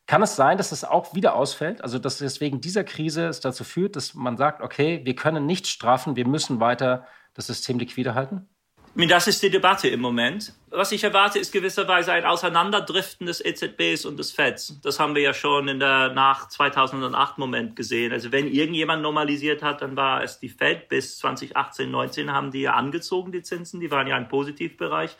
Kann 0.08 0.24
es 0.24 0.36
sein, 0.36 0.58
dass 0.58 0.72
es 0.72 0.84
auch 0.84 1.14
wieder 1.14 1.36
ausfällt? 1.36 1.84
Also, 1.84 2.00
dass 2.00 2.18
deswegen 2.18 2.62
dieser 2.62 2.84
Krise 2.84 3.28
es 3.28 3.42
dazu 3.42 3.64
führt, 3.64 3.96
dass 3.96 4.16
man 4.16 4.38
sagt, 4.38 4.64
okay, 4.64 5.02
wir 5.04 5.16
können 5.16 5.46
nicht 5.46 5.68
strafen, 5.68 6.16
wir 6.16 6.28
müssen 6.28 6.60
weiter 6.60 7.06
das 7.36 7.46
System 7.46 7.78
liquide 7.78 8.16
halten? 8.16 8.50
Das 8.96 9.28
ist 9.28 9.42
die 9.44 9.50
Debatte 9.50 9.88
im 9.88 10.02
Moment. 10.02 10.54
Was 10.72 10.92
ich 10.92 11.04
erwarte, 11.04 11.40
ist 11.40 11.54
gewisserweise 11.54 12.12
ein 12.12 12.26
Auseinanderdriften 12.26 13.28
des 13.28 13.44
EZBs 13.44 14.06
und 14.06 14.18
des 14.18 14.32
FEDs. 14.32 14.80
Das 14.82 15.00
haben 15.00 15.16
wir 15.16 15.22
ja 15.22 15.34
schon 15.34 15.68
in 15.68 15.80
der 15.80 16.10
nach 16.14 16.48
2008 16.50 17.38
Moment 17.38 17.76
gesehen. 17.76 18.12
Also 18.12 18.32
wenn 18.32 18.48
irgendjemand 18.48 19.02
normalisiert 19.02 19.64
hat, 19.64 19.82
dann 19.82 19.96
war 19.96 20.24
es 20.24 20.40
die 20.40 20.50
Fed. 20.50 20.90
Bis 20.90 21.18
2018, 21.20 21.90
19 21.90 22.32
haben 22.32 22.52
die 22.52 22.62
ja 22.62 22.74
angezogen, 22.74 23.32
die 23.32 23.44
Zinsen. 23.44 23.80
Die 23.80 23.92
waren 23.92 24.08
ja 24.08 24.18
im 24.18 24.28
Positivbereich. 24.28 25.16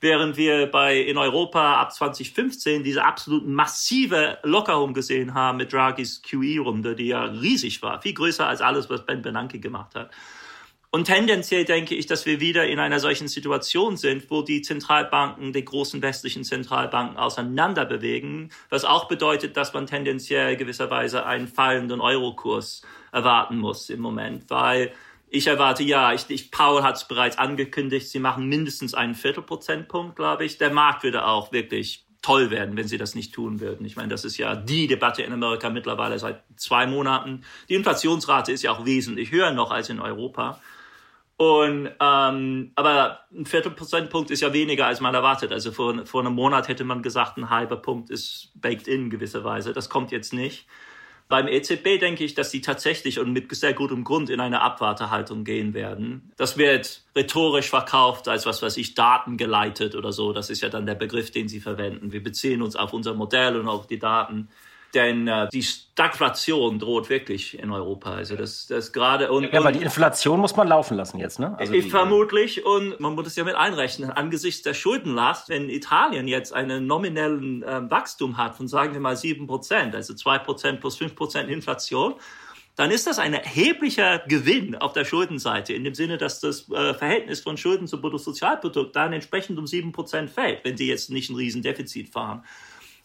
Während 0.00 0.36
wir 0.36 0.66
bei, 0.66 0.98
in 0.98 1.16
Europa 1.16 1.76
ab 1.80 1.92
2015 1.92 2.82
diese 2.82 3.04
absolut 3.04 3.46
massive 3.46 4.38
Lockerung 4.42 4.94
gesehen 4.94 5.32
haben 5.32 5.58
mit 5.58 5.72
Draghis 5.72 6.22
QE-Runde, 6.22 6.96
die 6.96 7.06
ja 7.08 7.24
riesig 7.24 7.82
war. 7.82 8.02
Viel 8.02 8.14
größer 8.14 8.46
als 8.46 8.60
alles, 8.62 8.90
was 8.90 9.06
Ben 9.06 9.22
Bernanke 9.22 9.60
gemacht 9.60 9.94
hat. 9.94 10.10
Und 10.94 11.04
tendenziell 11.04 11.64
denke 11.64 11.94
ich, 11.94 12.04
dass 12.04 12.26
wir 12.26 12.38
wieder 12.38 12.66
in 12.68 12.78
einer 12.78 13.00
solchen 13.00 13.26
Situation 13.26 13.96
sind, 13.96 14.30
wo 14.30 14.42
die 14.42 14.60
Zentralbanken, 14.60 15.54
die 15.54 15.64
großen 15.64 16.02
westlichen 16.02 16.44
Zentralbanken 16.44 17.16
auseinander 17.16 17.86
bewegen, 17.86 18.50
was 18.68 18.84
auch 18.84 19.08
bedeutet, 19.08 19.56
dass 19.56 19.72
man 19.72 19.86
tendenziell 19.86 20.54
gewisserweise 20.54 21.24
einen 21.24 21.48
fallenden 21.48 22.02
Eurokurs 22.02 22.82
erwarten 23.10 23.56
muss 23.56 23.88
im 23.88 24.00
Moment, 24.00 24.50
weil 24.50 24.92
ich 25.30 25.46
erwarte, 25.46 25.82
ja, 25.82 26.12
ich, 26.12 26.28
ich, 26.28 26.50
Paul 26.50 26.82
hat 26.82 26.96
es 26.96 27.08
bereits 27.08 27.38
angekündigt, 27.38 28.10
sie 28.10 28.18
machen 28.18 28.46
mindestens 28.50 28.92
einen 28.92 29.14
Viertelprozentpunkt, 29.14 30.14
glaube 30.14 30.44
ich. 30.44 30.58
Der 30.58 30.74
Markt 30.74 31.04
würde 31.04 31.24
auch 31.24 31.52
wirklich 31.52 32.04
toll 32.20 32.50
werden, 32.50 32.76
wenn 32.76 32.86
sie 32.86 32.98
das 32.98 33.14
nicht 33.14 33.32
tun 33.34 33.60
würden. 33.60 33.86
Ich 33.86 33.96
meine, 33.96 34.08
das 34.08 34.26
ist 34.26 34.36
ja 34.36 34.54
die 34.54 34.88
Debatte 34.88 35.22
in 35.22 35.32
Amerika 35.32 35.70
mittlerweile 35.70 36.18
seit 36.18 36.44
zwei 36.56 36.86
Monaten. 36.86 37.44
Die 37.70 37.76
Inflationsrate 37.76 38.52
ist 38.52 38.62
ja 38.62 38.72
auch 38.72 38.84
wesentlich 38.84 39.32
höher 39.32 39.52
noch 39.52 39.70
als 39.70 39.88
in 39.88 40.00
Europa. 40.00 40.60
Und 41.42 41.90
ähm, 41.98 42.70
aber 42.76 43.18
ein 43.34 43.46
Viertelprozentpunkt 43.46 44.30
ist 44.30 44.42
ja 44.42 44.52
weniger, 44.52 44.86
als 44.86 45.00
man 45.00 45.12
erwartet. 45.12 45.50
Also 45.50 45.72
vor, 45.72 46.06
vor 46.06 46.20
einem 46.20 46.34
Monat 46.34 46.68
hätte 46.68 46.84
man 46.84 47.02
gesagt, 47.02 47.36
ein 47.36 47.50
halber 47.50 47.78
Punkt 47.78 48.10
ist 48.10 48.52
baked 48.54 48.86
in 48.86 49.10
gewisserweise. 49.10 49.72
Das 49.72 49.88
kommt 49.88 50.12
jetzt 50.12 50.32
nicht. 50.32 50.68
Beim 51.28 51.48
EZB 51.48 51.98
denke 51.98 52.22
ich, 52.22 52.34
dass 52.34 52.52
sie 52.52 52.60
tatsächlich 52.60 53.18
und 53.18 53.32
mit 53.32 53.52
sehr 53.56 53.72
gutem 53.72 54.04
Grund 54.04 54.30
in 54.30 54.38
eine 54.38 54.60
Abwartehaltung 54.60 55.42
gehen 55.42 55.74
werden. 55.74 56.30
Das 56.36 56.58
wird 56.58 57.02
rhetorisch 57.16 57.70
verkauft 57.70 58.28
als 58.28 58.46
was 58.46 58.62
weiß 58.62 58.76
ich, 58.76 58.94
datengeleitet 58.94 59.96
oder 59.96 60.12
so. 60.12 60.32
Das 60.32 60.48
ist 60.48 60.60
ja 60.60 60.68
dann 60.68 60.86
der 60.86 60.94
Begriff, 60.94 61.32
den 61.32 61.48
sie 61.48 61.58
verwenden. 61.58 62.12
Wir 62.12 62.22
beziehen 62.22 62.62
uns 62.62 62.76
auf 62.76 62.92
unser 62.92 63.14
Modell 63.14 63.58
und 63.58 63.66
auf 63.66 63.88
die 63.88 63.98
Daten. 63.98 64.48
Denn 64.94 65.26
äh, 65.26 65.48
die 65.50 65.62
Stagflation 65.62 66.78
droht 66.78 67.08
wirklich 67.08 67.58
in 67.58 67.70
Europa. 67.70 68.12
Also 68.12 68.36
das, 68.36 68.66
das 68.66 68.92
gerade 68.92 69.32
und, 69.32 69.50
ja, 69.52 69.64
weil 69.64 69.72
die 69.72 69.82
Inflation 69.82 70.38
muss 70.38 70.54
man 70.54 70.68
laufen 70.68 70.96
lassen 70.96 71.18
jetzt, 71.18 71.38
ne? 71.38 71.56
Also 71.58 71.72
die, 71.72 71.82
vermutlich 71.82 72.64
und 72.66 73.00
man 73.00 73.14
muss 73.14 73.26
es 73.26 73.36
ja 73.36 73.44
mit 73.44 73.54
einrechnen 73.54 74.10
angesichts 74.10 74.62
der 74.62 74.74
Schuldenlast, 74.74 75.48
wenn 75.48 75.70
Italien 75.70 76.28
jetzt 76.28 76.52
einen 76.52 76.86
nominellen 76.86 77.62
äh, 77.62 77.90
Wachstum 77.90 78.36
hat 78.36 78.54
von 78.54 78.68
sagen 78.68 78.92
wir 78.92 79.00
mal 79.00 79.16
sieben 79.16 79.46
Prozent, 79.46 79.94
also 79.94 80.12
zwei 80.14 80.38
Prozent 80.38 80.80
plus 80.80 80.96
fünf 80.96 81.14
Prozent 81.14 81.48
Inflation, 81.48 82.14
dann 82.76 82.90
ist 82.90 83.06
das 83.06 83.18
ein 83.18 83.34
erheblicher 83.34 84.18
Gewinn 84.20 84.74
auf 84.76 84.92
der 84.92 85.04
Schuldenseite, 85.04 85.72
in 85.72 85.84
dem 85.84 85.94
Sinne, 85.94 86.18
dass 86.18 86.40
das 86.40 86.70
äh, 86.70 86.94
Verhältnis 86.94 87.40
von 87.40 87.56
Schulden 87.56 87.86
zum 87.86 88.00
Bruttosozialprodukt 88.00 88.96
dann 88.96 89.12
entsprechend 89.12 89.58
um 89.58 89.66
sieben 89.66 89.92
Prozent 89.92 90.30
fällt, 90.30 90.64
wenn 90.64 90.76
sie 90.76 90.88
jetzt 90.88 91.10
nicht 91.10 91.30
ein 91.30 91.36
Riesendefizit 91.36 92.10
fahren. 92.10 92.44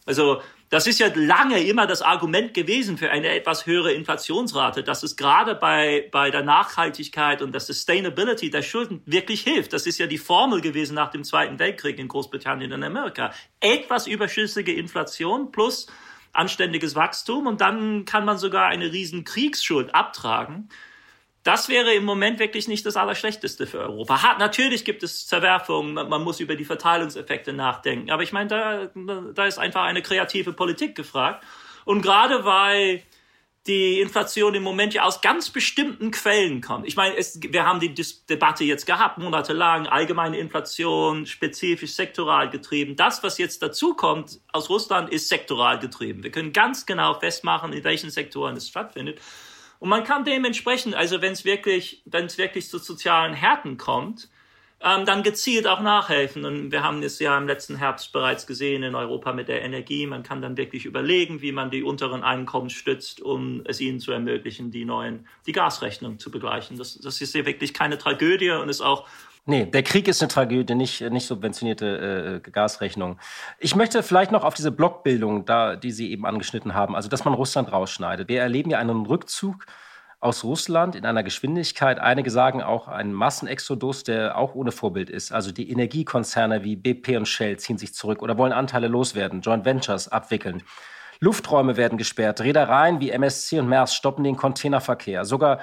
Also 0.06 0.40
das 0.70 0.86
ist 0.86 0.98
ja 1.00 1.08
lange 1.14 1.62
immer 1.62 1.86
das 1.86 2.02
Argument 2.02 2.52
gewesen 2.52 2.98
für 2.98 3.10
eine 3.10 3.28
etwas 3.28 3.64
höhere 3.64 3.92
Inflationsrate, 3.92 4.82
dass 4.82 5.02
es 5.02 5.16
gerade 5.16 5.54
bei, 5.54 6.08
bei 6.12 6.30
der 6.30 6.42
Nachhaltigkeit 6.42 7.40
und 7.40 7.52
der 7.52 7.60
Sustainability 7.60 8.50
der 8.50 8.62
Schulden 8.62 9.02
wirklich 9.06 9.42
hilft. 9.42 9.72
Das 9.72 9.86
ist 9.86 9.98
ja 9.98 10.06
die 10.06 10.18
Formel 10.18 10.60
gewesen 10.60 10.94
nach 10.94 11.10
dem 11.10 11.24
Zweiten 11.24 11.58
Weltkrieg 11.58 11.98
in 11.98 12.08
Großbritannien 12.08 12.72
und 12.72 12.84
Amerika. 12.84 13.32
Etwas 13.60 14.06
überschüssige 14.06 14.74
Inflation 14.74 15.52
plus 15.52 15.86
anständiges 16.34 16.94
Wachstum 16.94 17.46
und 17.46 17.60
dann 17.62 18.04
kann 18.04 18.26
man 18.26 18.36
sogar 18.36 18.66
eine 18.66 18.92
riesen 18.92 19.24
Kriegsschuld 19.24 19.94
abtragen. 19.94 20.68
Das 21.48 21.70
wäre 21.70 21.94
im 21.94 22.04
Moment 22.04 22.40
wirklich 22.40 22.68
nicht 22.68 22.84
das 22.84 22.98
Allerschlechteste 22.98 23.66
für 23.66 23.78
Europa. 23.78 24.22
Hat, 24.22 24.38
natürlich 24.38 24.84
gibt 24.84 25.02
es 25.02 25.26
Zerwerfungen, 25.26 25.94
man 25.94 26.22
muss 26.22 26.40
über 26.40 26.56
die 26.56 26.66
Verteilungseffekte 26.66 27.54
nachdenken. 27.54 28.10
Aber 28.10 28.22
ich 28.22 28.34
meine, 28.34 28.48
da, 28.48 28.90
da 29.32 29.46
ist 29.46 29.58
einfach 29.58 29.84
eine 29.84 30.02
kreative 30.02 30.52
Politik 30.52 30.94
gefragt. 30.94 31.42
Und 31.86 32.02
gerade 32.02 32.44
weil 32.44 33.02
die 33.66 33.98
Inflation 33.98 34.54
im 34.56 34.62
Moment 34.62 34.92
ja 34.92 35.04
aus 35.04 35.22
ganz 35.22 35.48
bestimmten 35.48 36.10
Quellen 36.10 36.60
kommt. 36.60 36.86
Ich 36.86 36.96
meine, 36.96 37.16
es, 37.16 37.40
wir 37.42 37.64
haben 37.64 37.80
die 37.80 37.94
Dis 37.94 38.26
Debatte 38.26 38.64
jetzt 38.64 38.84
gehabt, 38.84 39.16
monatelang, 39.16 39.86
allgemeine 39.86 40.36
Inflation, 40.36 41.24
spezifisch 41.24 41.94
sektoral 41.94 42.50
getrieben. 42.50 42.94
Das, 42.94 43.22
was 43.22 43.38
jetzt 43.38 43.62
dazu 43.62 43.94
kommt 43.94 44.38
aus 44.52 44.68
Russland, 44.68 45.10
ist 45.10 45.30
sektoral 45.30 45.78
getrieben. 45.78 46.22
Wir 46.22 46.30
können 46.30 46.52
ganz 46.52 46.84
genau 46.84 47.14
festmachen, 47.14 47.72
in 47.72 47.84
welchen 47.84 48.10
Sektoren 48.10 48.54
es 48.54 48.68
stattfindet. 48.68 49.18
Und 49.78 49.88
man 49.88 50.04
kann 50.04 50.24
dementsprechend, 50.24 50.94
also 50.94 51.22
wenn 51.22 51.32
es 51.32 51.44
wirklich, 51.44 52.02
wenn 52.04 52.26
es 52.26 52.38
wirklich 52.38 52.68
zu 52.68 52.78
sozialen 52.78 53.32
Härten 53.32 53.76
kommt, 53.76 54.28
ähm, 54.80 55.04
dann 55.04 55.22
gezielt 55.22 55.66
auch 55.66 55.80
nachhelfen. 55.80 56.44
Und 56.44 56.70
wir 56.70 56.84
haben 56.84 57.02
es 57.02 57.18
ja 57.18 57.36
im 57.36 57.46
letzten 57.46 57.76
Herbst 57.76 58.12
bereits 58.12 58.46
gesehen 58.46 58.82
in 58.82 58.94
Europa 58.94 59.32
mit 59.32 59.48
der 59.48 59.62
Energie. 59.62 60.06
Man 60.06 60.22
kann 60.22 60.40
dann 60.40 60.56
wirklich 60.56 60.84
überlegen, 60.84 61.42
wie 61.42 61.52
man 61.52 61.70
die 61.70 61.82
unteren 61.82 62.22
Einkommen 62.22 62.70
stützt, 62.70 63.20
um 63.20 63.62
es 63.64 63.80
ihnen 63.80 63.98
zu 63.98 64.12
ermöglichen, 64.12 64.70
die 64.70 64.84
neuen, 64.84 65.26
die 65.46 65.52
Gasrechnung 65.52 66.18
zu 66.18 66.30
begleichen. 66.30 66.78
Das, 66.78 66.98
das 66.98 67.20
ist 67.20 67.34
ja 67.34 67.44
wirklich 67.44 67.74
keine 67.74 67.98
Tragödie 67.98 68.50
und 68.50 68.68
ist 68.68 68.80
auch 68.80 69.08
Nee, 69.48 69.64
der 69.64 69.82
Krieg 69.82 70.08
ist 70.08 70.20
eine 70.20 70.28
Tragödie, 70.28 70.74
nicht, 70.74 71.00
nicht 71.00 71.26
subventionierte 71.26 72.42
äh, 72.44 72.50
Gasrechnung. 72.50 73.18
Ich 73.58 73.74
möchte 73.74 74.02
vielleicht 74.02 74.30
noch 74.30 74.44
auf 74.44 74.52
diese 74.52 74.70
Blockbildung, 74.70 75.46
da, 75.46 75.74
die 75.74 75.90
Sie 75.90 76.10
eben 76.12 76.26
angeschnitten 76.26 76.74
haben, 76.74 76.94
also 76.94 77.08
dass 77.08 77.24
man 77.24 77.32
Russland 77.32 77.72
rausschneidet. 77.72 78.28
Wir 78.28 78.42
erleben 78.42 78.68
ja 78.68 78.78
einen 78.78 79.06
Rückzug 79.06 79.64
aus 80.20 80.44
Russland 80.44 80.96
in 80.96 81.06
einer 81.06 81.22
Geschwindigkeit. 81.22 81.98
Einige 81.98 82.30
sagen 82.30 82.62
auch 82.62 82.88
einen 82.88 83.14
Massenexodus, 83.14 84.04
der 84.04 84.36
auch 84.36 84.54
ohne 84.54 84.70
Vorbild 84.70 85.08
ist. 85.08 85.32
Also 85.32 85.50
die 85.50 85.70
Energiekonzerne 85.70 86.62
wie 86.62 86.76
BP 86.76 87.16
und 87.16 87.26
Shell 87.26 87.56
ziehen 87.56 87.78
sich 87.78 87.94
zurück 87.94 88.20
oder 88.20 88.36
wollen 88.36 88.52
Anteile 88.52 88.88
loswerden, 88.88 89.40
Joint 89.40 89.64
Ventures 89.64 90.08
abwickeln. 90.08 90.62
Lufträume 91.20 91.78
werden 91.78 91.96
gesperrt. 91.96 92.42
Reedereien 92.42 93.00
wie 93.00 93.08
MSC 93.12 93.60
und 93.60 93.68
Maersk 93.70 93.94
stoppen 93.94 94.24
den 94.24 94.36
Containerverkehr. 94.36 95.24
Sogar 95.24 95.60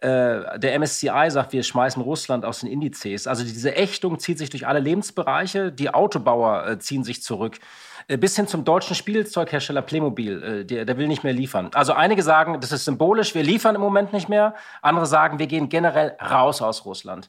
äh, 0.00 0.58
der 0.58 0.78
MSCI 0.78 1.30
sagt, 1.30 1.52
wir 1.52 1.62
schmeißen 1.62 2.00
Russland 2.00 2.44
aus 2.44 2.60
den 2.60 2.70
Indizes. 2.70 3.26
Also 3.26 3.42
diese 3.42 3.74
Ächtung 3.74 4.18
zieht 4.18 4.38
sich 4.38 4.50
durch 4.50 4.66
alle 4.66 4.80
Lebensbereiche. 4.80 5.72
Die 5.72 5.92
Autobauer 5.92 6.66
äh, 6.68 6.78
ziehen 6.78 7.02
sich 7.02 7.22
zurück. 7.22 7.58
Äh, 8.06 8.16
bis 8.16 8.36
hin 8.36 8.46
zum 8.46 8.64
deutschen 8.64 8.94
Spielzeughersteller 8.94 9.82
Playmobil, 9.82 10.42
äh, 10.42 10.64
der, 10.64 10.84
der 10.84 10.96
will 10.98 11.08
nicht 11.08 11.24
mehr 11.24 11.32
liefern. 11.32 11.70
Also 11.74 11.92
einige 11.92 12.22
sagen, 12.22 12.60
das 12.60 12.72
ist 12.72 12.84
symbolisch, 12.84 13.34
wir 13.34 13.42
liefern 13.42 13.74
im 13.74 13.80
Moment 13.80 14.12
nicht 14.12 14.28
mehr. 14.28 14.54
Andere 14.82 15.06
sagen, 15.06 15.38
wir 15.38 15.46
gehen 15.46 15.68
generell 15.68 16.16
raus 16.20 16.62
aus 16.62 16.84
Russland. 16.84 17.28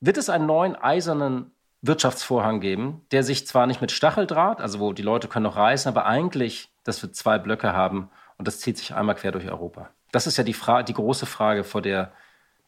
Wird 0.00 0.16
es 0.16 0.28
einen 0.28 0.46
neuen 0.46 0.74
eisernen 0.74 1.52
Wirtschaftsvorhang 1.82 2.60
geben, 2.60 3.02
der 3.12 3.22
sich 3.22 3.46
zwar 3.46 3.66
nicht 3.66 3.80
mit 3.80 3.92
Stacheldraht, 3.92 4.60
also 4.60 4.80
wo 4.80 4.92
die 4.92 5.02
Leute 5.02 5.28
können 5.28 5.44
noch 5.44 5.56
reisen, 5.56 5.88
aber 5.88 6.06
eigentlich, 6.06 6.70
dass 6.82 7.02
wir 7.02 7.12
zwei 7.12 7.38
Blöcke 7.38 7.72
haben 7.72 8.10
und 8.38 8.48
das 8.48 8.60
zieht 8.60 8.78
sich 8.78 8.94
einmal 8.94 9.14
quer 9.14 9.32
durch 9.32 9.48
Europa. 9.48 9.90
Das 10.12 10.26
ist 10.26 10.36
ja 10.36 10.44
die, 10.44 10.54
Fra 10.54 10.82
die 10.82 10.94
große 10.94 11.26
Frage, 11.26 11.64
vor 11.64 11.82
der 11.82 12.12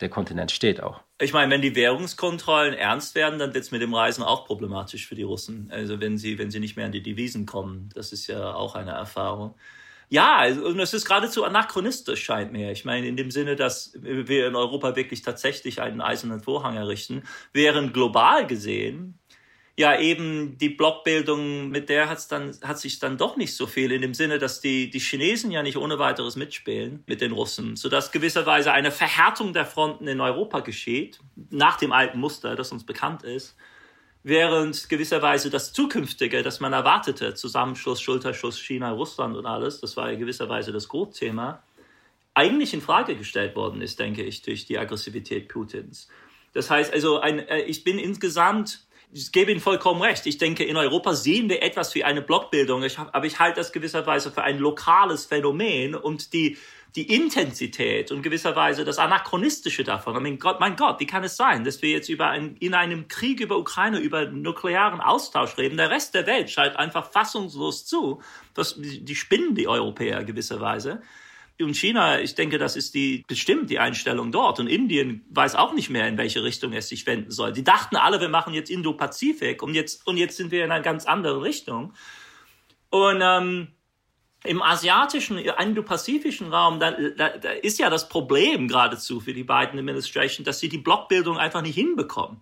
der 0.01 0.09
Kontinent 0.09 0.51
steht 0.51 0.83
auch. 0.83 1.01
Ich 1.21 1.33
meine, 1.33 1.51
wenn 1.51 1.63
die 1.63 1.75
Währungskontrollen 1.75 2.75
ernst 2.75 3.15
werden, 3.15 3.39
dann 3.39 3.53
wird 3.55 3.65
es 3.65 3.71
mit 3.71 3.83
dem 3.83 3.95
Reisen 3.95 4.23
auch 4.23 4.47
problematisch 4.47 5.07
für 5.07 5.15
die 5.15 5.25
Russen. 5.25 5.69
Also 5.73 6.01
wenn 6.01 6.19
sie, 6.19 6.39
wenn 6.39 6.51
sie 6.51 6.61
nicht 6.61 6.77
mehr 6.77 6.87
an 6.87 6.93
die 6.93 7.03
Devisen 7.03 7.47
kommen, 7.47 7.91
das 7.95 8.13
ist 8.13 8.27
ja 8.29 8.55
auch 8.55 8.75
eine 8.75 8.93
Erfahrung. 8.93 9.57
Ja, 10.11 10.37
also, 10.37 10.65
und 10.65 10.81
es 10.81 10.95
ist 10.95 11.05
geradezu 11.05 11.45
anachronistisch, 11.45 12.25
scheint 12.25 12.51
mir. 12.51 12.71
Ich 12.73 12.85
meine, 12.85 13.07
in 13.07 13.17
dem 13.17 13.31
Sinne, 13.31 13.57
dass 13.57 13.93
wir 14.01 14.47
in 14.47 14.57
Europa 14.57 14.97
wirklich 14.97 15.21
tatsächlich 15.21 15.83
einen 15.83 16.01
eisernen 16.01 16.41
Vorhang 16.41 16.77
errichten, 16.77 17.25
während 17.53 17.93
global 17.93 18.47
gesehen 18.47 19.19
ja 19.79 19.97
eben 19.97 20.59
die 20.59 20.71
Blockbildung, 20.71 21.69
mit 21.69 21.89
der 21.89 22.09
hat's 22.09 22.27
dann, 22.27 22.53
hat 22.65 22.81
sich 22.81 22.99
dann 22.99 23.17
doch 23.17 23.37
nicht 23.37 23.55
so 23.55 23.69
viel 23.69 23.93
in 23.93 24.03
dem 24.03 24.13
Sinne, 24.13 24.41
dass 24.41 24.61
die, 24.61 24.91
die 24.91 24.99
Chinesen 24.99 25.53
ja 25.53 25.63
nicht 25.63 25.77
ohne 25.77 26.01
weiteres 26.01 26.35
mitspielen 26.35 27.05
mit 27.07 27.21
den 27.21 27.31
Russen, 27.31 27.77
sodass 27.77 28.11
gewisserweise 28.11 28.73
eine 28.73 28.91
Verhärtung 28.91 29.53
der 29.53 29.65
Fronten 29.65 30.09
in 30.09 30.21
Europa 30.21 30.61
geschieht, 30.61 31.21
nach 31.51 31.77
dem 31.77 31.93
alten 31.93 32.19
Muster, 32.19 32.57
das 32.57 32.73
uns 32.73 32.85
bekannt 32.85 33.23
ist, 33.23 33.55
während 34.25 34.89
gewisserweise 34.89 35.49
das 35.49 35.73
zukünftige, 35.73 36.43
das 36.43 36.59
man 36.59 36.73
erwartete, 36.73 37.35
Zusammenschluss, 37.35 38.03
Schulterschuss, 38.03 38.59
China, 38.59 38.91
Russland 38.91 39.37
und 39.37 39.47
alles, 39.47 39.81
das 39.81 39.97
war 39.97 40.11
ja 40.11 40.19
gewisserweise 40.19 40.73
das 40.73 40.89
Großthema, 40.89 41.63
eigentlich 42.35 42.75
in 42.75 42.81
Frage 42.81 43.15
gestellt 43.15 43.55
worden 43.55 43.81
ist, 43.81 44.01
denke 44.01 44.25
ich, 44.25 44.43
durch 44.43 44.67
die 44.67 44.77
Aggressivität 44.77 45.49
Putins. 45.49 46.09
Das 46.53 46.69
heißt 46.69 46.93
also, 46.93 47.21
ein, 47.21 47.39
äh, 47.39 47.61
ich 47.61 47.85
bin 47.85 48.01
insgesamt 48.01 48.88
ich 49.13 49.33
gebe 49.33 49.51
Ihnen 49.51 49.61
vollkommen 49.61 50.03
recht. 50.03 50.27
Ich 50.27 50.39
denke, 50.39 50.65
in 50.65 50.77
Europa 50.77 51.15
sehen 51.15 51.49
wir 51.49 51.63
etwas 51.63 51.95
wie 51.95 52.05
eine 52.05 52.23
Blockbildung, 52.23 52.83
ich, 52.83 52.99
aber 52.99 53.27
ich 53.27 53.39
halte 53.39 53.61
das 53.61 53.73
gewisserweise 53.73 54.31
für 54.31 54.43
ein 54.43 54.59
lokales 54.59 55.27
Phänomen 55.27 55.95
und 55.95 56.33
die, 56.33 56.59
die 56.95 57.15
Intensität 57.15 58.13
und 58.13 58.23
gewisserweise 58.23 58.85
das 58.85 58.99
Anachronistische 58.99 59.85
davon. 59.85 60.17
I 60.17 60.21
mein 60.21 60.39
Gott, 60.39 60.61
mein 60.61 60.77
Gott, 60.77 61.01
wie 61.01 61.07
kann 61.07 61.25
es 61.25 61.37
sein, 61.37 61.65
dass 61.65 61.81
wir 61.81 61.91
jetzt 61.91 62.09
über 62.09 62.29
ein, 62.29 62.57
in 62.57 62.75
einem 62.75 63.09
Krieg 63.09 63.41
über 63.41 63.57
Ukraine 63.57 63.99
über 63.99 64.27
nuklearen 64.27 65.01
Austausch 65.01 65.57
reden? 65.57 65.77
Der 65.79 65.91
Rest 65.91 66.15
der 66.15 66.27
Welt 66.27 66.51
schaltet 66.51 66.79
einfach 66.79 67.11
fassungslos 67.11 67.87
zu. 67.87 68.21
Das, 68.55 68.75
die 68.79 69.15
spinnen 69.15 69.55
die 69.55 69.69
Europäer 69.69 70.25
gewisserweise. 70.25 71.03
Und 71.61 71.77
China, 71.77 72.21
ich 72.21 72.35
denke, 72.35 72.59
das 72.59 72.77
ist 72.77 72.95
die 72.95 73.25
bestimmt 73.27 73.69
die 73.69 73.79
Einstellung 73.79 74.31
dort. 74.31 74.61
Und 74.61 74.69
Indien 74.69 75.25
weiß 75.31 75.57
auch 75.57 75.73
nicht 75.73 75.91
mehr, 75.91 76.07
in 76.07 76.17
welche 76.17 76.45
Richtung 76.45 76.73
es 76.73 76.89
sich 76.89 77.07
wenden 77.07 77.31
soll. 77.31 77.53
Die 77.53 77.65
dachten 77.65 77.97
alle, 77.97 78.21
wir 78.21 78.29
machen 78.29 78.55
jetzt 78.55 78.71
Indo-Pazifik 78.71 79.63
und 79.63 79.75
jetzt 79.75 80.07
und 80.07 80.17
jetzt 80.17 80.37
sind 80.37 80.51
wir 80.51 80.65
in 80.65 80.71
einer 80.71 80.83
ganz 80.83 81.05
anderen 81.07 81.41
Richtung. 81.43 81.95
Und 82.91 83.21
ähm, 83.23 83.69
im 84.45 84.63
asiatischen, 84.63 85.39
indo-pazifischen 85.39 86.53
Raum, 86.53 86.79
da, 86.79 86.93
da, 86.93 87.37
da 87.37 87.51
ist 87.51 87.79
ja 87.79 87.91
das 87.91 88.09
Problem 88.09 88.69
geradezu 88.69 89.21
für 89.21 89.35
die 89.35 89.43
beiden 89.43 89.79
Administration, 89.79 90.45
dass 90.45 90.61
sie 90.61 90.69
die 90.69 90.79
Blockbildung 90.79 91.39
einfach 91.39 91.63
nicht 91.63 91.75
hinbekommen 91.75 92.41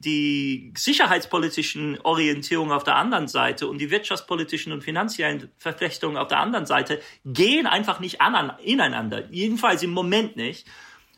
die 0.00 0.72
sicherheitspolitischen 0.76 1.98
Orientierungen 2.02 2.72
auf 2.72 2.84
der 2.84 2.96
anderen 2.96 3.28
Seite 3.28 3.66
und 3.66 3.78
die 3.78 3.90
wirtschaftspolitischen 3.90 4.72
und 4.72 4.82
finanziellen 4.82 5.50
Verflechtungen 5.58 6.16
auf 6.16 6.28
der 6.28 6.38
anderen 6.38 6.66
Seite 6.66 7.00
gehen 7.24 7.66
einfach 7.66 8.00
nicht 8.00 8.20
an, 8.20 8.52
ineinander. 8.62 9.24
Jedenfalls 9.30 9.82
im 9.82 9.90
Moment 9.90 10.36
nicht. 10.36 10.66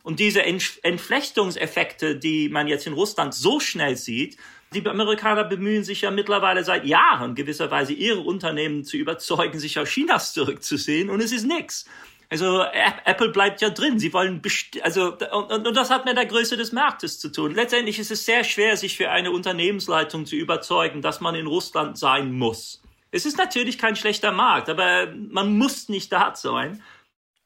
Und 0.03 0.21
diese 0.21 0.43
Entflechtungseffekte, 0.43 2.17
die 2.17 2.49
man 2.49 2.67
jetzt 2.69 2.87
in 2.87 2.93
Russland 2.95 3.35
so 3.35 3.61
schnell 3.61 3.97
sieht, 3.97 4.39
die 4.73 4.87
Amerikaner 4.87 5.45
bemühen 5.45 5.83
sich 5.83 6.03
ja 6.03 6.11
mittlerweile 6.11 6.63
seit 6.63 6.85
Jahren 6.85 7.35
gewisserweise 7.35 7.95
ihre 7.95 8.21
Unternehmen 8.21 8.85
zu 8.85 8.97
überzeugen, 8.97 9.59
sich 9.59 9.79
aus 9.79 9.89
Chinas 9.89 10.35
zurückzusehen 10.35 11.11
und 11.11 11.21
es 11.21 11.33
ist 11.33 11.47
nichts. 11.47 11.87
Also 12.31 12.63
Apple 12.63 13.31
bleibt 13.31 13.63
ja 13.63 13.71
drin. 13.71 13.99
Sie 13.99 14.13
wollen 14.13 14.43
also 14.83 15.17
und, 15.33 15.67
und 15.67 15.77
das 15.77 15.91
hat 15.91 16.05
mit 16.05 16.17
der 16.17 16.27
Größe 16.27 16.57
des 16.59 16.73
Marktes 16.73 17.19
zu 17.19 17.31
tun. 17.33 17.55
Letztendlich 17.55 17.99
ist 17.99 18.11
es 18.11 18.27
sehr 18.27 18.45
schwer, 18.45 18.77
sich 18.77 18.97
für 18.97 19.11
eine 19.11 19.31
Unternehmensleitung 19.31 20.27
zu 20.27 20.37
überzeugen, 20.37 21.01
dass 21.01 21.21
man 21.21 21.35
in 21.35 21.47
Russland 21.47 21.97
sein 21.97 22.33
muss. 22.33 22.83
Es 23.11 23.25
ist 23.25 23.39
natürlich 23.39 23.79
kein 23.79 23.97
schlechter 23.97 24.33
Markt, 24.33 24.69
aber 24.69 25.07
man 25.31 25.57
muss 25.57 25.89
nicht 25.89 26.13
da 26.13 26.35
sein. 26.35 26.83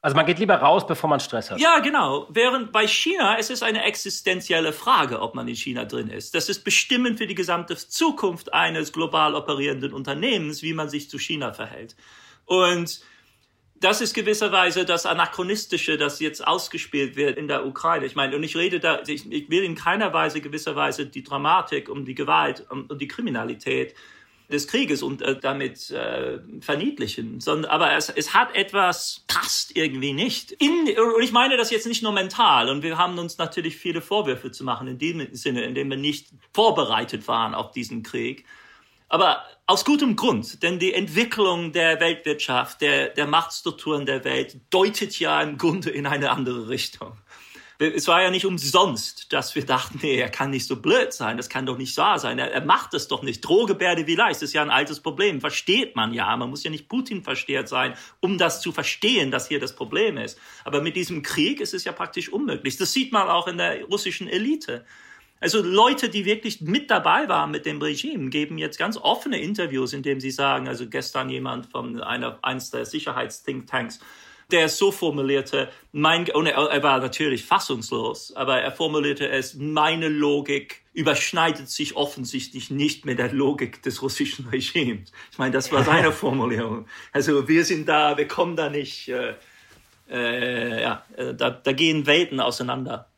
Also 0.01 0.17
man 0.17 0.25
geht 0.25 0.37
lieber 0.37 0.55
raus, 0.55 0.85
bevor 0.85 1.09
man 1.09 1.21
Stress 1.21 1.49
hat. 1.49 1.61
Ja, 1.61 1.79
genau. 1.79 2.27
Während 2.29 2.73
bei 2.73 2.85
China 2.85 3.37
es 3.39 3.49
ist 3.49 3.63
eine 3.63 3.85
existenzielle 3.85 4.73
Frage, 4.73 5.21
ob 5.21 5.33
man 5.33 5.47
in 5.47 5.55
China 5.55 5.85
drin 5.85 6.09
ist. 6.09 6.35
Das 6.35 6.49
ist 6.49 6.65
bestimmend 6.65 7.19
für 7.19 7.25
die 7.25 7.35
gesamte 7.35 7.77
Zukunft 7.77 8.53
eines 8.53 8.91
global 8.91 9.33
operierenden 9.33 9.93
Unternehmens, 9.93 10.61
wie 10.61 10.73
man 10.73 10.89
sich 10.89 11.09
zu 11.09 11.17
China 11.17 11.53
verhält. 11.53 11.95
Und 12.43 12.99
das 13.83 13.99
ist 13.99 14.13
gewisserweise 14.13 14.85
das 14.85 15.05
Anachronistische, 15.05 15.97
das 15.97 16.21
jetzt 16.21 16.45
ausgespielt 16.47 17.17
wird 17.17 17.37
in 17.37 17.49
der 17.49 17.65
Ukraine. 17.65 18.05
Ich 18.05 18.15
meine, 18.15 18.35
und 18.35 18.43
ich 18.43 18.55
rede 18.55 18.79
da, 18.79 19.01
ich, 19.05 19.29
ich 19.29 19.49
will 19.49 19.63
in 19.63 19.75
keiner 19.75 20.13
Weise 20.13 20.39
gewisserweise 20.39 21.05
die 21.05 21.23
Dramatik 21.23 21.89
um 21.89 22.05
die 22.05 22.15
Gewalt 22.15 22.65
und 22.69 22.89
um, 22.89 22.97
die 22.97 23.09
Kriminalität 23.09 23.93
des 24.49 24.67
Krieges 24.67 25.03
und 25.03 25.21
äh, 25.21 25.37
damit 25.37 25.91
äh, 25.91 26.39
verniedlichen, 26.61 27.41
sondern 27.41 27.71
aber 27.71 27.93
es, 27.93 28.09
es 28.09 28.33
hat 28.33 28.55
etwas 28.55 29.25
passt 29.27 29.75
irgendwie 29.75 30.13
nicht. 30.13 30.51
In, 30.53 30.87
und 31.15 31.21
ich 31.21 31.33
meine 31.33 31.57
das 31.57 31.69
jetzt 31.69 31.87
nicht 31.87 32.03
nur 32.03 32.13
mental 32.13 32.69
und 32.69 32.83
wir 32.83 32.97
haben 32.97 33.17
uns 33.19 33.37
natürlich 33.37 33.75
viele 33.75 33.99
Vorwürfe 33.99 34.51
zu 34.51 34.63
machen 34.63 34.87
in 34.87 34.97
dem 34.97 35.35
Sinne, 35.35 35.63
in 35.63 35.75
dem 35.75 35.89
wir 35.89 35.97
nicht 35.97 36.29
vorbereitet 36.53 37.27
waren 37.27 37.53
auf 37.53 37.71
diesen 37.71 38.01
Krieg. 38.01 38.45
Aber 39.09 39.43
aus 39.65 39.85
gutem 39.85 40.15
Grund, 40.15 40.61
denn 40.61 40.77
die 40.77 40.93
Entwicklung 40.93 41.71
der 41.71 41.99
Weltwirtschaft, 41.99 42.81
der, 42.81 43.09
der 43.09 43.27
Machtstrukturen 43.27 44.05
der 44.05 44.23
Welt 44.25 44.57
deutet 44.69 45.17
ja 45.19 45.41
im 45.41 45.57
Grunde 45.57 45.89
in 45.89 46.05
eine 46.05 46.31
andere 46.31 46.67
Richtung. 46.67 47.13
Es 47.79 48.07
war 48.07 48.21
ja 48.21 48.29
nicht 48.29 48.45
umsonst, 48.45 49.33
dass 49.33 49.55
wir 49.55 49.65
dachten, 49.65 49.99
nee, 50.03 50.17
er 50.17 50.29
kann 50.29 50.51
nicht 50.51 50.67
so 50.67 50.81
blöd 50.81 51.11
sein, 51.11 51.37
das 51.37 51.49
kann 51.49 51.65
doch 51.65 51.77
nicht 51.77 51.97
wahr 51.97 52.19
sein, 52.19 52.39
er, 52.39 52.51
er 52.51 52.63
macht 52.63 52.93
es 52.93 53.07
doch 53.07 53.23
nicht. 53.23 53.41
Drohgebärde 53.41 54.05
wie 54.05 54.15
leicht, 54.15 54.35
das 54.35 54.49
ist 54.49 54.53
ja 54.53 54.61
ein 54.61 54.69
altes 54.69 54.99
Problem, 54.99 55.41
versteht 55.41 55.95
man 55.95 56.13
ja. 56.13 56.35
Man 56.37 56.49
muss 56.49 56.63
ja 56.63 56.69
nicht 56.69 56.87
Putin 56.87 57.23
versteht 57.23 57.67
sein, 57.67 57.95
um 58.19 58.37
das 58.37 58.61
zu 58.61 58.71
verstehen, 58.71 59.31
dass 59.31 59.47
hier 59.47 59.59
das 59.59 59.75
Problem 59.75 60.17
ist. 60.17 60.37
Aber 60.65 60.81
mit 60.81 60.95
diesem 60.95 61.23
Krieg 61.23 61.59
ist 61.61 61.73
es 61.73 61.83
ja 61.83 61.93
praktisch 61.93 62.29
unmöglich. 62.29 62.77
Das 62.77 62.93
sieht 62.93 63.11
man 63.11 63.27
auch 63.27 63.47
in 63.47 63.57
der 63.57 63.83
russischen 63.85 64.27
Elite. 64.27 64.85
Also 65.43 65.61
Leute, 65.61 66.07
die 66.07 66.23
wirklich 66.23 66.61
mit 66.61 66.89
dabei 66.89 67.27
waren 67.27 67.51
mit 67.51 67.65
dem 67.65 67.81
Regime, 67.81 68.29
geben 68.29 68.57
jetzt 68.57 68.79
ganz 68.79 68.95
offene 68.95 69.41
Interviews, 69.41 69.91
in 69.91 70.01
dem 70.01 70.21
sie 70.21 70.31
sagen, 70.31 70.69
also 70.69 70.87
gestern 70.87 71.27
jemand 71.27 71.65
von 71.65 72.01
einer, 72.01 72.39
eines 72.43 72.71
der 72.71 72.85
Sicherheitsthinktanks, 72.85 73.99
der 74.51 74.63
es 74.63 74.77
so 74.77 74.93
formulierte, 74.93 75.69
mein, 75.91 76.29
und 76.29 76.45
er, 76.45 76.55
er 76.55 76.81
war 76.81 76.99
natürlich 76.99 77.43
fassungslos, 77.43 78.33
aber 78.37 78.61
er 78.61 78.71
formulierte 78.71 79.27
es, 79.27 79.55
meine 79.55 80.07
Logik 80.07 80.81
überschneidet 80.93 81.69
sich 81.69 81.97
offensichtlich 81.97 82.69
nicht 82.71 83.03
mit 83.03 83.19
der 83.19 83.33
Logik 83.33 83.83
des 83.83 84.01
russischen 84.01 84.47
Regimes. 84.47 85.11
Ich 85.29 85.39
meine, 85.39 85.51
das 85.51 85.73
war 85.73 85.83
seine 85.83 86.11
Formulierung. 86.13 86.87
Also 87.11 87.49
wir 87.49 87.65
sind 87.65 87.89
da, 87.89 88.17
wir 88.17 88.29
kommen 88.29 88.55
da 88.55 88.69
nicht, 88.69 89.09
äh, 89.09 89.33
äh, 90.09 90.81
ja, 90.83 91.03
äh, 91.17 91.33
da, 91.33 91.49
da 91.49 91.73
gehen 91.73 92.05
Welten 92.05 92.39
auseinander. 92.39 93.09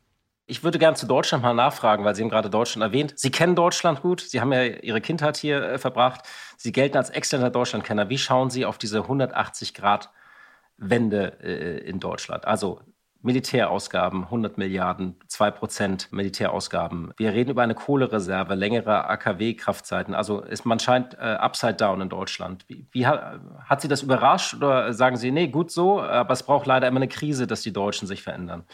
Ich 0.47 0.63
würde 0.63 0.77
gerne 0.77 0.95
zu 0.95 1.07
Deutschland 1.07 1.43
mal 1.43 1.55
nachfragen, 1.55 2.05
weil 2.05 2.13
Sie 2.13 2.21
haben 2.21 2.29
gerade 2.29 2.51
Deutschland 2.51 2.83
erwähnt. 2.83 3.15
Sie 3.17 3.31
kennen 3.31 3.55
Deutschland 3.55 4.03
gut. 4.03 4.21
Sie 4.21 4.41
haben 4.41 4.53
ja 4.53 4.63
Ihre 4.63 5.01
Kindheit 5.01 5.37
hier 5.37 5.63
äh, 5.63 5.79
verbracht. 5.79 6.21
Sie 6.55 6.71
gelten 6.71 6.97
als 6.97 7.09
exzellenter 7.09 7.49
Deutschlandkenner. 7.49 8.09
Wie 8.09 8.19
schauen 8.19 8.51
Sie 8.51 8.63
auf 8.63 8.77
diese 8.77 8.99
180-Grad-Wende 9.01 11.39
äh, 11.41 11.79
in 11.89 11.99
Deutschland? 11.99 12.45
Also 12.45 12.81
Militärausgaben, 13.23 14.25
100 14.25 14.59
Milliarden, 14.59 15.15
2 15.27 15.49
Prozent 15.49 16.11
Militärausgaben. 16.11 17.11
Wir 17.17 17.33
reden 17.33 17.49
über 17.49 17.63
eine 17.63 17.73
Kohlereserve, 17.73 18.53
längere 18.53 19.09
AKW-Kraftzeiten. 19.09 20.13
Also 20.13 20.41
ist, 20.41 20.63
man 20.63 20.79
scheint 20.79 21.15
äh, 21.15 21.21
upside 21.21 21.73
down 21.73 22.01
in 22.01 22.09
Deutschland. 22.09 22.65
Wie, 22.67 22.85
wie 22.91 23.07
hat, 23.07 23.39
hat 23.63 23.81
Sie 23.81 23.87
das 23.87 24.03
überrascht 24.03 24.53
oder 24.53 24.93
sagen 24.93 25.17
Sie, 25.17 25.31
nee, 25.31 25.47
gut 25.47 25.71
so, 25.71 25.99
aber 25.99 26.33
es 26.33 26.43
braucht 26.43 26.67
leider 26.67 26.87
immer 26.87 26.97
eine 26.97 27.07
Krise, 27.07 27.47
dass 27.47 27.63
die 27.63 27.73
Deutschen 27.73 28.07
sich 28.07 28.21
verändern? 28.21 28.65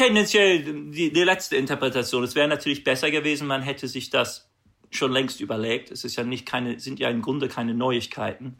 Tendenziell 0.00 0.62
die, 0.62 1.12
die 1.12 1.24
letzte 1.24 1.56
Interpretation. 1.56 2.24
Es 2.24 2.34
wäre 2.34 2.48
natürlich 2.48 2.84
besser 2.84 3.10
gewesen, 3.10 3.46
man 3.46 3.60
hätte 3.60 3.86
sich 3.86 4.08
das 4.08 4.50
schon 4.90 5.12
längst 5.12 5.42
überlegt. 5.42 5.90
Es 5.90 6.04
ist 6.04 6.16
ja 6.16 6.24
nicht 6.24 6.46
keine, 6.46 6.80
sind 6.80 6.98
ja 6.98 7.10
im 7.10 7.20
Grunde 7.20 7.48
keine 7.48 7.74
Neuigkeiten, 7.74 8.56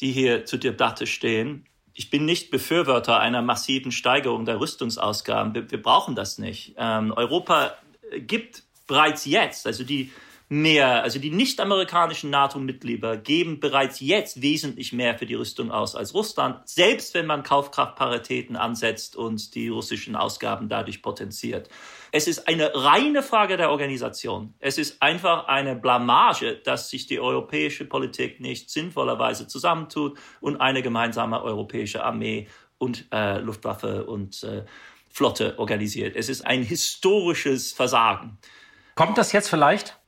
die 0.00 0.10
hier 0.10 0.44
zur 0.44 0.58
Debatte 0.58 1.06
stehen. 1.06 1.66
Ich 1.94 2.10
bin 2.10 2.24
nicht 2.24 2.50
Befürworter 2.50 3.20
einer 3.20 3.42
massiven 3.42 3.92
Steigerung 3.92 4.44
der 4.44 4.58
Rüstungsausgaben. 4.58 5.54
Wir, 5.54 5.70
wir 5.70 5.80
brauchen 5.80 6.16
das 6.16 6.38
nicht. 6.38 6.74
Ähm, 6.76 7.12
Europa 7.12 7.74
gibt 8.16 8.64
bereits 8.88 9.24
jetzt, 9.24 9.68
also 9.68 9.84
die 9.84 10.10
mehr, 10.52 11.02
also 11.02 11.18
die 11.18 11.30
nicht-amerikanischen 11.30 12.28
NATO-Mitglieder 12.28 13.16
geben 13.16 13.58
bereits 13.58 14.00
jetzt 14.00 14.42
wesentlich 14.42 14.92
mehr 14.92 15.16
für 15.16 15.24
die 15.24 15.34
Rüstung 15.34 15.70
aus 15.70 15.96
als 15.96 16.12
Russland, 16.12 16.68
selbst 16.68 17.14
wenn 17.14 17.24
man 17.24 17.42
Kaufkraftparitäten 17.42 18.56
ansetzt 18.56 19.16
und 19.16 19.54
die 19.54 19.68
russischen 19.68 20.14
Ausgaben 20.14 20.68
dadurch 20.68 21.00
potenziert. 21.00 21.70
Es 22.10 22.28
ist 22.28 22.48
eine 22.48 22.70
reine 22.74 23.22
Frage 23.22 23.56
der 23.56 23.70
Organisation. 23.70 24.52
Es 24.58 24.76
ist 24.76 25.00
einfach 25.02 25.46
eine 25.46 25.74
Blamage, 25.74 26.56
dass 26.56 26.90
sich 26.90 27.06
die 27.06 27.18
europäische 27.18 27.86
Politik 27.86 28.38
nicht 28.38 28.68
sinnvollerweise 28.68 29.48
zusammentut 29.48 30.18
und 30.42 30.60
eine 30.60 30.82
gemeinsame 30.82 31.42
europäische 31.42 32.04
Armee 32.04 32.46
und 32.76 33.06
äh, 33.10 33.38
Luftwaffe 33.38 34.04
und 34.04 34.42
äh, 34.42 34.66
Flotte 35.08 35.58
organisiert. 35.58 36.14
Es 36.14 36.28
ist 36.28 36.44
ein 36.46 36.62
historisches 36.62 37.72
Versagen. 37.72 38.36
Kommt 38.96 39.16
das 39.16 39.32
jetzt 39.32 39.48
vielleicht? 39.48 40.01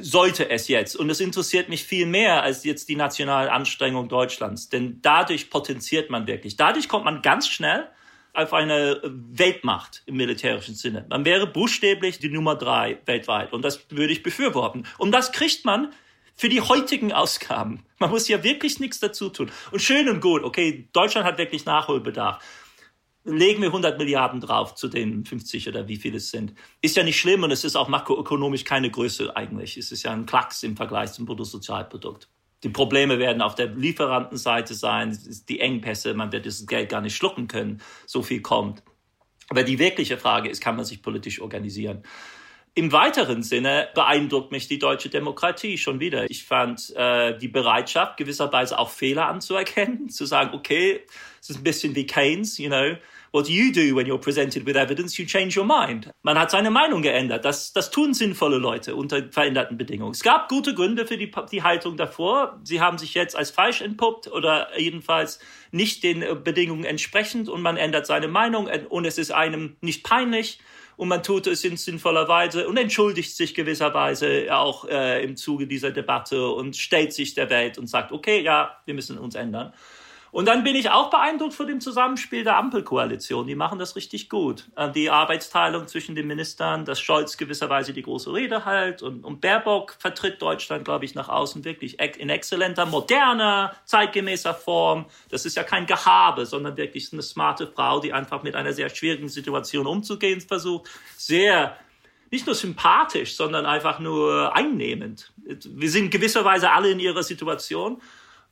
Sollte 0.00 0.48
es 0.48 0.68
jetzt. 0.68 0.96
Und 0.96 1.10
es 1.10 1.20
interessiert 1.20 1.68
mich 1.68 1.84
viel 1.84 2.06
mehr 2.06 2.42
als 2.42 2.64
jetzt 2.64 2.88
die 2.88 2.96
nationale 2.96 3.52
Anstrengung 3.52 4.08
Deutschlands. 4.08 4.68
Denn 4.68 5.00
dadurch 5.02 5.50
potenziert 5.50 6.10
man 6.10 6.26
wirklich. 6.26 6.56
Dadurch 6.56 6.88
kommt 6.88 7.04
man 7.04 7.22
ganz 7.22 7.48
schnell 7.48 7.88
auf 8.32 8.52
eine 8.52 9.00
Weltmacht 9.02 10.02
im 10.06 10.16
militärischen 10.16 10.74
Sinne. 10.74 11.04
Man 11.10 11.24
wäre 11.24 11.46
buchstäblich 11.46 12.18
die 12.18 12.30
Nummer 12.30 12.54
drei 12.54 12.98
weltweit. 13.04 13.52
Und 13.52 13.62
das 13.62 13.86
würde 13.90 14.12
ich 14.12 14.22
befürworten. 14.22 14.86
Und 14.98 15.12
das 15.12 15.32
kriegt 15.32 15.64
man 15.64 15.92
für 16.34 16.48
die 16.48 16.62
heutigen 16.62 17.12
Ausgaben. 17.12 17.84
Man 17.98 18.08
muss 18.08 18.28
ja 18.28 18.42
wirklich 18.42 18.80
nichts 18.80 18.98
dazu 18.98 19.28
tun. 19.28 19.50
Und 19.72 19.80
schön 19.82 20.08
und 20.08 20.20
gut, 20.20 20.42
okay, 20.42 20.88
Deutschland 20.92 21.26
hat 21.26 21.36
wirklich 21.36 21.66
Nachholbedarf 21.66 22.42
legen 23.24 23.60
wir 23.60 23.68
100 23.68 23.98
Milliarden 23.98 24.40
drauf 24.40 24.74
zu 24.74 24.88
den 24.88 25.24
50 25.24 25.68
oder 25.68 25.88
wie 25.88 25.96
viele 25.96 26.16
es 26.16 26.30
sind. 26.30 26.54
Ist 26.80 26.96
ja 26.96 27.02
nicht 27.02 27.18
schlimm 27.18 27.42
und 27.42 27.50
es 27.50 27.64
ist 27.64 27.76
auch 27.76 27.88
makroökonomisch 27.88 28.64
keine 28.64 28.90
Größe 28.90 29.36
eigentlich. 29.36 29.76
Es 29.76 29.92
ist 29.92 30.02
ja 30.02 30.12
ein 30.12 30.26
Klacks 30.26 30.62
im 30.62 30.76
Vergleich 30.76 31.12
zum 31.12 31.26
Bruttosozialprodukt. 31.26 32.28
Die 32.62 32.68
Probleme 32.68 33.18
werden 33.18 33.40
auf 33.40 33.54
der 33.54 33.68
Lieferantenseite 33.68 34.74
sein, 34.74 35.18
die 35.48 35.60
Engpässe, 35.60 36.14
man 36.14 36.32
wird 36.32 36.44
dieses 36.44 36.66
Geld 36.66 36.90
gar 36.90 37.00
nicht 37.00 37.16
schlucken 37.16 37.48
können, 37.48 37.80
so 38.06 38.22
viel 38.22 38.42
kommt. 38.42 38.82
Aber 39.48 39.62
die 39.62 39.78
wirkliche 39.78 40.18
Frage 40.18 40.48
ist, 40.48 40.60
kann 40.60 40.76
man 40.76 40.84
sich 40.84 41.02
politisch 41.02 41.40
organisieren? 41.40 42.02
Im 42.74 42.92
weiteren 42.92 43.42
Sinne 43.42 43.88
beeindruckt 43.94 44.52
mich 44.52 44.68
die 44.68 44.78
deutsche 44.78 45.08
Demokratie 45.08 45.76
schon 45.76 45.98
wieder. 45.98 46.30
Ich 46.30 46.44
fand 46.44 46.94
äh, 46.94 47.36
die 47.36 47.48
Bereitschaft, 47.48 48.16
gewisserweise 48.16 48.78
auch 48.78 48.90
Fehler 48.90 49.26
anzuerkennen, 49.26 50.08
zu 50.10 50.24
sagen, 50.24 50.54
okay, 50.54 51.00
es 51.40 51.50
ist 51.50 51.56
ein 51.58 51.64
bisschen 51.64 51.96
wie 51.96 52.06
Keynes, 52.06 52.58
you 52.58 52.68
know, 52.68 52.96
what 53.32 53.48
you 53.48 53.72
do 53.72 53.96
when 53.96 54.06
you're 54.06 54.20
presented 54.20 54.66
with 54.66 54.76
evidence? 54.76 55.18
You 55.18 55.26
change 55.26 55.58
your 55.58 55.66
mind. 55.66 56.10
Man 56.22 56.38
hat 56.38 56.50
seine 56.50 56.70
Meinung 56.70 57.02
geändert. 57.02 57.44
Das, 57.44 57.72
das 57.72 57.90
tun 57.90 58.14
sinnvolle 58.14 58.58
Leute 58.58 58.94
unter 58.94 59.30
veränderten 59.30 59.76
Bedingungen. 59.76 60.12
Es 60.12 60.22
gab 60.22 60.48
gute 60.48 60.74
Gründe 60.74 61.06
für 61.06 61.16
die, 61.16 61.30
die 61.50 61.62
Haltung 61.62 61.96
davor. 61.96 62.60
Sie 62.62 62.80
haben 62.80 62.98
sich 62.98 63.14
jetzt 63.14 63.36
als 63.36 63.50
falsch 63.50 63.80
entpuppt 63.80 64.28
oder 64.28 64.68
jedenfalls 64.78 65.40
nicht 65.72 66.02
den 66.02 66.20
Bedingungen 66.42 66.84
entsprechend 66.84 67.48
und 67.48 67.62
man 67.62 67.76
ändert 67.76 68.06
seine 68.06 68.28
Meinung 68.28 68.68
und 68.88 69.04
es 69.04 69.18
ist 69.18 69.32
einem 69.32 69.76
nicht 69.80 70.04
peinlich 70.04 70.58
und 71.00 71.08
man 71.08 71.22
tut 71.22 71.46
es 71.46 71.64
in 71.64 71.78
sinnvoller 71.78 72.28
Weise 72.28 72.68
und 72.68 72.76
entschuldigt 72.76 73.34
sich 73.34 73.54
gewisserweise 73.54 74.54
auch 74.54 74.86
äh, 74.86 75.24
im 75.24 75.34
Zuge 75.34 75.66
dieser 75.66 75.92
Debatte 75.92 76.46
und 76.50 76.76
stellt 76.76 77.14
sich 77.14 77.32
der 77.32 77.48
Welt 77.48 77.78
und 77.78 77.86
sagt, 77.86 78.12
okay, 78.12 78.42
ja, 78.42 78.76
wir 78.84 78.92
müssen 78.92 79.16
uns 79.16 79.34
ändern. 79.34 79.72
Und 80.32 80.46
dann 80.46 80.62
bin 80.62 80.76
ich 80.76 80.90
auch 80.90 81.10
beeindruckt 81.10 81.54
von 81.54 81.66
dem 81.66 81.80
Zusammenspiel 81.80 82.44
der 82.44 82.56
Ampelkoalition. 82.56 83.46
Die 83.46 83.54
machen 83.54 83.78
das 83.78 83.96
richtig 83.96 84.28
gut. 84.28 84.70
Äh, 84.76 84.90
die 84.92 85.10
Arbeitsteilung 85.10 85.88
zwischen 85.88 86.14
den 86.14 86.26
Ministern, 86.26 86.84
dass 86.84 87.00
Scholz 87.00 87.36
gewisserweise 87.36 87.92
die 87.92 88.02
große 88.02 88.32
Rede 88.32 88.64
hält 88.64 89.02
und, 89.02 89.24
und 89.24 89.40
Baerbock 89.40 89.96
vertritt 89.98 90.40
Deutschland, 90.40 90.84
glaube 90.84 91.04
ich, 91.04 91.14
nach 91.14 91.28
außen 91.28 91.64
wirklich 91.64 91.98
in 92.00 92.30
exzellenter, 92.30 92.86
moderner, 92.86 93.74
zeitgemäßer 93.84 94.54
Form. 94.54 95.06
Das 95.30 95.44
ist 95.46 95.56
ja 95.56 95.64
kein 95.64 95.86
Gehabe, 95.86 96.46
sondern 96.46 96.76
wirklich 96.76 97.12
eine 97.12 97.22
smarte 97.22 97.66
Frau, 97.66 98.00
die 98.00 98.12
einfach 98.12 98.42
mit 98.42 98.54
einer 98.54 98.72
sehr 98.72 98.88
schwierigen 98.88 99.28
Situation 99.28 99.86
umzugehen 99.86 100.40
versucht. 100.40 100.88
Sehr 101.16 101.76
nicht 102.30 102.46
nur 102.46 102.54
sympathisch, 102.54 103.34
sondern 103.34 103.66
einfach 103.66 103.98
nur 103.98 104.54
einnehmend. 104.54 105.32
Wir 105.36 105.90
sind 105.90 106.10
gewisserweise 106.10 106.70
alle 106.70 106.90
in 106.92 107.00
ihrer 107.00 107.24
Situation. 107.24 108.00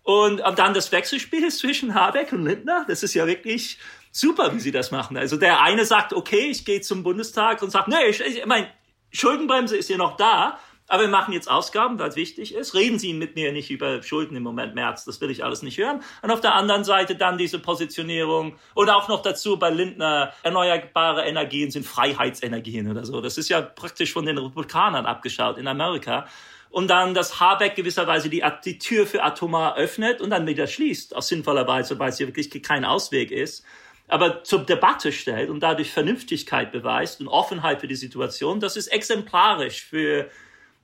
Und 0.09 0.40
dann 0.56 0.72
das 0.72 0.90
Wechselspiel 0.90 1.50
zwischen 1.50 1.94
Habeck 1.94 2.32
und 2.32 2.46
Lindner, 2.46 2.86
das 2.88 3.02
ist 3.02 3.12
ja 3.12 3.26
wirklich 3.26 3.76
super, 4.11 4.54
wie 4.54 4.59
sie 4.59 4.72
das 4.72 4.90
machen. 4.90 5.18
Also 5.18 5.36
der 5.36 5.61
eine 5.61 5.84
sagt, 5.84 6.14
okay, 6.14 6.48
ich 6.48 6.64
gehe 6.64 6.80
zum 6.80 7.02
Bundestag 7.02 7.61
und 7.61 7.68
sagt, 7.68 7.88
nee, 7.88 8.06
ich, 8.09 8.22
ich 8.22 8.46
meine, 8.46 8.68
Schuldenbremse 9.12 9.76
ist 9.76 9.90
ja 9.90 9.98
noch 9.98 10.16
da, 10.16 10.59
aber 10.86 11.02
wir 11.02 11.11
machen 11.11 11.34
jetzt 11.34 11.50
Ausgaben, 11.50 11.98
weil 11.98 12.09
es 12.09 12.16
wichtig 12.16 12.54
ist. 12.54 12.72
Reden 12.72 12.98
Sie 12.98 13.12
mit 13.12 13.34
mir 13.34 13.52
nicht 13.52 13.70
über 13.70 14.02
Schulden 14.02 14.34
im 14.34 14.44
Moment, 14.44 14.74
März, 14.74 15.04
das 15.04 15.20
will 15.20 15.30
ich 15.30 15.44
alles 15.44 15.61
nicht 15.61 15.76
hören. 15.76 16.02
Und 16.22 16.30
auf 16.30 16.40
der 16.40 16.54
anderen 16.54 16.84
Seite 16.84 17.14
dann 17.14 17.36
diese 17.36 17.59
Positionierung 17.59 18.56
und 18.72 18.88
auch 18.88 19.09
noch 19.09 19.20
dazu 19.20 19.59
bei 19.59 19.68
Lindner, 19.68 20.32
erneuerbare 20.42 21.26
Energien 21.26 21.70
sind 21.70 21.84
Freiheitsenergien 21.84 22.90
oder 22.90 23.04
so. 23.04 23.20
Das 23.20 23.36
ist 23.36 23.50
ja 23.50 23.61
praktisch 23.61 24.14
von 24.14 24.24
den 24.24 24.38
Republikanern 24.38 25.04
abgeschaut 25.04 25.59
in 25.59 25.68
Amerika 25.68 26.26
und 26.70 26.88
dann, 26.88 27.14
dass 27.14 27.40
Habeck 27.40 27.74
gewisserweise 27.74 28.28
die, 28.28 28.44
die 28.64 28.78
Tür 28.78 29.06
für 29.06 29.22
Atomar 29.22 29.76
öffnet 29.76 30.20
und 30.20 30.30
dann 30.30 30.46
wieder 30.46 30.66
schließt, 30.66 31.16
aus 31.16 31.28
sinnvoller 31.28 31.66
Weise, 31.66 31.98
weil 31.98 32.10
es 32.10 32.18
hier 32.18 32.26
wirklich 32.26 32.50
kein 32.62 32.84
Ausweg 32.84 33.30
ist, 33.30 33.64
aber 34.08 34.42
zur 34.42 34.64
Debatte 34.64 35.12
stellt 35.12 35.50
und 35.50 35.60
dadurch 35.60 35.92
Vernünftigkeit 35.92 36.72
beweist 36.72 37.20
und 37.20 37.28
Offenheit 37.28 37.80
für 37.80 37.88
die 37.88 37.94
Situation, 37.94 38.60
das 38.60 38.76
ist 38.76 38.88
exemplarisch 38.88 39.84
für 39.84 40.30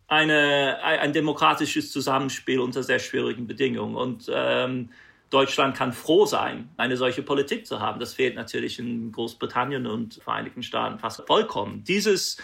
eine, 0.06 0.78
ein 0.82 1.12
demokratisches 1.12 1.90
Zusammenspiel 1.90 2.60
unter 2.60 2.82
sehr 2.82 2.98
schwierigen 2.98 3.46
Bedingungen. 3.46 3.96
Und 3.96 4.30
ähm, 4.32 4.90
Deutschland 5.30 5.76
kann 5.76 5.92
froh 5.92 6.26
sein, 6.26 6.68
eine 6.76 6.96
solche 6.96 7.22
Politik 7.22 7.66
zu 7.66 7.80
haben. 7.80 7.98
Das 7.98 8.14
fehlt 8.14 8.36
natürlich 8.36 8.78
in 8.78 9.10
Großbritannien 9.12 9.86
und 9.86 10.22
Vereinigten 10.22 10.62
Staaten 10.62 10.98
fast 10.98 11.22
vollkommen. 11.26 11.82
Dieses 11.84 12.36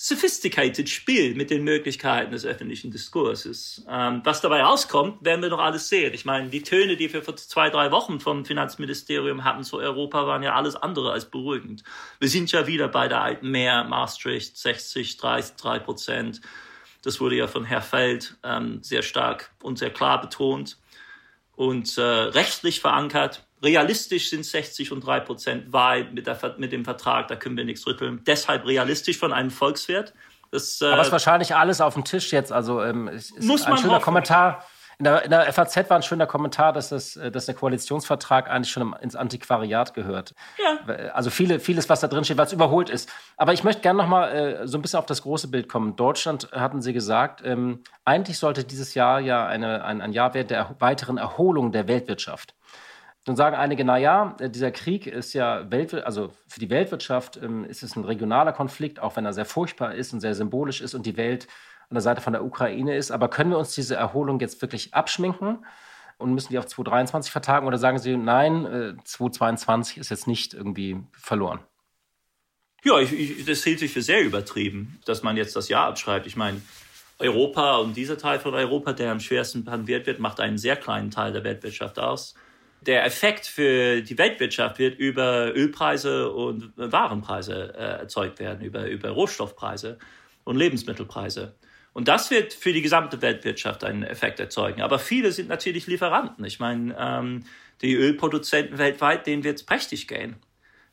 sophisticated 0.00 0.88
Spiel 0.88 1.34
mit 1.34 1.50
den 1.50 1.64
Möglichkeiten 1.64 2.30
des 2.30 2.46
öffentlichen 2.46 2.92
Diskurses. 2.92 3.84
Ähm, 3.88 4.20
was 4.22 4.40
dabei 4.40 4.62
rauskommt, 4.62 5.24
werden 5.24 5.42
wir 5.42 5.48
noch 5.48 5.58
alles 5.58 5.88
sehen. 5.88 6.14
Ich 6.14 6.24
meine, 6.24 6.50
die 6.50 6.62
Töne, 6.62 6.96
die 6.96 7.12
wir 7.12 7.20
vor 7.20 7.34
zwei, 7.34 7.68
drei 7.68 7.90
Wochen 7.90 8.20
vom 8.20 8.44
Finanzministerium 8.44 9.42
hatten 9.42 9.64
zu 9.64 9.78
Europa, 9.78 10.24
waren 10.24 10.44
ja 10.44 10.54
alles 10.54 10.76
andere 10.76 11.10
als 11.10 11.24
beruhigend. 11.24 11.82
Wir 12.20 12.28
sind 12.28 12.52
ja 12.52 12.68
wieder 12.68 12.86
bei 12.86 13.08
der 13.08 13.22
alten 13.22 13.50
Mehr, 13.50 13.82
Maastricht, 13.82 14.56
60, 14.56 15.16
30, 15.16 15.56
3 15.56 15.80
Prozent. 15.80 16.42
Das 17.02 17.20
wurde 17.20 17.34
ja 17.34 17.48
von 17.48 17.64
Herr 17.64 17.82
Feld 17.82 18.36
ähm, 18.44 18.78
sehr 18.84 19.02
stark 19.02 19.50
und 19.64 19.80
sehr 19.80 19.90
klar 19.90 20.20
betont 20.20 20.78
und 21.56 21.98
äh, 21.98 22.02
rechtlich 22.02 22.78
verankert. 22.78 23.47
Realistisch 23.62 24.30
sind 24.30 24.44
60 24.44 24.92
und 24.92 25.00
3 25.04 25.20
Prozent 25.20 25.72
Wahl 25.72 26.04
mit, 26.12 26.26
der, 26.26 26.38
mit 26.58 26.72
dem 26.72 26.84
Vertrag, 26.84 27.28
da 27.28 27.36
können 27.36 27.56
wir 27.56 27.64
nichts 27.64 27.86
rütteln. 27.86 28.22
Deshalb 28.26 28.66
realistisch 28.66 29.18
von 29.18 29.32
einem 29.32 29.50
Volkswert. 29.50 30.14
Das, 30.50 30.80
äh, 30.80 30.86
Aber 30.86 31.00
es 31.00 31.08
ist 31.08 31.12
wahrscheinlich 31.12 31.54
alles 31.54 31.80
auf 31.80 31.94
dem 31.94 32.04
Tisch 32.04 32.32
jetzt. 32.32 32.52
Also 32.52 32.82
ähm, 32.82 33.08
es 33.08 33.30
ist 33.30 33.44
muss 33.44 33.64
ein 33.64 33.70
man 33.70 33.78
schöner 33.78 33.94
hoffen. 33.94 34.04
Kommentar. 34.04 34.64
In 35.00 35.04
der, 35.04 35.24
in 35.24 35.30
der, 35.30 35.52
FAZ 35.52 35.76
war 35.90 35.96
ein 35.96 36.02
schöner 36.02 36.26
Kommentar, 36.26 36.72
dass, 36.72 36.88
das, 36.88 37.16
äh, 37.16 37.30
dass 37.30 37.46
der 37.46 37.54
Koalitionsvertrag 37.54 38.50
eigentlich 38.50 38.72
schon 38.72 38.94
ins 38.94 39.14
Antiquariat 39.14 39.94
gehört. 39.94 40.34
Ja. 40.58 41.12
Also 41.12 41.30
viele, 41.30 41.60
vieles, 41.60 41.88
was 41.88 42.00
da 42.00 42.08
drin 42.08 42.24
steht, 42.24 42.38
was 42.38 42.52
überholt 42.52 42.90
ist. 42.90 43.08
Aber 43.36 43.52
ich 43.52 43.62
möchte 43.62 43.82
gerne 43.82 43.98
noch 43.98 44.08
mal 44.08 44.28
äh, 44.28 44.66
so 44.66 44.76
ein 44.76 44.82
bisschen 44.82 44.98
auf 44.98 45.06
das 45.06 45.22
große 45.22 45.48
Bild 45.48 45.68
kommen. 45.68 45.94
Deutschland, 45.94 46.50
hatten 46.52 46.82
Sie 46.82 46.92
gesagt, 46.92 47.42
ähm, 47.44 47.84
eigentlich 48.04 48.38
sollte 48.38 48.64
dieses 48.64 48.94
Jahr 48.94 49.20
ja 49.20 49.46
eine, 49.46 49.84
ein, 49.84 50.00
ein 50.00 50.12
Jahr 50.12 50.34
werden 50.34 50.48
der 50.48 50.74
weiteren 50.80 51.18
Erholung 51.18 51.70
der 51.70 51.86
Weltwirtschaft. 51.86 52.54
Nun 53.28 53.36
sagen 53.36 53.56
einige, 53.56 53.84
na 53.84 53.98
ja, 53.98 54.34
äh, 54.40 54.48
dieser 54.48 54.70
Krieg 54.70 55.06
ist 55.06 55.34
ja 55.34 55.70
Welt, 55.70 55.92
also 55.92 56.32
für 56.48 56.60
die 56.60 56.70
Weltwirtschaft 56.70 57.36
ähm, 57.36 57.64
ist 57.64 57.82
es 57.82 57.94
ein 57.94 58.04
regionaler 58.04 58.54
Konflikt, 58.54 59.00
auch 59.00 59.16
wenn 59.16 59.26
er 59.26 59.34
sehr 59.34 59.44
furchtbar 59.44 59.94
ist 59.94 60.14
und 60.14 60.20
sehr 60.20 60.34
symbolisch 60.34 60.80
ist 60.80 60.94
und 60.94 61.04
die 61.04 61.18
Welt 61.18 61.46
an 61.90 61.94
der 61.94 62.00
Seite 62.00 62.22
von 62.22 62.32
der 62.32 62.42
Ukraine 62.42 62.96
ist. 62.96 63.10
Aber 63.10 63.28
können 63.28 63.50
wir 63.50 63.58
uns 63.58 63.74
diese 63.74 63.96
Erholung 63.96 64.40
jetzt 64.40 64.62
wirklich 64.62 64.94
abschminken 64.94 65.66
und 66.16 66.32
müssen 66.32 66.48
die 66.52 66.58
auf 66.58 66.66
2023 66.66 67.30
vertagen 67.30 67.66
oder 67.66 67.76
sagen 67.76 67.98
Sie, 67.98 68.16
nein, 68.16 68.64
äh, 68.64 68.94
2022 69.04 69.98
ist 69.98 70.08
jetzt 70.08 70.26
nicht 70.26 70.54
irgendwie 70.54 70.98
verloren? 71.12 71.60
Ja, 72.82 72.98
ich, 72.98 73.12
ich, 73.12 73.44
das 73.44 73.62
hielt 73.62 73.80
sich 73.80 73.92
für 73.92 74.00
sehr 74.00 74.22
übertrieben, 74.22 75.00
dass 75.04 75.22
man 75.22 75.36
jetzt 75.36 75.54
das 75.54 75.68
Jahr 75.68 75.86
abschreibt. 75.86 76.26
Ich 76.26 76.36
meine, 76.36 76.62
Europa 77.18 77.76
und 77.76 77.94
dieser 77.94 78.16
Teil 78.16 78.38
von 78.38 78.54
Europa, 78.54 78.94
der 78.94 79.12
am 79.12 79.20
schwersten 79.20 79.64
behandelt 79.64 80.06
wird, 80.06 80.18
macht 80.18 80.40
einen 80.40 80.56
sehr 80.56 80.76
kleinen 80.76 81.10
Teil 81.10 81.32
der 81.32 81.44
Weltwirtschaft 81.44 81.98
aus 81.98 82.34
der 82.82 83.04
Effekt 83.04 83.46
für 83.46 84.02
die 84.02 84.16
Weltwirtschaft 84.18 84.78
wird 84.78 84.98
über 84.98 85.54
Ölpreise 85.54 86.32
und 86.32 86.72
Warenpreise 86.76 87.74
äh, 87.76 88.00
erzeugt 88.00 88.38
werden, 88.38 88.64
über, 88.64 88.86
über 88.86 89.10
Rohstoffpreise 89.10 89.98
und 90.44 90.56
Lebensmittelpreise. 90.56 91.54
Und 91.92 92.06
das 92.06 92.30
wird 92.30 92.54
für 92.54 92.72
die 92.72 92.82
gesamte 92.82 93.20
Weltwirtschaft 93.22 93.82
einen 93.82 94.04
Effekt 94.04 94.38
erzeugen. 94.38 94.82
Aber 94.82 94.98
viele 94.98 95.32
sind 95.32 95.48
natürlich 95.48 95.86
Lieferanten. 95.86 96.44
Ich 96.44 96.60
meine, 96.60 96.94
ähm, 96.98 97.44
die 97.82 97.94
Ölproduzenten 97.94 98.78
weltweit, 98.78 99.26
denen 99.26 99.44
wird 99.44 99.58
es 99.58 99.66
prächtig 99.66 100.06
gehen. 100.06 100.36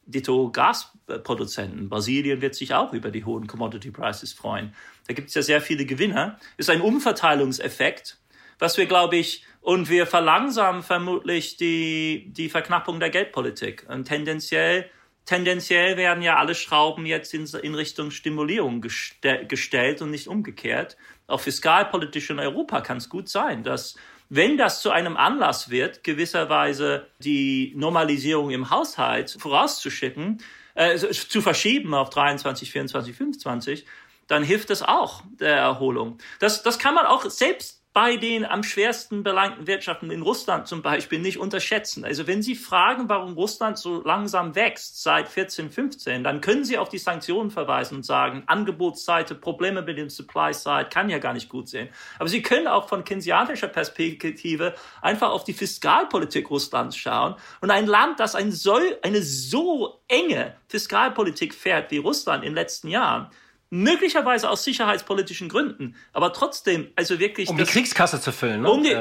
Ditto 0.08 0.52
Gasproduzenten. 0.52 1.90
Brasilien 1.90 2.42
wird 2.42 2.56
sich 2.56 2.74
auch 2.74 2.94
über 2.94 3.12
die 3.12 3.24
hohen 3.26 3.48
Commodity 3.48 3.92
Prices 3.92 4.34
freuen. 4.34 4.74
Da 5.08 5.14
gibt 5.14 5.30
es 5.30 5.36
ja 5.36 5.42
sehr 5.42 5.62
viele 5.62 5.86
Gewinner. 5.86 6.40
Ist 6.58 6.70
ein 6.70 6.82
Umverteilungseffekt, 6.82 8.18
was 8.60 8.78
wir, 8.78 8.86
glaube 8.86 9.18
ich, 9.18 9.46
und 9.66 9.90
wir 9.90 10.06
verlangsamen 10.06 10.84
vermutlich 10.84 11.58
die, 11.58 12.28
die 12.28 12.50
Verknappung 12.50 13.00
der 13.00 13.10
Geldpolitik. 13.10 13.88
Und 13.90 14.06
tendenziell, 14.06 14.92
tendenziell 15.26 15.98
werden 15.98 16.22
ja 16.22 16.36
alle 16.36 16.54
Schrauben 16.54 17.08
jetzt 17.08 17.34
in, 17.34 17.48
in 17.64 17.74
Richtung 17.74 18.12
Stimulierung 18.12 18.82
geste 18.82 19.44
gestellt 19.48 20.04
und 20.04 20.12
nicht 20.12 20.28
umgekehrt. 20.28 20.98
Auch 21.26 21.40
fiskalpolitisch 21.40 22.30
in 22.30 22.38
Europa 22.38 22.82
kann 22.82 22.98
es 22.98 23.10
gut 23.10 23.28
sein, 23.28 23.64
dass 23.64 23.96
wenn 24.30 24.56
das 24.56 24.84
zu 24.84 24.92
einem 24.92 25.18
Anlass 25.18 25.72
wird, 25.72 26.04
gewisserweise 26.04 27.08
die 27.18 27.74
Normalisierung 27.76 28.52
im 28.52 28.70
Haushalt 28.70 29.36
vorauszuschicken, 29.40 30.44
äh, 30.76 30.96
zu 30.96 31.42
verschieben 31.42 31.96
auf 31.96 32.12
23, 32.12 32.70
24, 32.72 33.16
25, 33.16 33.86
dann 34.28 34.44
hilft 34.44 34.70
es 34.70 34.84
auch 34.84 35.24
der 35.40 35.56
Erholung. 35.56 36.20
Das, 36.40 36.62
das 36.62 36.78
kann 36.78 36.94
man 36.94 37.08
auch 37.08 37.26
selbst 37.26 37.82
bei 37.96 38.18
den 38.18 38.44
am 38.44 38.62
schwersten 38.62 39.24
belangten 39.24 39.68
Wirtschaften 39.68 40.12
in 40.12 40.22
Russland 40.22 40.68
zum 40.68 40.82
Beispiel 40.82 41.20
nicht 41.20 41.40
unterschätzen. 41.40 42.04
Also 42.04 42.28
wenn 42.28 42.42
Sie 42.42 42.56
fragen, 42.56 43.08
warum 43.08 43.36
Russland 43.36 43.78
so 43.78 44.04
langsam 44.04 44.54
wächst 44.54 45.02
seit 45.02 45.30
14, 45.30 45.72
15, 45.72 46.22
dann 46.22 46.42
können 46.42 46.66
Sie 46.66 46.78
auf 46.78 46.90
die 46.90 46.98
Sanktionen 46.98 47.52
verweisen 47.52 47.96
und 47.96 48.04
sagen, 48.04 48.44
Angebotsseite, 48.48 49.34
Probleme 49.34 49.82
mit 49.82 49.98
dem 49.98 50.10
Supply 50.10 50.54
Side 50.54 50.90
kann 50.90 51.08
ja 51.08 51.20
gar 51.20 51.32
nicht 51.32 51.48
gut 51.48 51.70
sehen. 51.70 51.88
Aber 52.20 52.28
Sie 52.28 52.42
können 52.42 52.68
auch 52.68 52.90
von 52.90 53.06
keynesianischer 53.06 53.70
Perspektive 53.70 54.76
einfach 55.02 55.30
auf 55.30 55.46
die 55.46 55.54
Fiskalpolitik 55.54 56.50
Russlands 56.50 56.98
schauen. 56.98 57.36
Und 57.62 57.72
ein 57.72 57.88
Land, 57.88 58.20
das 58.20 58.36
ein 58.36 58.52
so, 58.52 58.78
eine 59.04 59.22
so 59.22 60.02
enge 60.10 60.58
Fiskalpolitik 60.68 61.54
fährt 61.54 61.92
wie 61.92 62.00
Russland 62.00 62.44
in 62.44 62.50
den 62.50 62.56
letzten 62.56 62.90
Jahren, 62.90 63.30
möglicherweise 63.76 64.50
aus 64.50 64.64
sicherheitspolitischen 64.64 65.50
Gründen, 65.50 65.96
aber 66.14 66.32
trotzdem, 66.32 66.88
also 66.96 67.20
wirklich. 67.20 67.50
Um 67.50 67.58
die 67.58 67.66
Kriegskasse 67.66 68.22
zu 68.22 68.32
füllen, 68.32 68.62
ne? 68.62 68.72
Um 68.72 68.84
die. 68.84 68.96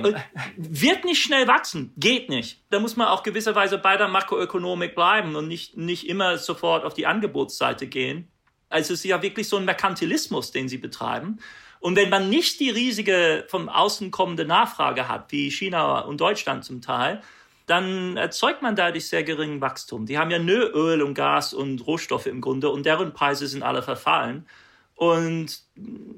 Wird 0.56 1.04
nicht 1.04 1.22
schnell 1.22 1.46
wachsen, 1.46 1.92
geht 1.96 2.28
nicht. 2.28 2.62
Da 2.70 2.80
muss 2.80 2.96
man 2.96 3.08
auch 3.08 3.22
gewisserweise 3.22 3.78
bei 3.78 3.96
der 3.96 4.08
Makroökonomik 4.08 4.94
bleiben 4.94 5.36
und 5.36 5.48
nicht, 5.48 5.76
nicht 5.76 6.08
immer 6.08 6.38
sofort 6.38 6.84
auf 6.84 6.94
die 6.94 7.06
Angebotsseite 7.06 7.86
gehen. 7.86 8.28
Also 8.68 8.94
es 8.94 9.00
ist 9.00 9.04
ja 9.04 9.22
wirklich 9.22 9.48
so 9.48 9.56
ein 9.56 9.64
Merkantilismus, 9.64 10.50
den 10.50 10.68
sie 10.68 10.78
betreiben. 10.78 11.38
Und 11.78 11.96
wenn 11.96 12.08
man 12.08 12.28
nicht 12.28 12.58
die 12.60 12.70
riesige 12.70 13.44
vom 13.48 13.68
Außen 13.68 14.10
kommende 14.10 14.44
Nachfrage 14.44 15.08
hat, 15.08 15.30
wie 15.30 15.50
China 15.50 16.00
und 16.00 16.20
Deutschland 16.20 16.64
zum 16.64 16.80
Teil, 16.80 17.22
dann 17.66 18.16
erzeugt 18.16 18.62
man 18.62 18.74
dadurch 18.74 19.08
sehr 19.08 19.22
geringen 19.22 19.60
Wachstum. 19.60 20.06
Die 20.06 20.18
haben 20.18 20.30
ja 20.30 20.38
nur 20.38 20.74
Öl 20.74 21.02
und 21.02 21.14
Gas 21.14 21.54
und 21.54 21.86
Rohstoffe 21.86 22.26
im 22.26 22.40
Grunde 22.40 22.70
und 22.70 22.84
deren 22.84 23.12
Preise 23.12 23.46
sind 23.46 23.62
alle 23.62 23.82
verfallen. 23.82 24.46
Und 24.94 25.62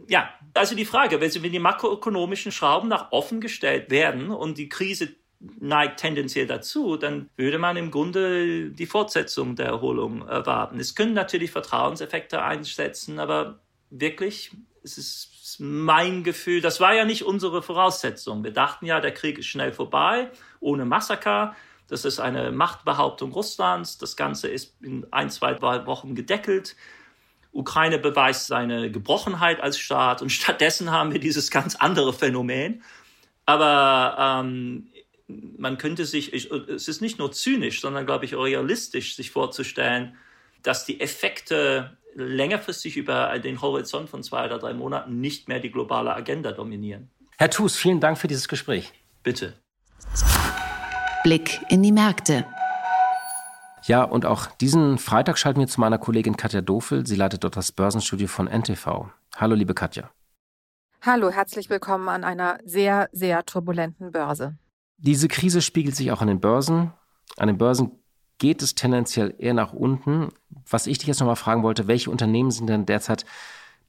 ja, 0.09 0.31
also 0.55 0.75
die 0.75 0.85
Frage, 0.85 1.21
wenn 1.21 1.53
die 1.53 1.59
makroökonomischen 1.59 2.53
Schrauben 2.53 2.89
nach 2.89 3.11
offen 3.13 3.41
gestellt 3.41 3.91
werden 3.91 4.31
und 4.31 4.59
die 4.59 4.69
Krise 4.69 5.15
neigt 5.61 6.01
tendenziell 6.01 6.47
dazu, 6.47 6.97
dann 6.97 7.29
würde 7.37 7.59
man 7.59 7.77
im 7.77 7.91
Grunde 7.91 8.71
die 8.71 8.87
Fortsetzung 8.87 9.57
der 9.57 9.67
Erholung 9.67 10.27
erwarten. 10.27 10.81
Es 10.81 10.95
können 10.95 11.15
natürlich 11.15 11.51
Vertrauenseffekte 11.51 12.43
einsetzen, 12.43 13.19
aber 13.19 13.61
wirklich, 13.91 14.51
es 14.83 14.99
ist 14.99 15.57
mein 15.59 16.25
Gefühl, 16.25 16.61
das 16.61 16.81
war 16.81 16.95
ja 16.95 17.05
nicht 17.05 17.25
unsere 17.25 17.63
Voraussetzung. 17.63 18.45
Wir 18.45 18.53
dachten 18.53 18.87
ja, 18.87 19.01
der 19.01 19.13
Krieg 19.13 19.39
ist 19.39 19.47
schnell 19.47 19.73
vorbei, 19.73 20.31
ohne 20.61 20.85
Massaker. 20.85 21.55
Das 21.89 22.05
ist 22.05 22.19
eine 22.19 22.51
Machtbehauptung 22.51 23.33
Russlands. 23.33 23.99
Das 23.99 24.17
Ganze 24.17 24.49
ist 24.49 24.77
in 24.83 25.07
ein, 25.13 25.31
zwei 25.31 25.61
Wochen 25.61 26.15
gedeckelt. 26.15 26.77
Ukraine 27.57 27.99
beweist 27.99 28.47
seine 28.47 28.91
Gebrochenheit 28.91 29.61
als 29.61 29.79
Staat 29.79 30.23
und 30.23 30.31
stattdessen 30.33 30.91
haben 30.91 31.13
wir 31.13 31.21
dieses 31.21 31.51
ganz 31.51 31.77
andere 31.77 32.13
Phänomen. 32.13 32.83
Aber 33.47 34.17
ähm, 34.19 34.89
man 35.29 35.79
könnte 35.79 36.05
sich, 36.05 36.33
ich, 36.33 36.51
es 36.51 36.89
ist 36.89 37.01
nicht 37.01 37.19
nur 37.19 37.33
zynisch, 37.33 37.81
sondern 37.81 38.07
glaube 38.07 38.25
ich 38.25 38.35
realistisch, 38.35 39.17
sich 39.17 39.31
vorzustellen, 39.31 40.17
dass 40.63 40.85
die 40.85 41.01
Effekte 41.01 41.97
längerfristig 42.15 42.97
über 42.97 43.39
den 43.39 43.61
Horizont 43.61 44.09
von 44.09 44.23
zwei 44.23 44.47
oder 44.47 44.59
drei 44.59 44.73
Monaten 44.73 45.21
nicht 45.21 45.49
mehr 45.49 45.61
die 45.61 45.71
globale 45.71 46.15
Agenda 46.15 46.53
dominieren. 46.53 47.11
Herr 47.37 47.49
Thus, 47.49 47.77
vielen 47.77 48.01
Dank 48.01 48.19
für 48.19 48.29
dieses 48.29 48.49
Gespräch. 48.49 48.93
Bitte. 49.23 49.55
Blick 51.23 51.61
in 51.69 51.83
die 51.83 51.93
Märkte. 51.93 52.47
Ja, 53.87 54.03
und 54.03 54.27
auch 54.27 54.47
diesen 54.47 54.99
Freitag 54.99 55.39
schalten 55.39 55.61
wir 55.61 55.69
zu 55.69 55.81
meiner 55.81 55.99
Kollegin 55.99 56.37
Katja 56.37 56.61
Dofel. 56.61 57.07
Sie 57.07 57.15
leitet 57.15 57.45
dort 57.45 57.57
das 57.57 57.71
Börsenstudio 57.71 58.27
von 58.27 58.49
NTV. 58.49 59.07
Hallo, 59.37 59.55
liebe 59.55 59.75
Katja. 59.75 60.11
Hallo, 61.03 61.31
herzlich 61.31 61.71
willkommen 61.71 62.09
an 62.09 62.25
einer 62.25 62.59
sehr, 62.65 63.09
sehr 63.13 63.47
turbulenten 63.47 64.11
Börse. 64.11 64.59
Diese 64.97 65.29
Krise 65.29 65.63
spiegelt 65.63 65.95
sich 65.95 66.11
auch 66.11 66.21
an 66.21 66.27
den 66.27 66.41
Börsen. 66.41 66.93
An 67.37 67.47
den 67.47 67.59
Börsen 67.59 67.93
geht 68.39 68.61
es 68.61 68.75
tendenziell 68.75 69.35
eher 69.39 69.55
nach 69.55 69.73
unten. 69.73 70.31
Was 70.69 70.89
ich 70.89 70.99
dich 70.99 71.07
jetzt 71.07 71.21
nochmal 71.21 71.37
fragen 71.37 71.63
wollte, 71.63 71.87
welche 71.87 72.11
Unternehmen 72.11 72.51
sind 72.51 72.67
denn 72.67 72.87
derzeit 72.87 73.25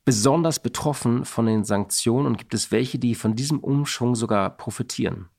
besonders 0.05 0.59
betroffen 0.59 1.25
von 1.25 1.47
den 1.47 1.63
Sanktionen 1.63 2.27
und 2.27 2.37
gibt 2.37 2.53
es 2.53 2.71
welche, 2.71 2.99
die 2.99 3.15
von 3.15 3.35
diesem 3.35 3.59
Umschwung 3.59 4.13
sogar 4.13 4.51
profitieren? 4.51 5.29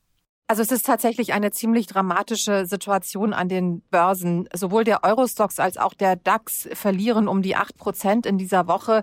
Also 0.51 0.63
es 0.63 0.73
ist 0.73 0.87
tatsächlich 0.87 1.35
eine 1.35 1.51
ziemlich 1.51 1.87
dramatische 1.87 2.65
Situation 2.65 3.35
an 3.35 3.51
den 3.51 3.83
Börsen. 3.91 4.49
Sowohl 4.55 4.83
der 4.83 5.05
Eurostox 5.05 5.61
als 5.61 5.77
auch 5.77 5.93
der 5.93 6.17
DAX 6.17 6.67
verlieren 6.73 7.29
um 7.29 7.43
die 7.43 7.55
acht 7.55 7.77
Prozent 7.77 8.25
in 8.25 8.39
dieser 8.39 8.67
Woche. 8.67 9.03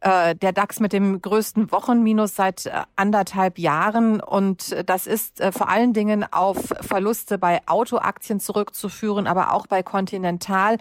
Äh, 0.00 0.34
der 0.34 0.52
DAX 0.52 0.80
mit 0.80 0.94
dem 0.94 1.20
größten 1.20 1.70
Wochenminus 1.72 2.36
seit 2.36 2.64
äh, 2.64 2.72
anderthalb 2.96 3.58
Jahren. 3.58 4.20
Und 4.20 4.74
das 4.86 5.06
ist 5.06 5.42
äh, 5.42 5.52
vor 5.52 5.68
allen 5.68 5.92
Dingen 5.92 6.24
auf 6.32 6.56
Verluste 6.80 7.36
bei 7.36 7.60
Autoaktien 7.66 8.40
zurückzuführen, 8.40 9.26
aber 9.26 9.52
auch 9.52 9.66
bei 9.66 9.82
Continental. 9.82 10.78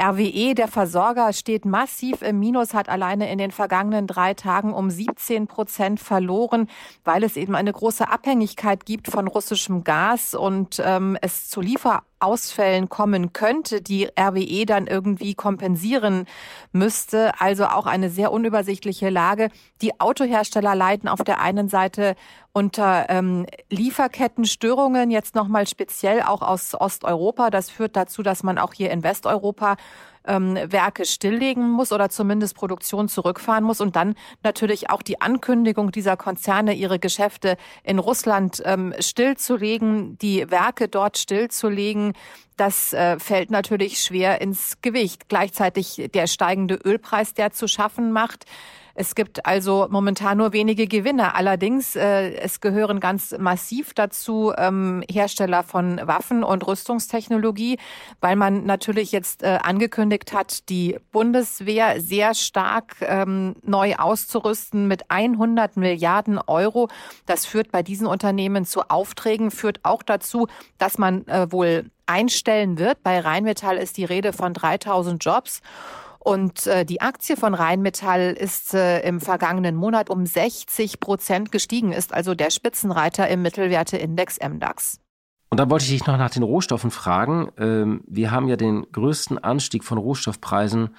RWE, 0.00 0.54
der 0.54 0.68
Versorger, 0.68 1.32
steht 1.32 1.64
massiv 1.64 2.22
im 2.22 2.40
Minus, 2.40 2.74
hat 2.74 2.88
alleine 2.88 3.30
in 3.30 3.38
den 3.38 3.52
vergangenen 3.52 4.06
drei 4.06 4.34
Tagen 4.34 4.72
um 4.72 4.90
17 4.90 5.46
Prozent 5.46 6.00
verloren, 6.00 6.68
weil 7.04 7.22
es 7.22 7.36
eben 7.36 7.54
eine 7.54 7.72
große 7.72 8.08
Abhängigkeit 8.08 8.86
gibt 8.86 9.08
von 9.08 9.28
russischem 9.28 9.84
Gas 9.84 10.34
und 10.34 10.82
ähm, 10.84 11.16
es 11.20 11.48
zu 11.48 11.60
Liefer 11.60 12.02
Ausfällen 12.20 12.88
kommen 12.88 13.32
könnte, 13.32 13.82
die 13.82 14.08
RWE 14.18 14.66
dann 14.66 14.86
irgendwie 14.86 15.34
kompensieren 15.34 16.26
müsste. 16.72 17.32
Also 17.40 17.66
auch 17.66 17.86
eine 17.86 18.10
sehr 18.10 18.32
unübersichtliche 18.32 19.10
Lage. 19.10 19.50
Die 19.82 20.00
Autohersteller 20.00 20.74
leiden 20.74 21.08
auf 21.08 21.22
der 21.22 21.40
einen 21.40 21.68
Seite 21.68 22.14
unter 22.52 23.06
ähm, 23.10 23.46
Lieferkettenstörungen, 23.68 25.10
jetzt 25.10 25.34
nochmal 25.34 25.66
speziell 25.66 26.22
auch 26.22 26.40
aus 26.40 26.74
Osteuropa. 26.74 27.50
Das 27.50 27.68
führt 27.68 27.96
dazu, 27.96 28.22
dass 28.22 28.42
man 28.42 28.58
auch 28.58 28.72
hier 28.72 28.90
in 28.90 29.02
Westeuropa 29.02 29.76
ähm, 30.26 30.58
Werke 30.66 31.04
stilllegen 31.04 31.70
muss 31.70 31.92
oder 31.92 32.08
zumindest 32.08 32.54
Produktion 32.54 33.08
zurückfahren 33.08 33.64
muss 33.64 33.80
und 33.80 33.96
dann 33.96 34.14
natürlich 34.42 34.90
auch 34.90 35.02
die 35.02 35.20
Ankündigung 35.20 35.92
dieser 35.92 36.16
Konzerne, 36.16 36.74
ihre 36.74 36.98
Geschäfte 36.98 37.56
in 37.82 37.98
Russland 37.98 38.62
ähm, 38.64 38.94
stillzulegen, 38.98 40.18
die 40.18 40.50
Werke 40.50 40.88
dort 40.88 41.18
stillzulegen, 41.18 42.14
das 42.56 42.92
äh, 42.92 43.18
fällt 43.18 43.50
natürlich 43.50 44.00
schwer 44.00 44.40
ins 44.40 44.80
Gewicht. 44.80 45.28
Gleichzeitig 45.28 46.10
der 46.14 46.26
steigende 46.26 46.76
Ölpreis, 46.76 47.34
der 47.34 47.52
zu 47.52 47.66
schaffen 47.66 48.12
macht. 48.12 48.44
Es 48.94 49.14
gibt 49.14 49.44
also 49.44 49.88
momentan 49.90 50.38
nur 50.38 50.52
wenige 50.52 50.86
Gewinner. 50.86 51.34
Allerdings, 51.34 51.96
äh, 51.96 52.34
es 52.36 52.60
gehören 52.60 53.00
ganz 53.00 53.34
massiv 53.36 53.92
dazu 53.92 54.52
ähm, 54.56 55.02
Hersteller 55.10 55.64
von 55.64 56.00
Waffen 56.04 56.44
und 56.44 56.64
Rüstungstechnologie, 56.66 57.78
weil 58.20 58.36
man 58.36 58.64
natürlich 58.64 59.10
jetzt 59.10 59.42
äh, 59.42 59.58
angekündigt 59.62 60.32
hat, 60.32 60.68
die 60.68 60.98
Bundeswehr 61.10 62.00
sehr 62.00 62.34
stark 62.34 62.96
ähm, 63.00 63.56
neu 63.62 63.96
auszurüsten 63.96 64.86
mit 64.86 65.10
100 65.10 65.76
Milliarden 65.76 66.38
Euro. 66.38 66.88
Das 67.26 67.46
führt 67.46 67.72
bei 67.72 67.82
diesen 67.82 68.06
Unternehmen 68.06 68.64
zu 68.64 68.82
Aufträgen, 68.90 69.50
führt 69.50 69.80
auch 69.82 70.04
dazu, 70.04 70.46
dass 70.78 70.98
man 70.98 71.26
äh, 71.26 71.50
wohl 71.50 71.90
einstellen 72.06 72.78
wird. 72.78 73.02
Bei 73.02 73.18
Rheinmetall 73.18 73.76
ist 73.76 73.96
die 73.96 74.04
Rede 74.04 74.32
von 74.32 74.54
3000 74.54 75.24
Jobs. 75.24 75.62
Und 76.24 76.66
äh, 76.66 76.86
die 76.86 77.02
Aktie 77.02 77.36
von 77.36 77.52
Rheinmetall 77.52 78.32
ist 78.32 78.72
äh, 78.72 79.00
im 79.06 79.20
vergangenen 79.20 79.76
Monat 79.76 80.08
um 80.08 80.24
60 80.24 80.98
Prozent 80.98 81.52
gestiegen, 81.52 81.92
ist 81.92 82.14
also 82.14 82.34
der 82.34 82.50
Spitzenreiter 82.50 83.28
im 83.28 83.42
Mittelwerteindex 83.42 84.38
MDAX. 84.40 85.00
Und 85.50 85.60
dann 85.60 85.68
wollte 85.68 85.84
ich 85.84 85.90
dich 85.90 86.06
noch 86.06 86.16
nach 86.16 86.30
den 86.30 86.42
Rohstoffen 86.42 86.90
fragen. 86.90 87.52
Ähm, 87.58 88.02
wir 88.06 88.30
haben 88.30 88.48
ja 88.48 88.56
den 88.56 88.86
größten 88.90 89.36
Anstieg 89.36 89.84
von 89.84 89.98
Rohstoffpreisen 89.98 90.96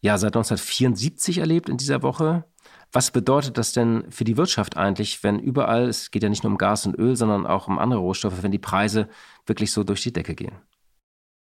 ja 0.00 0.16
seit 0.16 0.34
1974 0.34 1.38
erlebt 1.38 1.68
in 1.68 1.76
dieser 1.76 2.02
Woche. 2.02 2.44
Was 2.90 3.10
bedeutet 3.10 3.58
das 3.58 3.72
denn 3.72 4.10
für 4.10 4.24
die 4.24 4.38
Wirtschaft 4.38 4.78
eigentlich, 4.78 5.22
wenn 5.22 5.38
überall, 5.38 5.88
es 5.88 6.10
geht 6.10 6.22
ja 6.22 6.30
nicht 6.30 6.42
nur 6.42 6.52
um 6.52 6.58
Gas 6.58 6.86
und 6.86 6.98
Öl, 6.98 7.16
sondern 7.16 7.46
auch 7.46 7.68
um 7.68 7.78
andere 7.78 8.00
Rohstoffe, 8.00 8.42
wenn 8.42 8.50
die 8.50 8.58
Preise 8.58 9.10
wirklich 9.44 9.72
so 9.72 9.84
durch 9.84 10.02
die 10.02 10.12
Decke 10.12 10.34
gehen? 10.34 10.54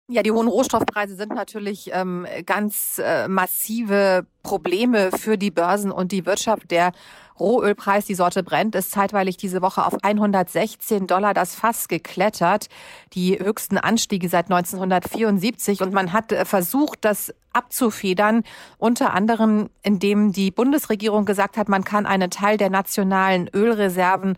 Ja, 0.10 0.24
die 0.24 0.32
hohen 0.32 0.48
Rohstoffpreise 0.48 1.18
sind 1.18 1.34
natürlich 1.36 1.90
ähm, 1.92 2.26
ganz 2.46 2.98
äh, 3.04 3.28
massive 3.28 4.26
Probleme 4.42 5.12
für 5.12 5.38
die 5.38 5.52
Börsen 5.52 5.92
und 5.92 6.14
die 6.14 6.26
Wirtschaft. 6.26 6.72
Der 6.72 6.94
Rohölpreis, 7.38 8.06
die 8.06 8.16
Sorte 8.16 8.42
brennt, 8.42 8.74
ist 8.76 8.92
zeitweilig 8.92 9.36
diese 9.36 9.62
Woche 9.62 9.86
auf 9.86 10.02
116 10.02 11.08
Dollar 11.08 11.34
das 11.34 11.56
Fass 11.56 11.90
geklettert. 11.90 12.68
Die 13.12 13.38
höchsten 13.38 13.78
Anstiege 13.78 14.30
seit 14.30 14.46
1974. 14.46 15.82
Und 15.82 15.92
man 15.92 16.14
hat 16.14 16.32
äh, 16.32 16.46
versucht, 16.46 17.04
das 17.04 17.34
abzufedern, 17.52 18.44
unter 18.78 19.14
anderem 19.14 19.70
indem 19.84 20.32
die 20.32 20.52
Bundesregierung 20.52 21.26
gesagt 21.26 21.58
hat, 21.58 21.68
man 21.68 21.84
kann 21.84 22.06
einen 22.06 22.32
Teil 22.32 22.56
der 22.56 22.70
nationalen 22.70 23.50
Ölreserven 23.54 24.38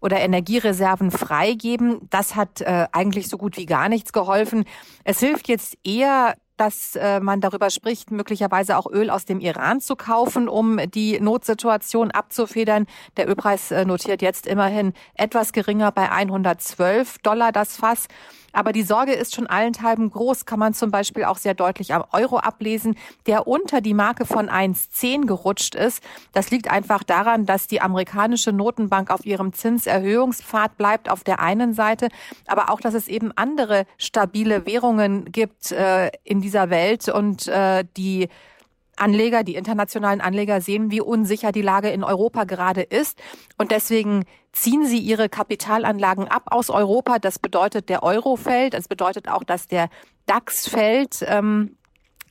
oder 0.00 0.20
Energiereserven 0.20 1.10
freigeben. 1.10 2.00
Das 2.10 2.36
hat 2.36 2.60
äh, 2.60 2.86
eigentlich 2.92 3.28
so 3.28 3.38
gut 3.38 3.56
wie 3.56 3.66
gar 3.66 3.88
nichts 3.88 4.12
geholfen. 4.12 4.64
Es 5.04 5.20
hilft 5.20 5.48
jetzt 5.48 5.76
eher 5.84 6.34
dass 6.58 6.96
äh, 6.96 7.20
man 7.20 7.40
darüber 7.40 7.70
spricht, 7.70 8.10
möglicherweise 8.10 8.76
auch 8.76 8.86
Öl 8.90 9.10
aus 9.10 9.24
dem 9.24 9.40
Iran 9.40 9.80
zu 9.80 9.96
kaufen, 9.96 10.48
um 10.48 10.78
die 10.90 11.20
Notsituation 11.20 12.10
abzufedern. 12.10 12.86
Der 13.16 13.28
Ölpreis 13.28 13.70
äh, 13.70 13.84
notiert 13.84 14.20
jetzt 14.22 14.46
immerhin 14.46 14.92
etwas 15.14 15.52
geringer 15.52 15.92
bei 15.92 16.10
112 16.10 17.18
Dollar 17.18 17.52
das 17.52 17.76
Fass. 17.76 18.08
Aber 18.52 18.72
die 18.72 18.82
Sorge 18.82 19.12
ist 19.12 19.34
schon 19.34 19.46
allenthalben 19.46 20.10
groß, 20.10 20.46
kann 20.46 20.58
man 20.58 20.74
zum 20.74 20.90
Beispiel 20.90 21.24
auch 21.24 21.36
sehr 21.36 21.54
deutlich 21.54 21.94
am 21.94 22.04
Euro 22.12 22.38
ablesen, 22.38 22.96
der 23.26 23.46
unter 23.46 23.80
die 23.80 23.94
Marke 23.94 24.24
von 24.24 24.48
1,10 24.48 25.26
gerutscht 25.26 25.74
ist. 25.74 26.02
Das 26.32 26.50
liegt 26.50 26.70
einfach 26.70 27.02
daran, 27.02 27.46
dass 27.46 27.66
die 27.66 27.80
amerikanische 27.80 28.52
Notenbank 28.52 29.10
auf 29.10 29.26
ihrem 29.26 29.52
Zinserhöhungspfad 29.52 30.76
bleibt 30.76 31.10
auf 31.10 31.24
der 31.24 31.40
einen 31.40 31.74
Seite, 31.74 32.08
aber 32.46 32.70
auch, 32.70 32.80
dass 32.80 32.94
es 32.94 33.08
eben 33.08 33.32
andere 33.36 33.84
stabile 33.96 34.66
Währungen 34.66 35.30
gibt 35.30 35.72
äh, 35.72 36.10
in 36.24 36.40
dieser 36.40 36.70
Welt 36.70 37.08
und 37.08 37.48
äh, 37.48 37.84
die 37.96 38.28
Anleger, 39.00 39.44
die 39.44 39.54
internationalen 39.54 40.20
Anleger 40.20 40.60
sehen, 40.60 40.90
wie 40.90 41.00
unsicher 41.00 41.52
die 41.52 41.62
Lage 41.62 41.90
in 41.90 42.04
Europa 42.04 42.44
gerade 42.44 42.82
ist. 42.82 43.20
Und 43.56 43.70
deswegen 43.70 44.24
ziehen 44.52 44.86
sie 44.86 44.98
ihre 44.98 45.28
Kapitalanlagen 45.28 46.28
ab 46.28 46.44
aus 46.46 46.70
Europa. 46.70 47.18
Das 47.18 47.38
bedeutet, 47.38 47.88
der 47.88 48.02
Euro 48.02 48.36
fällt. 48.36 48.74
Das 48.74 48.88
bedeutet 48.88 49.28
auch, 49.28 49.44
dass 49.44 49.66
der 49.66 49.88
DAX 50.26 50.68
fällt. 50.68 51.24
Ähm, 51.26 51.76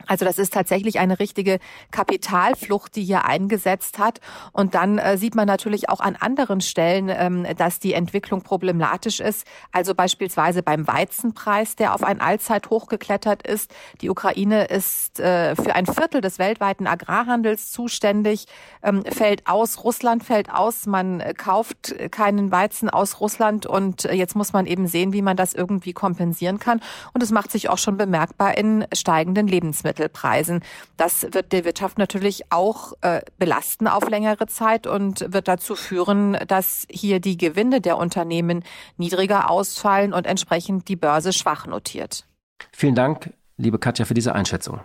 also 0.06 0.24
das 0.24 0.38
ist 0.38 0.54
tatsächlich 0.54 0.98
eine 0.98 1.18
richtige 1.18 1.58
Kapitalflucht, 1.90 2.96
die 2.96 3.04
hier 3.04 3.24
eingesetzt 3.24 3.98
hat. 3.98 4.20
Und 4.52 4.74
dann 4.74 4.98
äh, 4.98 5.18
sieht 5.18 5.34
man 5.34 5.46
natürlich 5.46 5.88
auch 5.88 6.00
an 6.00 6.16
anderen 6.16 6.60
Stellen, 6.60 7.10
ähm, 7.10 7.46
dass 7.56 7.78
die 7.78 7.92
Entwicklung 7.92 8.42
problematisch 8.42 9.20
ist. 9.20 9.46
Also 9.72 9.94
beispielsweise 9.94 10.62
beim 10.62 10.86
Weizenpreis, 10.86 11.76
der 11.76 11.94
auf 11.94 12.02
ein 12.02 12.20
Allzeithoch 12.20 12.86
geklettert 12.86 13.46
ist. 13.46 13.74
Die 14.00 14.08
Ukraine 14.08 14.64
ist 14.66 15.20
äh, 15.20 15.54
für 15.56 15.74
ein 15.74 15.86
Viertel 15.86 16.20
des 16.20 16.38
weltweiten 16.38 16.86
Agrarhandels 16.86 17.70
zuständig, 17.70 18.46
ähm, 18.82 19.04
fällt 19.04 19.46
aus. 19.46 19.84
Russland 19.84 20.24
fällt 20.24 20.50
aus. 20.50 20.86
Man 20.86 21.22
kauft 21.36 21.94
keinen 22.10 22.50
Weizen 22.50 22.88
aus 22.88 23.20
Russland. 23.20 23.66
Und 23.66 24.04
jetzt 24.04 24.36
muss 24.36 24.52
man 24.52 24.66
eben 24.66 24.86
sehen, 24.86 25.12
wie 25.12 25.22
man 25.22 25.36
das 25.36 25.54
irgendwie 25.54 25.92
kompensieren 25.92 26.58
kann. 26.58 26.80
Und 27.12 27.22
es 27.22 27.30
macht 27.30 27.50
sich 27.50 27.68
auch 27.68 27.78
schon 27.78 27.96
bemerkbar 27.96 28.56
in 28.56 28.86
steigenden 28.94 29.46
Lebensmitteln. 29.48 29.87
Lebensmittelpreisen. 29.88 30.62
Das 30.96 31.26
wird 31.32 31.52
die 31.52 31.64
Wirtschaft 31.64 31.98
natürlich 31.98 32.50
auch 32.50 32.92
äh, 33.00 33.20
belasten 33.38 33.88
auf 33.88 34.08
längere 34.08 34.46
Zeit 34.46 34.86
und 34.86 35.32
wird 35.32 35.48
dazu 35.48 35.74
führen, 35.74 36.36
dass 36.46 36.86
hier 36.90 37.20
die 37.20 37.36
Gewinne 37.36 37.80
der 37.80 37.98
Unternehmen 37.98 38.64
niedriger 38.96 39.50
ausfallen 39.50 40.12
und 40.12 40.26
entsprechend 40.26 40.88
die 40.88 40.96
Börse 40.96 41.32
schwach 41.32 41.66
notiert. 41.66 42.24
Vielen 42.72 42.94
Dank, 42.94 43.32
liebe 43.56 43.78
Katja, 43.78 44.04
für 44.04 44.14
diese 44.14 44.34
Einschätzung. 44.34 44.80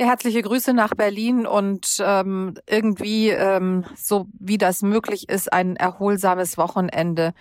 Ja, 0.00 0.08
herzliche 0.08 0.42
Grüße 0.42 0.74
nach 0.74 0.94
Berlin 0.94 1.46
und 1.46 2.02
ähm, 2.04 2.58
irgendwie, 2.66 3.28
ähm, 3.28 3.84
so 3.96 4.26
wie 4.32 4.58
das 4.58 4.82
möglich 4.82 5.28
ist, 5.28 5.52
ein 5.52 5.76
erholsames 5.76 6.58
Wochenende 6.58 7.32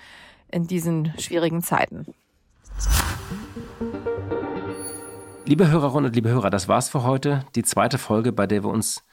in 0.51 0.67
diesen 0.67 1.13
schwierigen 1.17 1.63
Zeiten. 1.63 2.05
Liebe 5.53 5.69
Hörerinnen 5.69 6.05
und 6.05 6.15
liebe 6.15 6.29
Hörer, 6.29 6.49
das 6.49 6.67
war's 6.67 6.89
für 6.89 7.03
heute. 7.03 7.45
Die 7.53 7.61
zweite 7.61 7.99
Folge, 7.99 8.31
bei 8.31 8.47
der 8.47 8.63
wir 8.63 8.71
uns 8.71 9.03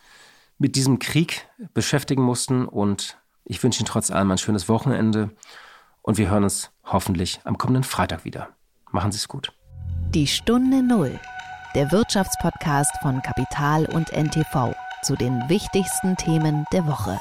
mit 0.56 0.74
diesem 0.74 0.98
Krieg 0.98 1.46
beschäftigen 1.74 2.22
mussten. 2.22 2.64
Und 2.64 3.18
ich 3.44 3.62
wünsche 3.62 3.80
Ihnen 3.80 3.86
trotz 3.86 4.10
allem 4.10 4.30
ein 4.30 4.38
schönes 4.38 4.66
Wochenende. 4.66 5.32
Und 6.00 6.16
wir 6.16 6.30
hören 6.30 6.44
uns 6.44 6.70
hoffentlich 6.82 7.40
am 7.44 7.58
kommenden 7.58 7.84
Freitag 7.84 8.24
wieder. 8.24 8.48
Machen 8.90 9.12
Sie 9.12 9.18
es 9.18 9.28
gut. 9.28 9.52
Die 10.14 10.26
Stunde 10.26 10.82
Null, 10.82 11.20
der 11.74 11.92
Wirtschaftspodcast 11.92 12.92
von 13.02 13.20
Kapital 13.20 13.84
und 13.84 14.10
NTV 14.10 14.74
zu 15.02 15.16
den 15.16 15.46
wichtigsten 15.50 16.16
Themen 16.16 16.64
der 16.72 16.86
Woche. 16.86 17.20